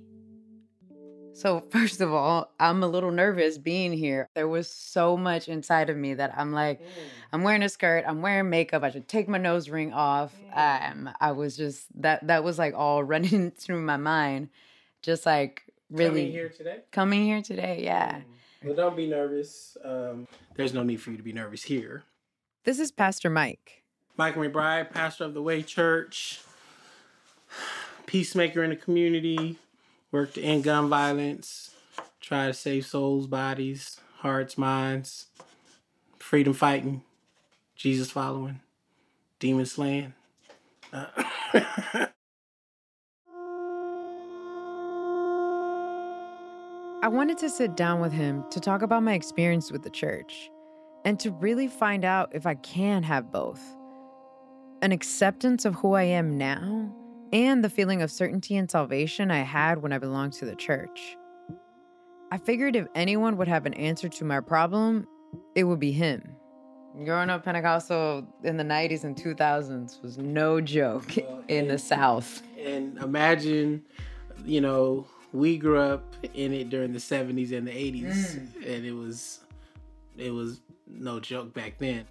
So, 1.39 1.61
first 1.69 2.01
of 2.01 2.11
all, 2.11 2.51
I'm 2.59 2.83
a 2.83 2.87
little 2.87 3.11
nervous 3.11 3.57
being 3.57 3.93
here. 3.93 4.27
There 4.35 4.47
was 4.47 4.69
so 4.69 5.15
much 5.15 5.47
inside 5.47 5.89
of 5.89 5.95
me 5.95 6.13
that 6.15 6.33
I'm 6.37 6.51
like, 6.51 6.81
mm. 6.81 6.87
I'm 7.31 7.43
wearing 7.43 7.63
a 7.63 7.69
skirt, 7.69 8.03
I'm 8.05 8.21
wearing 8.21 8.49
makeup, 8.49 8.83
I 8.83 8.91
should 8.91 9.07
take 9.07 9.29
my 9.29 9.37
nose 9.37 9.69
ring 9.69 9.93
off. 9.93 10.35
Mm. 10.53 10.91
Um, 10.91 11.09
I 11.21 11.31
was 11.31 11.55
just 11.55 11.85
that 12.01 12.27
that 12.27 12.43
was 12.43 12.59
like 12.59 12.73
all 12.75 13.03
running 13.15 13.51
through 13.51 13.81
my 13.81 13.97
mind. 13.97 14.49
Just 15.01 15.25
like 15.25 15.63
really 15.89 16.23
coming 16.23 16.31
here 16.31 16.49
today. 16.49 16.77
Coming 16.91 17.23
here 17.23 17.41
today, 17.41 17.81
yeah. 17.83 18.17
Mm. 18.17 18.23
Well, 18.65 18.75
don't 18.75 18.97
be 18.97 19.07
nervous. 19.07 19.77
Um, 19.83 20.27
there's 20.55 20.73
no 20.73 20.83
need 20.83 20.97
for 20.97 21.11
you 21.11 21.17
to 21.17 21.23
be 21.23 21.31
nervous 21.31 21.63
here. 21.63 22.03
This 22.65 22.79
is 22.79 22.91
Pastor 22.91 23.29
Mike. 23.29 23.83
Mike 24.17 24.35
McBride, 24.35 24.91
pastor 24.91 25.23
of 25.23 25.33
the 25.33 25.41
Way 25.41 25.63
Church, 25.63 26.41
peacemaker 28.05 28.61
in 28.61 28.71
the 28.71 28.75
community, 28.75 29.57
work 30.11 30.33
to 30.33 30.41
end 30.41 30.63
gun 30.63 30.89
violence, 30.89 31.75
try 32.21 32.47
to 32.47 32.53
save 32.53 32.85
souls, 32.85 33.27
bodies, 33.27 33.99
hearts, 34.17 34.57
minds, 34.57 35.27
freedom 36.17 36.53
fighting, 36.53 37.03
Jesus 37.75 38.11
following, 38.11 38.59
demon 39.39 39.65
slaying. 39.65 40.13
Uh, 40.91 41.05
I 47.01 47.07
wanted 47.07 47.37
to 47.39 47.49
sit 47.49 47.77
down 47.77 48.01
with 48.01 48.11
him 48.11 48.43
to 48.51 48.59
talk 48.59 48.81
about 48.81 49.03
my 49.03 49.13
experience 49.13 49.71
with 49.71 49.83
the 49.83 49.89
church 49.89 50.49
and 51.05 51.19
to 51.21 51.31
really 51.31 51.67
find 51.67 52.03
out 52.03 52.29
if 52.35 52.45
I 52.45 52.55
can 52.55 53.03
have 53.03 53.31
both 53.31 53.61
an 54.81 54.91
acceptance 54.91 55.63
of 55.65 55.75
who 55.75 55.93
I 55.93 56.03
am 56.03 56.37
now 56.37 56.93
and 57.31 57.63
the 57.63 57.69
feeling 57.69 58.01
of 58.01 58.11
certainty 58.11 58.57
and 58.57 58.69
salvation 58.69 59.31
I 59.31 59.39
had 59.39 59.81
when 59.81 59.93
I 59.93 59.97
belonged 59.97 60.33
to 60.33 60.45
the 60.45 60.55
church. 60.55 61.17
I 62.31 62.37
figured 62.37 62.75
if 62.75 62.87
anyone 62.95 63.37
would 63.37 63.47
have 63.47 63.65
an 63.65 63.73
answer 63.73 64.09
to 64.09 64.25
my 64.25 64.39
problem, 64.39 65.07
it 65.55 65.63
would 65.63 65.79
be 65.79 65.91
him. 65.91 66.23
Growing 67.03 67.29
up 67.29 67.45
Pentecostal 67.45 68.27
in 68.43 68.57
the 68.57 68.63
90s 68.63 69.03
and 69.03 69.15
2000s 69.15 70.01
was 70.01 70.17
no 70.17 70.59
joke 70.59 71.11
well, 71.17 71.43
in 71.47 71.59
and, 71.61 71.69
the 71.69 71.77
South. 71.77 72.41
And 72.63 72.97
imagine, 72.97 73.83
you 74.45 74.61
know, 74.61 75.07
we 75.31 75.57
grew 75.57 75.79
up 75.79 76.15
in 76.33 76.53
it 76.53 76.69
during 76.69 76.91
the 76.91 76.99
70s 76.99 77.51
and 77.51 77.67
the 77.67 77.71
80s, 77.71 78.35
mm. 78.35 78.55
and 78.55 78.85
it 78.85 78.93
was 78.93 79.41
it 80.17 80.31
was 80.31 80.61
no 80.87 81.19
joke 81.19 81.53
back 81.53 81.77
then. 81.77 82.05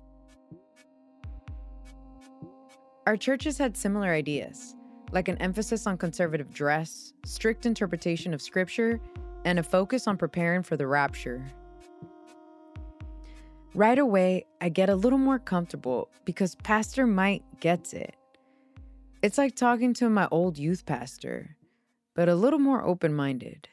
Our 3.07 3.17
churches 3.17 3.59
had 3.59 3.77
similar 3.77 4.11
ideas 4.11 4.77
like 5.13 5.29
an 5.29 5.39
emphasis 5.39 5.87
on 5.87 5.97
conservative 5.97 6.53
dress, 6.53 7.13
strict 7.25 7.67
interpretation 7.67 8.35
of 8.35 8.43
scripture, 8.43 9.01
and 9.45 9.59
a 9.59 9.63
focus 9.63 10.07
on 10.07 10.17
preparing 10.17 10.63
for 10.63 10.77
the 10.77 10.87
rapture. 10.87 11.45
Right 13.75 13.99
away, 13.99 14.47
I 14.61 14.69
get 14.69 14.91
a 14.91 14.95
little 14.95 15.19
more 15.19 15.39
comfortable 15.39 16.11
because 16.25 16.55
Pastor 16.57 17.07
Mike 17.07 17.43
gets 17.61 17.93
it. 17.93 18.15
It's 19.23 19.39
like 19.39 19.57
talking 19.57 19.95
to 19.95 20.09
my 20.09 20.29
old 20.31 20.59
youth 20.59 20.87
pastor, 20.87 21.57
but 22.15 22.29
a 22.29 22.35
little 22.35 22.59
more 22.59 22.85
open 22.85 23.15
minded. 23.15 23.69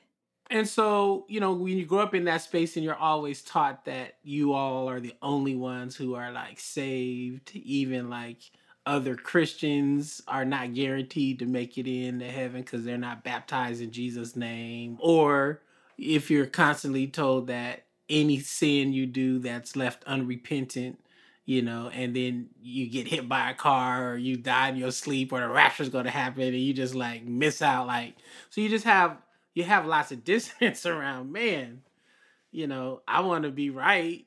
And 0.52 0.68
so, 0.68 1.26
you 1.28 1.40
know, 1.40 1.54
when 1.54 1.78
you 1.78 1.86
grow 1.86 2.00
up 2.00 2.14
in 2.14 2.26
that 2.26 2.42
space 2.42 2.76
and 2.76 2.86
you're 2.86 2.96
always 2.96 3.42
taught 3.42 3.86
that 3.86 4.18
you 4.24 4.54
all 4.54 4.88
are 4.88 5.00
the 5.00 5.16
only 5.22 5.56
ones 5.56 5.96
who 5.96 6.14
are 6.14 6.32
like 6.32 6.60
saved, 6.60 7.52
even 7.56 8.10
like 8.10 8.52
other 8.86 9.16
Christians 9.16 10.22
are 10.28 10.46
not 10.46 10.74
guaranteed 10.74 11.40
to 11.40 11.46
make 11.46 11.78
it 11.78 11.88
into 11.88 12.26
heaven 12.26 12.62
because 12.62 12.84
they're 12.84 12.98
not 12.98 13.24
baptized 13.24 13.82
in 13.82 13.92
Jesus' 13.92 14.36
name. 14.36 14.98
Or 15.02 15.62
if 15.98 16.30
you're 16.30 16.46
constantly 16.46 17.08
told 17.08 17.48
that 17.48 17.86
any 18.10 18.40
sin 18.40 18.94
you 18.94 19.06
do 19.06 19.40
that's 19.40 19.76
left 19.76 20.04
unrepentant, 20.06 21.00
you 21.46 21.62
know, 21.62 21.90
and 21.94 22.16
then 22.16 22.50
you 22.62 22.88
get 22.90 23.08
hit 23.08 23.30
by 23.30 23.52
a 23.52 23.56
car 23.56 24.12
or 24.12 24.18
you 24.18 24.38
die 24.38 24.70
in 24.70 24.76
your 24.76 24.92
sleep 24.92 25.32
or 25.32 25.40
the 25.40 25.48
rapture's 25.50 25.90
gonna 25.90 26.10
happen 26.10 26.44
and 26.44 26.56
you 26.56 26.74
just 26.74 26.96
like 26.96 27.24
miss 27.24 27.62
out 27.62 27.88
like 27.88 28.16
so 28.50 28.62
you 28.62 28.70
just 28.70 28.86
have 28.86 29.18
you 29.54 29.64
have 29.64 29.86
lots 29.86 30.12
of 30.12 30.24
dissonance 30.26 30.86
around, 30.86 31.32
man, 31.32 31.82
you 32.52 32.68
know, 32.68 33.02
I 33.08 33.22
wanna 33.22 33.52
be 33.52 33.70
right, 33.70 34.26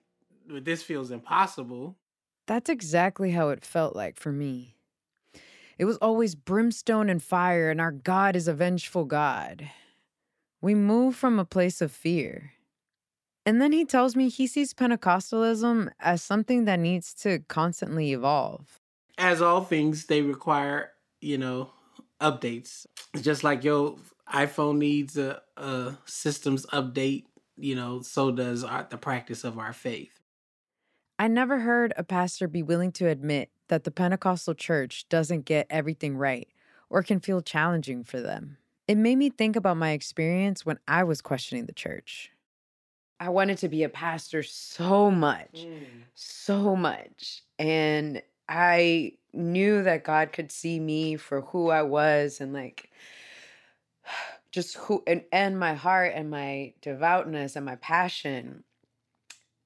but 0.49 0.65
this 0.65 0.83
feels 0.83 1.11
impossible. 1.13 1.97
That's 2.49 2.71
exactly 2.71 3.33
how 3.33 3.51
it 3.51 3.63
felt 3.63 3.95
like 3.95 4.19
for 4.19 4.33
me. 4.33 4.75
It 5.77 5.85
was 5.85 5.99
always 5.99 6.35
brimstone 6.35 7.11
and 7.11 7.23
fire, 7.23 7.71
and 7.71 7.79
our 7.79 7.93
God 7.93 8.35
is 8.35 8.49
a 8.49 8.55
vengeful 8.55 9.05
God. 9.05 9.71
We 10.63 10.75
move 10.75 11.15
from 11.15 11.39
a 11.39 11.45
place 11.45 11.83
of 11.83 11.93
fear. 11.93 12.55
And 13.45 13.61
then 13.61 13.73
he 13.73 13.85
tells 13.85 14.17
me 14.17 14.31
he 14.31 14.47
sees 14.47 14.73
Pentecostalism 14.73 15.91
as 16.01 16.23
something 16.23 16.65
that 16.65 16.81
needs 16.81 17.13
to 17.17 17.41
constantly 17.49 18.13
evolve. 18.13 18.81
As 19.19 19.43
all 19.43 19.63
things, 19.63 20.07
they 20.07 20.23
require, 20.23 20.93
you 21.21 21.37
know, 21.37 21.71
updates. 22.19 22.87
Just 23.21 23.45
like 23.45 23.63
your 23.63 23.99
iPhone 24.33 24.79
needs 24.79 25.19
a, 25.19 25.43
a 25.59 25.99
systems 26.07 26.65
update, 26.73 27.25
you 27.59 27.75
know, 27.75 28.01
so 28.01 28.31
does 28.31 28.65
our, 28.65 28.87
the 28.89 28.97
practice 28.97 29.45
of 29.45 29.59
our 29.59 29.75
faith. 29.75 30.18
I 31.19 31.27
never 31.27 31.61
heard 31.61 31.93
a 31.97 32.05
pastor 32.05 32.47
be 32.47 32.63
willing 32.63 32.93
to 32.93 33.09
admit 33.09 33.51
that 33.69 33.85
the 33.85 33.91
Pentecostal 33.91 34.55
church 34.55 35.09
doesn't 35.09 35.45
get 35.45 35.67
everything 35.69 36.17
right 36.17 36.49
or 36.89 37.03
can 37.03 37.19
feel 37.19 37.41
challenging 37.41 38.05
for 38.05 38.21
them. 38.21 38.59
It 38.87 38.97
made 38.97 39.17
me 39.17 39.29
think 39.29 39.57
about 39.57 39.77
my 39.77 39.91
experience 39.91 40.65
when 40.65 40.79
I 40.87 41.05
was 41.05 41.21
questioning 41.21 41.67
the 41.67 41.73
church. 41.73 42.31
I 43.21 43.31
wanted 43.31 43.59
to 43.59 43.69
be 43.69 43.83
a 43.83 43.89
pastor 43.89 44.45
so 44.45 45.11
much, 45.11 45.67
mm. 45.67 45.85
so 46.15 46.77
much. 46.77 47.43
And 47.59 48.23
I 48.49 49.15
knew 49.33 49.83
that 49.83 50.05
God 50.05 50.33
could 50.33 50.53
see 50.53 50.79
me 50.79 51.17
for 51.17 51.41
who 51.43 51.69
I 51.69 51.83
was 51.83 52.41
and 52.41 52.53
like 52.53 52.91
just 54.53 54.77
who 54.77 55.03
and, 55.07 55.25
and 55.33 55.59
my 55.59 55.75
heart 55.75 56.13
and 56.15 56.31
my 56.31 56.73
devoutness 56.81 57.57
and 57.57 57.67
my 57.67 57.77
passion 57.77 58.65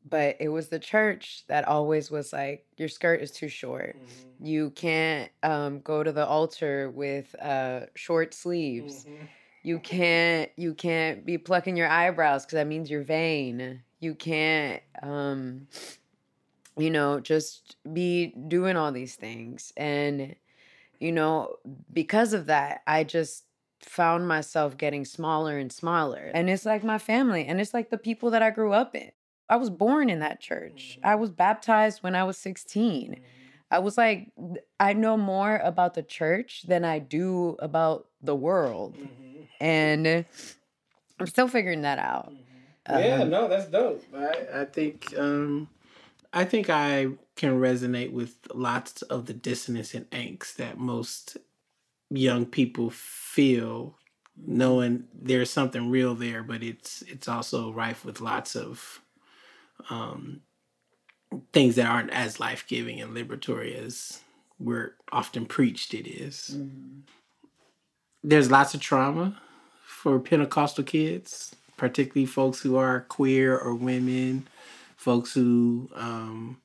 but 0.08 0.36
it 0.40 0.48
was 0.48 0.68
the 0.68 0.78
church 0.78 1.44
that 1.48 1.66
always 1.66 2.10
was 2.10 2.32
like 2.32 2.66
your 2.76 2.88
skirt 2.88 3.20
is 3.20 3.30
too 3.30 3.48
short. 3.48 3.96
Mm-hmm. 3.96 4.46
you 4.46 4.70
can't 4.70 5.30
um, 5.42 5.80
go 5.80 6.02
to 6.02 6.12
the 6.12 6.26
altar 6.26 6.90
with 6.90 7.34
uh, 7.40 7.86
short 7.94 8.34
sleeves. 8.34 9.04
Mm-hmm. 9.04 9.24
you 9.62 9.78
can't 9.92 10.50
you 10.56 10.74
can't 10.74 11.24
be 11.24 11.38
plucking 11.38 11.76
your 11.76 11.88
eyebrows 11.88 12.44
because 12.44 12.56
that 12.56 12.66
means 12.66 12.90
you're 12.90 13.02
vain. 13.02 13.82
You 14.00 14.14
can't 14.14 14.82
um, 15.02 15.68
you 16.76 16.90
know 16.90 17.20
just 17.20 17.76
be 17.92 18.34
doing 18.48 18.76
all 18.76 18.92
these 18.92 19.14
things. 19.14 19.72
And 19.76 20.34
you 21.02 21.10
know 21.10 21.56
because 21.92 22.32
of 22.32 22.46
that 22.46 22.80
i 22.86 23.02
just 23.02 23.44
found 23.80 24.28
myself 24.28 24.76
getting 24.76 25.04
smaller 25.04 25.58
and 25.58 25.72
smaller. 25.72 26.30
And 26.32 26.48
it's 26.48 26.64
like 26.64 26.84
my 26.84 26.98
family 26.98 27.44
and 27.46 27.60
it's 27.60 27.74
like 27.74 27.90
the 27.90 27.98
people 27.98 28.30
that 28.30 28.42
i 28.42 28.50
grew 28.50 28.72
up 28.72 28.94
in 28.94 29.10
I 29.52 29.56
was 29.56 29.68
born 29.68 30.08
in 30.08 30.20
that 30.20 30.40
church. 30.40 30.98
I 31.04 31.14
was 31.14 31.28
baptized 31.28 32.02
when 32.02 32.14
I 32.14 32.24
was 32.24 32.38
16. 32.38 33.20
I 33.70 33.80
was 33.80 33.98
like, 33.98 34.32
I 34.80 34.94
know 34.94 35.18
more 35.18 35.58
about 35.58 35.92
the 35.92 36.02
church 36.02 36.62
than 36.66 36.86
I 36.86 36.98
do 37.00 37.56
about 37.58 38.06
the 38.22 38.34
world. 38.34 38.96
And 39.60 40.24
I'm 41.20 41.26
still 41.26 41.48
figuring 41.48 41.82
that 41.82 41.98
out. 41.98 42.32
yeah, 42.88 43.16
Um, 43.16 43.28
no, 43.28 43.46
that's 43.46 43.66
dope. 43.66 44.02
I, 44.16 44.62
I 44.62 44.64
think 44.64 45.12
um 45.18 45.68
I 46.32 46.46
think 46.46 46.70
I 46.70 47.08
can 47.36 47.60
resonate 47.60 48.10
with 48.10 48.38
lots 48.54 49.02
of 49.02 49.26
the 49.26 49.34
dissonance 49.34 49.92
and 49.92 50.08
angst 50.12 50.56
that 50.56 50.78
most 50.78 51.36
young 52.08 52.46
people 52.46 52.88
feel 52.88 53.98
knowing 54.34 55.04
there's 55.12 55.50
something 55.50 55.90
real 55.90 56.14
there, 56.14 56.42
but 56.42 56.62
it's 56.62 57.02
it's 57.02 57.28
also 57.28 57.70
rife 57.70 58.02
with 58.02 58.22
lots 58.22 58.56
of 58.56 59.01
um 59.90 60.42
things 61.52 61.76
that 61.76 61.86
aren't 61.86 62.10
as 62.10 62.38
life 62.38 62.64
giving 62.68 63.00
and 63.00 63.16
liberatory 63.16 63.74
as 63.74 64.20
we're 64.58 64.94
often 65.10 65.46
preached 65.46 65.94
it 65.94 66.06
is. 66.06 66.56
There's 68.22 68.50
lots 68.50 68.74
of 68.74 68.80
trauma 68.80 69.40
for 69.84 70.20
Pentecostal 70.20 70.84
kids, 70.84 71.56
particularly 71.76 72.26
folks 72.26 72.60
who 72.60 72.76
are 72.76 73.00
queer 73.08 73.56
or 73.58 73.74
women, 73.74 74.46
folks 74.96 75.32
who 75.32 75.88
um, 75.94 76.58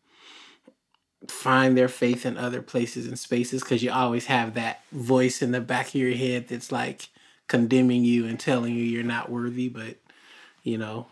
find 1.28 1.78
their 1.78 1.88
faith 1.88 2.26
in 2.26 2.38
other 2.38 2.62
places 2.62 3.08
and 3.08 3.18
spaces, 3.18 3.62
because 3.64 3.82
you 3.82 3.92
always 3.92 4.26
have 4.26 4.54
that 4.56 4.82
voice 4.92 5.42
in 5.42 5.52
the 5.52 5.62
back 5.62 5.88
of 5.88 5.96
your 5.96 6.14
head 6.14 6.50
that's 6.50 6.72
like 6.72 7.08
condemning 7.48 8.04
you 8.04 8.28
and 8.28 8.40
telling 8.40 8.76
you 8.76 8.84
you're 8.84 9.02
not 9.02 9.32
worthy. 9.32 9.70
But, 9.70 9.96
you 10.62 10.78
know, 10.78 11.08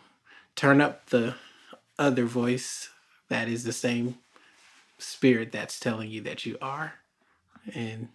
turn 0.54 0.80
up 0.80 1.06
the 1.06 1.34
other 1.98 2.24
voice 2.24 2.90
that 3.28 3.48
is 3.48 3.64
the 3.64 3.72
same 3.72 4.16
spirit 4.98 5.52
that's 5.52 5.78
telling 5.80 6.10
you 6.10 6.20
that 6.22 6.46
you 6.46 6.56
are 6.60 6.94
and 7.74 8.08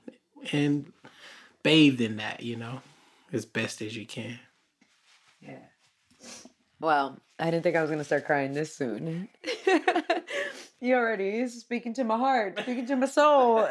and 0.51 0.91
bathed 1.63 2.01
in 2.01 2.17
that 2.17 2.41
you 2.41 2.55
know 2.55 2.81
as 3.33 3.45
best 3.45 3.81
as 3.81 3.95
you 3.95 4.05
can 4.05 4.39
Yeah. 5.41 5.57
Well, 6.79 7.19
I 7.37 7.51
didn't 7.51 7.63
think 7.63 7.75
I 7.75 7.81
was 7.81 7.89
going 7.89 7.99
to 7.99 8.05
start 8.05 8.25
crying 8.25 8.53
this 8.53 8.75
soon. 8.75 9.29
you 10.81 10.95
already 10.95 11.47
speaking 11.47 11.93
to 11.93 12.03
my 12.03 12.17
heart, 12.17 12.59
speaking 12.59 12.87
to 12.87 12.95
my 12.95 13.05
soul. 13.05 13.67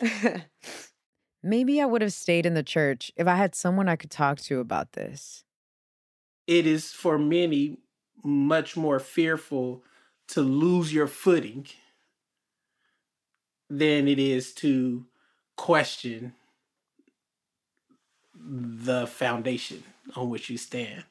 Maybe 1.44 1.80
I 1.80 1.84
would 1.84 2.02
have 2.02 2.12
stayed 2.12 2.44
in 2.44 2.54
the 2.54 2.62
church 2.62 3.12
if 3.16 3.28
I 3.28 3.36
had 3.36 3.54
someone 3.54 3.88
I 3.88 3.96
could 3.96 4.10
talk 4.10 4.38
to 4.40 4.58
about 4.60 4.92
this. 4.92 5.44
it 6.46 6.66
is 6.66 6.92
for 6.92 7.18
many 7.18 7.78
much 8.22 8.76
more 8.76 8.98
fearful 8.98 9.82
to 10.28 10.40
lose 10.40 10.92
your 10.92 11.06
footing 11.06 11.66
than 13.68 14.06
it 14.06 14.18
is 14.18 14.52
to 14.52 15.06
question 15.56 16.34
the 18.34 19.06
foundation 19.06 19.82
on 20.16 20.28
which 20.28 20.50
you 20.50 20.58
stand. 20.58 21.04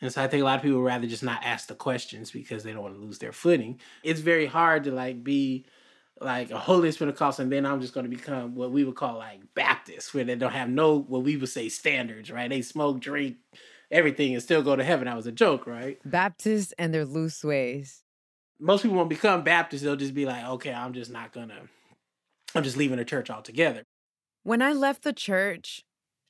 And 0.00 0.12
so 0.12 0.22
I 0.22 0.26
think 0.26 0.42
a 0.42 0.44
lot 0.44 0.56
of 0.56 0.62
people 0.62 0.78
would 0.78 0.86
rather 0.86 1.06
just 1.06 1.22
not 1.22 1.44
ask 1.44 1.68
the 1.68 1.74
questions 1.74 2.32
because 2.32 2.64
they 2.64 2.72
don't 2.72 2.82
want 2.82 2.96
to 2.96 3.00
lose 3.00 3.18
their 3.18 3.32
footing. 3.32 3.80
It's 4.02 4.20
very 4.20 4.46
hard 4.46 4.84
to 4.84 4.90
like 4.90 5.22
be 5.22 5.64
like 6.20 6.50
a 6.50 6.58
holiness 6.58 6.96
Pentecostal, 6.96 7.44
and 7.44 7.52
then 7.52 7.66
I'm 7.66 7.80
just 7.80 7.94
going 7.94 8.04
to 8.04 8.16
become 8.16 8.54
what 8.54 8.72
we 8.72 8.84
would 8.84 8.96
call 8.96 9.18
like 9.18 9.40
Baptist, 9.54 10.12
where 10.12 10.24
they 10.24 10.34
don't 10.34 10.52
have 10.52 10.68
no 10.68 10.98
what 10.98 11.22
we 11.22 11.36
would 11.36 11.48
say 11.48 11.68
standards, 11.68 12.30
right? 12.30 12.50
They 12.50 12.62
smoke, 12.62 13.00
drink, 13.00 13.36
everything, 13.92 14.32
and 14.32 14.42
still 14.42 14.62
go 14.62 14.74
to 14.74 14.82
heaven. 14.82 15.04
That 15.04 15.16
was 15.16 15.26
a 15.26 15.32
joke, 15.32 15.66
right? 15.66 15.98
Baptists 16.04 16.72
and 16.78 16.92
their 16.92 17.04
loose 17.04 17.44
ways. 17.44 18.02
Most 18.58 18.82
people 18.82 18.96
won't 18.96 19.08
become 19.08 19.44
Baptists; 19.44 19.82
they'll 19.82 19.96
just 19.96 20.14
be 20.14 20.26
like, 20.26 20.44
okay, 20.44 20.72
I'm 20.72 20.92
just 20.92 21.10
not 21.10 21.32
gonna, 21.32 21.68
I'm 22.54 22.64
just 22.64 22.76
leaving 22.76 22.96
the 22.96 23.04
church 23.04 23.30
altogether. 23.30 23.84
When 24.42 24.62
I 24.62 24.72
left 24.72 25.04
the 25.04 25.12
church, 25.12 25.84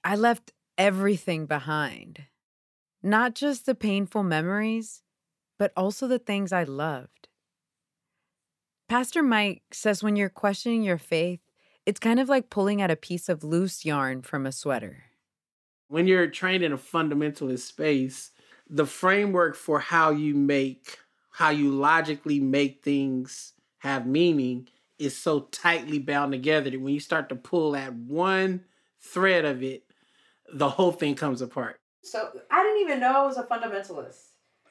I 0.05 0.17
left 0.17 0.53
everything 0.77 1.47
behind. 1.47 2.25
Not 3.03 3.35
just 3.35 3.67
the 3.67 3.75
painful 3.75 4.23
memories, 4.23 5.03
but 5.59 5.73
also 5.77 6.07
the 6.07 6.19
things 6.19 6.53
I 6.53 6.65
loved. 6.65 7.29
Pastor 8.89 9.23
Mike 9.23 9.63
says 9.73 10.03
when 10.03 10.17
you're 10.17 10.29
questioning 10.29 10.83
your 10.83 10.99
faith, 10.99 11.41
it's 11.87 11.99
kind 11.99 12.21
of 12.21 12.29
like 12.29 12.51
pulling 12.51 12.83
at 12.83 12.91
a 12.91 12.97
piece 12.97 13.29
of 13.29 13.43
loose 13.43 13.85
yarn 13.85 14.23
from 14.23 14.47
a 14.47 14.53
sweater. 14.53 15.05
When 15.93 16.07
you're 16.07 16.27
trained 16.27 16.65
in 16.65 16.73
a 16.73 16.79
fundamentalist 16.79 17.59
space, 17.59 18.31
the 18.67 18.87
framework 18.87 19.55
for 19.55 19.79
how 19.79 20.09
you 20.09 20.35
make, 20.35 20.99
how 21.33 21.51
you 21.51 21.71
logically 21.71 22.41
make 22.41 22.83
things 22.83 23.53
have 23.81 24.07
meaning 24.07 24.69
is 24.99 25.15
so 25.15 25.41
tightly 25.41 25.99
bound 25.99 26.33
together 26.33 26.71
that 26.71 26.81
when 26.81 26.95
you 26.95 27.01
start 27.01 27.29
to 27.29 27.35
pull 27.35 27.77
at 27.77 27.93
one 27.93 28.65
thread 29.03 29.45
of 29.45 29.63
it, 29.63 29.83
the 30.55 30.71
whole 30.71 30.93
thing 30.93 31.15
comes 31.15 31.43
apart. 31.43 31.79
So 32.03 32.31
I 32.51 32.63
didn't 32.63 32.81
even 32.81 33.01
know 33.01 33.25
I 33.25 33.27
was 33.27 33.37
a 33.37 33.43
fundamentalist. 33.43 34.29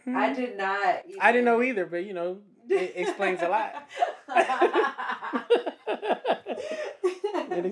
I 0.07 0.30
hmm. 0.30 0.34
did 0.34 0.57
not. 0.57 1.03
Either. 1.07 1.17
I 1.22 1.32
didn't 1.32 1.45
know 1.45 1.61
either, 1.61 1.86
but 1.86 2.03
you 2.03 2.13
know, 2.15 2.39
it 2.67 2.93
explains 2.95 3.43
a 3.43 3.47
lot. 3.47 3.88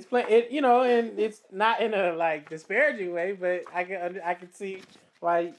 explain 0.09 0.25
it, 0.29 0.51
you 0.51 0.61
know, 0.61 0.81
and 0.81 1.19
it's 1.19 1.41
not 1.51 1.81
in 1.81 1.93
a 1.93 2.13
like 2.13 2.49
disparaging 2.49 3.13
way, 3.13 3.33
but 3.33 3.63
I 3.73 3.83
can 3.83 4.19
I 4.25 4.33
can 4.33 4.51
see 4.53 4.81
why. 5.19 5.53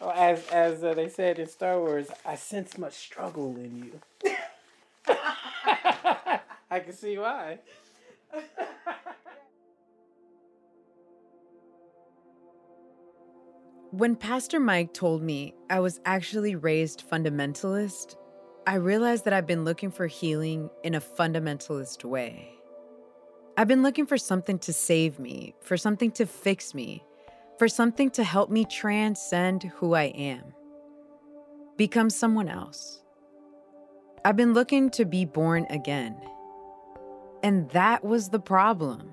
As 0.00 0.44
as 0.48 0.82
uh, 0.82 0.92
they 0.94 1.08
said 1.08 1.38
in 1.38 1.46
Star 1.46 1.78
Wars, 1.78 2.08
I 2.26 2.34
sense 2.34 2.76
much 2.76 2.94
struggle 2.94 3.54
in 3.56 3.76
you. 4.24 4.32
I 5.06 6.80
can 6.80 6.92
see 6.92 7.16
why. 7.16 7.60
When 13.92 14.16
Pastor 14.16 14.58
Mike 14.58 14.92
told 14.92 15.22
me 15.22 15.54
I 15.70 15.78
was 15.78 16.00
actually 16.04 16.56
raised 16.56 17.08
fundamentalist, 17.08 18.16
I 18.66 18.74
realized 18.74 19.24
that 19.26 19.32
I've 19.32 19.46
been 19.46 19.64
looking 19.64 19.92
for 19.92 20.08
healing 20.08 20.68
in 20.82 20.96
a 20.96 21.00
fundamentalist 21.00 22.04
way. 22.04 22.54
I've 23.56 23.68
been 23.68 23.84
looking 23.84 24.06
for 24.06 24.18
something 24.18 24.58
to 24.60 24.72
save 24.72 25.20
me, 25.20 25.54
for 25.60 25.76
something 25.76 26.10
to 26.12 26.26
fix 26.26 26.74
me, 26.74 27.04
for 27.56 27.68
something 27.68 28.10
to 28.10 28.24
help 28.24 28.50
me 28.50 28.64
transcend 28.64 29.62
who 29.76 29.94
I 29.94 30.04
am, 30.04 30.42
become 31.76 32.10
someone 32.10 32.48
else. 32.48 33.00
I've 34.24 34.36
been 34.36 34.54
looking 34.54 34.90
to 34.90 35.04
be 35.04 35.24
born 35.24 35.66
again. 35.70 36.16
And 37.44 37.70
that 37.70 38.02
was 38.04 38.30
the 38.30 38.40
problem. 38.40 39.12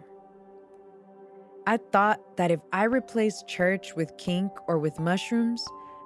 I 1.67 1.77
thought 1.77 2.37
that 2.37 2.49
if 2.49 2.61
I 2.73 2.85
replaced 2.85 3.47
church 3.47 3.95
with 3.95 4.17
kink 4.17 4.51
or 4.67 4.79
with 4.79 4.99
mushrooms, 4.99 5.63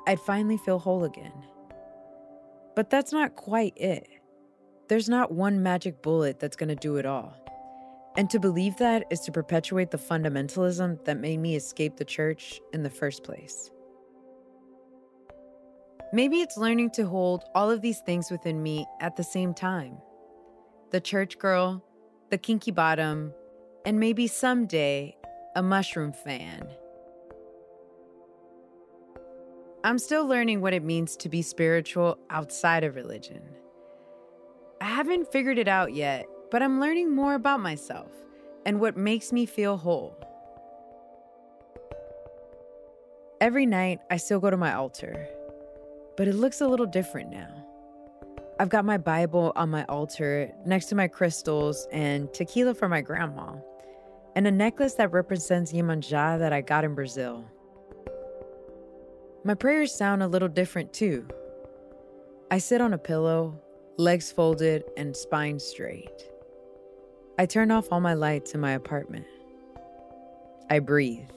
I'd 0.07 0.19
finally 0.19 0.57
feel 0.57 0.79
whole 0.79 1.05
again. 1.05 1.45
But 2.75 2.89
that's 2.89 3.13
not 3.13 3.37
quite 3.37 3.77
it. 3.77 4.09
There's 4.89 5.07
not 5.07 5.31
one 5.31 5.63
magic 5.63 6.01
bullet 6.01 6.39
that's 6.39 6.57
gonna 6.57 6.75
do 6.75 6.97
it 6.97 7.05
all. 7.05 7.44
And 8.17 8.29
to 8.29 8.39
believe 8.39 8.77
that 8.77 9.05
is 9.09 9.19
to 9.21 9.31
perpetuate 9.31 9.91
the 9.91 9.97
fundamentalism 9.97 11.03
that 11.05 11.19
made 11.19 11.39
me 11.39 11.55
escape 11.55 11.97
the 11.97 12.05
church 12.05 12.61
in 12.73 12.81
the 12.81 12.89
first 12.89 13.23
place. 13.23 13.69
Maybe 16.13 16.37
it's 16.37 16.55
learning 16.55 16.91
to 16.91 17.05
hold 17.07 17.43
all 17.53 17.69
of 17.69 17.81
these 17.81 17.99
things 17.99 18.31
within 18.31 18.63
me 18.63 18.85
at 19.01 19.15
the 19.15 19.23
same 19.23 19.53
time 19.53 19.97
the 20.91 21.01
church 21.01 21.37
girl, 21.39 21.83
the 22.29 22.37
kinky 22.37 22.71
bottom, 22.71 23.33
and 23.85 23.99
maybe 23.99 24.27
someday 24.27 25.13
a 25.55 25.61
mushroom 25.61 26.13
fan. 26.13 26.69
I'm 29.83 29.99
still 29.99 30.25
learning 30.25 30.61
what 30.61 30.73
it 30.73 30.83
means 30.83 31.17
to 31.17 31.27
be 31.27 31.41
spiritual 31.41 32.17
outside 32.29 32.83
of 32.83 32.95
religion. 32.95 33.41
I 34.79 34.85
haven't 34.85 35.31
figured 35.31 35.57
it 35.57 35.67
out 35.67 35.93
yet, 35.93 36.27
but 36.55 36.63
I'm 36.63 36.79
learning 36.79 37.13
more 37.13 37.33
about 37.33 37.59
myself 37.59 38.09
and 38.65 38.79
what 38.79 38.95
makes 38.95 39.33
me 39.33 39.45
feel 39.45 39.75
whole. 39.75 40.15
Every 43.41 43.65
night, 43.65 43.99
I 44.09 44.15
still 44.15 44.39
go 44.39 44.49
to 44.49 44.55
my 44.55 44.73
altar, 44.73 45.27
but 46.15 46.29
it 46.29 46.35
looks 46.35 46.61
a 46.61 46.67
little 46.69 46.85
different 46.85 47.29
now. 47.29 47.53
I've 48.57 48.69
got 48.69 48.85
my 48.85 48.97
Bible 48.97 49.51
on 49.57 49.69
my 49.69 49.83
altar 49.89 50.49
next 50.65 50.85
to 50.85 50.95
my 50.95 51.09
crystals 51.09 51.89
and 51.91 52.33
tequila 52.33 52.73
for 52.73 52.87
my 52.87 53.01
grandma, 53.01 53.55
and 54.37 54.47
a 54.47 54.51
necklace 54.51 54.93
that 54.93 55.11
represents 55.11 55.73
Iemanjá 55.73 56.39
that 56.39 56.53
I 56.53 56.61
got 56.61 56.85
in 56.85 56.95
Brazil. 56.95 57.43
My 59.43 59.55
prayers 59.55 59.93
sound 59.93 60.23
a 60.23 60.27
little 60.29 60.47
different 60.47 60.93
too. 60.93 61.27
I 62.49 62.59
sit 62.59 62.79
on 62.79 62.93
a 62.93 62.97
pillow, 62.97 63.61
legs 63.97 64.31
folded 64.31 64.85
and 64.95 65.13
spine 65.13 65.59
straight. 65.59 66.29
I 67.37 67.45
turn 67.45 67.69
off 67.69 67.87
all 67.91 67.99
my 67.99 68.13
lights 68.13 68.53
in 68.53 68.61
my 68.61 68.71
apartment. 68.71 69.25
I 70.69 70.79
breathe. 70.79 71.29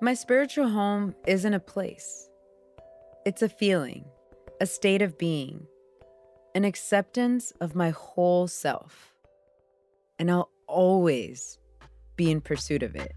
My 0.00 0.14
spiritual 0.14 0.68
home 0.68 1.14
isn't 1.26 1.54
a 1.54 1.58
place, 1.58 2.28
it's 3.24 3.42
a 3.42 3.48
feeling, 3.48 4.04
a 4.60 4.66
state 4.66 5.02
of 5.02 5.18
being, 5.18 5.66
an 6.54 6.64
acceptance 6.64 7.52
of 7.60 7.74
my 7.74 7.90
whole 7.90 8.46
self. 8.46 9.14
And 10.18 10.30
I'll 10.30 10.50
always 10.66 11.58
be 12.14 12.30
in 12.30 12.40
pursuit 12.40 12.82
of 12.82 12.94
it. 12.94 13.12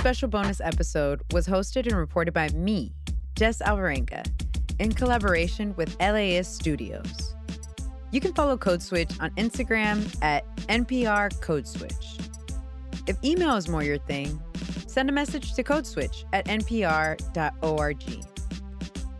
Special 0.00 0.28
bonus 0.28 0.62
episode 0.62 1.20
was 1.30 1.46
hosted 1.46 1.86
and 1.86 1.94
reported 1.94 2.32
by 2.32 2.48
me, 2.54 2.94
Jess 3.36 3.60
Alvarenga, 3.60 4.26
in 4.78 4.92
collaboration 4.92 5.74
with 5.76 5.94
LAist 6.00 6.54
Studios. 6.54 7.34
You 8.10 8.18
can 8.18 8.32
follow 8.32 8.56
Code 8.56 8.80
Switch 8.80 9.10
on 9.20 9.28
Instagram 9.32 10.10
at 10.22 10.46
NPR 10.68 11.38
Code 11.42 11.68
Switch. 11.68 12.16
If 13.06 13.22
email 13.22 13.56
is 13.56 13.68
more 13.68 13.82
your 13.82 13.98
thing, 13.98 14.40
send 14.86 15.10
a 15.10 15.12
message 15.12 15.52
to 15.52 15.62
Code 15.62 15.86
Switch 15.86 16.24
at 16.32 16.46
npr.org. 16.46 18.24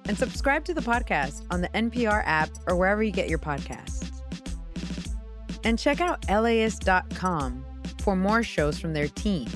And 0.06 0.16
subscribe 0.16 0.64
to 0.64 0.72
the 0.72 0.80
podcast 0.80 1.44
on 1.50 1.60
the 1.60 1.68
NPR 1.68 2.22
app 2.24 2.48
or 2.66 2.76
wherever 2.76 3.02
you 3.02 3.12
get 3.12 3.28
your 3.28 3.38
podcasts. 3.38 4.10
And 5.62 5.78
check 5.78 6.00
out 6.00 6.24
laist.com 6.30 7.66
for 7.98 8.16
more 8.16 8.42
shows 8.42 8.80
from 8.80 8.94
their 8.94 9.08
team. 9.08 9.46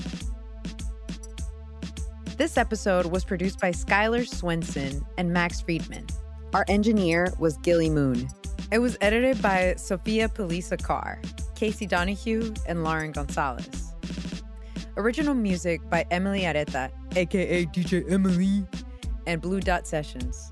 This 2.37 2.57
episode 2.57 3.05
was 3.05 3.23
produced 3.23 3.61
by 3.61 3.71
Skylar 3.71 4.27
Swenson 4.27 5.05
and 5.17 5.31
Max 5.31 5.61
Friedman. 5.61 6.05
Our 6.53 6.65
engineer 6.67 7.33
was 7.39 7.55
Gilly 7.59 7.89
Moon. 7.89 8.27
It 8.73 8.79
was 8.79 8.97
edited 8.99 9.41
by 9.41 9.75
Sophia 9.77 10.27
Paliza-Carre, 10.27 11.21
Casey 11.55 11.85
Donahue, 11.85 12.53
and 12.67 12.83
Lauren 12.83 13.13
Gonzalez. 13.13 13.93
Original 14.97 15.33
music 15.33 15.79
by 15.89 16.05
Emily 16.11 16.41
Areta, 16.41 16.91
aka 17.15 17.65
DJ 17.67 18.11
Emily, 18.11 18.65
and 19.25 19.41
Blue 19.41 19.61
Dot 19.61 19.87
Sessions. 19.87 20.51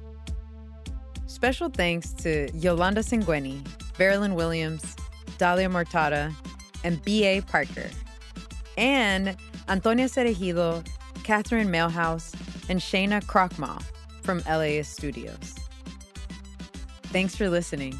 Special 1.26 1.68
thanks 1.68 2.14
to 2.14 2.50
Yolanda 2.54 3.02
Sangweni, 3.02 3.62
Veralyn 3.98 4.36
Williams, 4.36 4.96
Dalia 5.38 5.70
Mortada, 5.70 6.34
and 6.86 7.04
B.A. 7.04 7.42
Parker. 7.42 7.90
And 8.78 9.36
Antonia 9.68 10.06
Cereijido, 10.06 10.86
Catherine 11.24 11.70
Mailhouse, 11.70 12.34
and 12.70 12.80
Shayna 12.80 13.24
Krockmal 13.26 13.82
from 14.22 14.42
LAist 14.48 14.94
Studios. 14.94 15.56
Thanks 17.06 17.36
for 17.36 17.50
listening. 17.50 18.00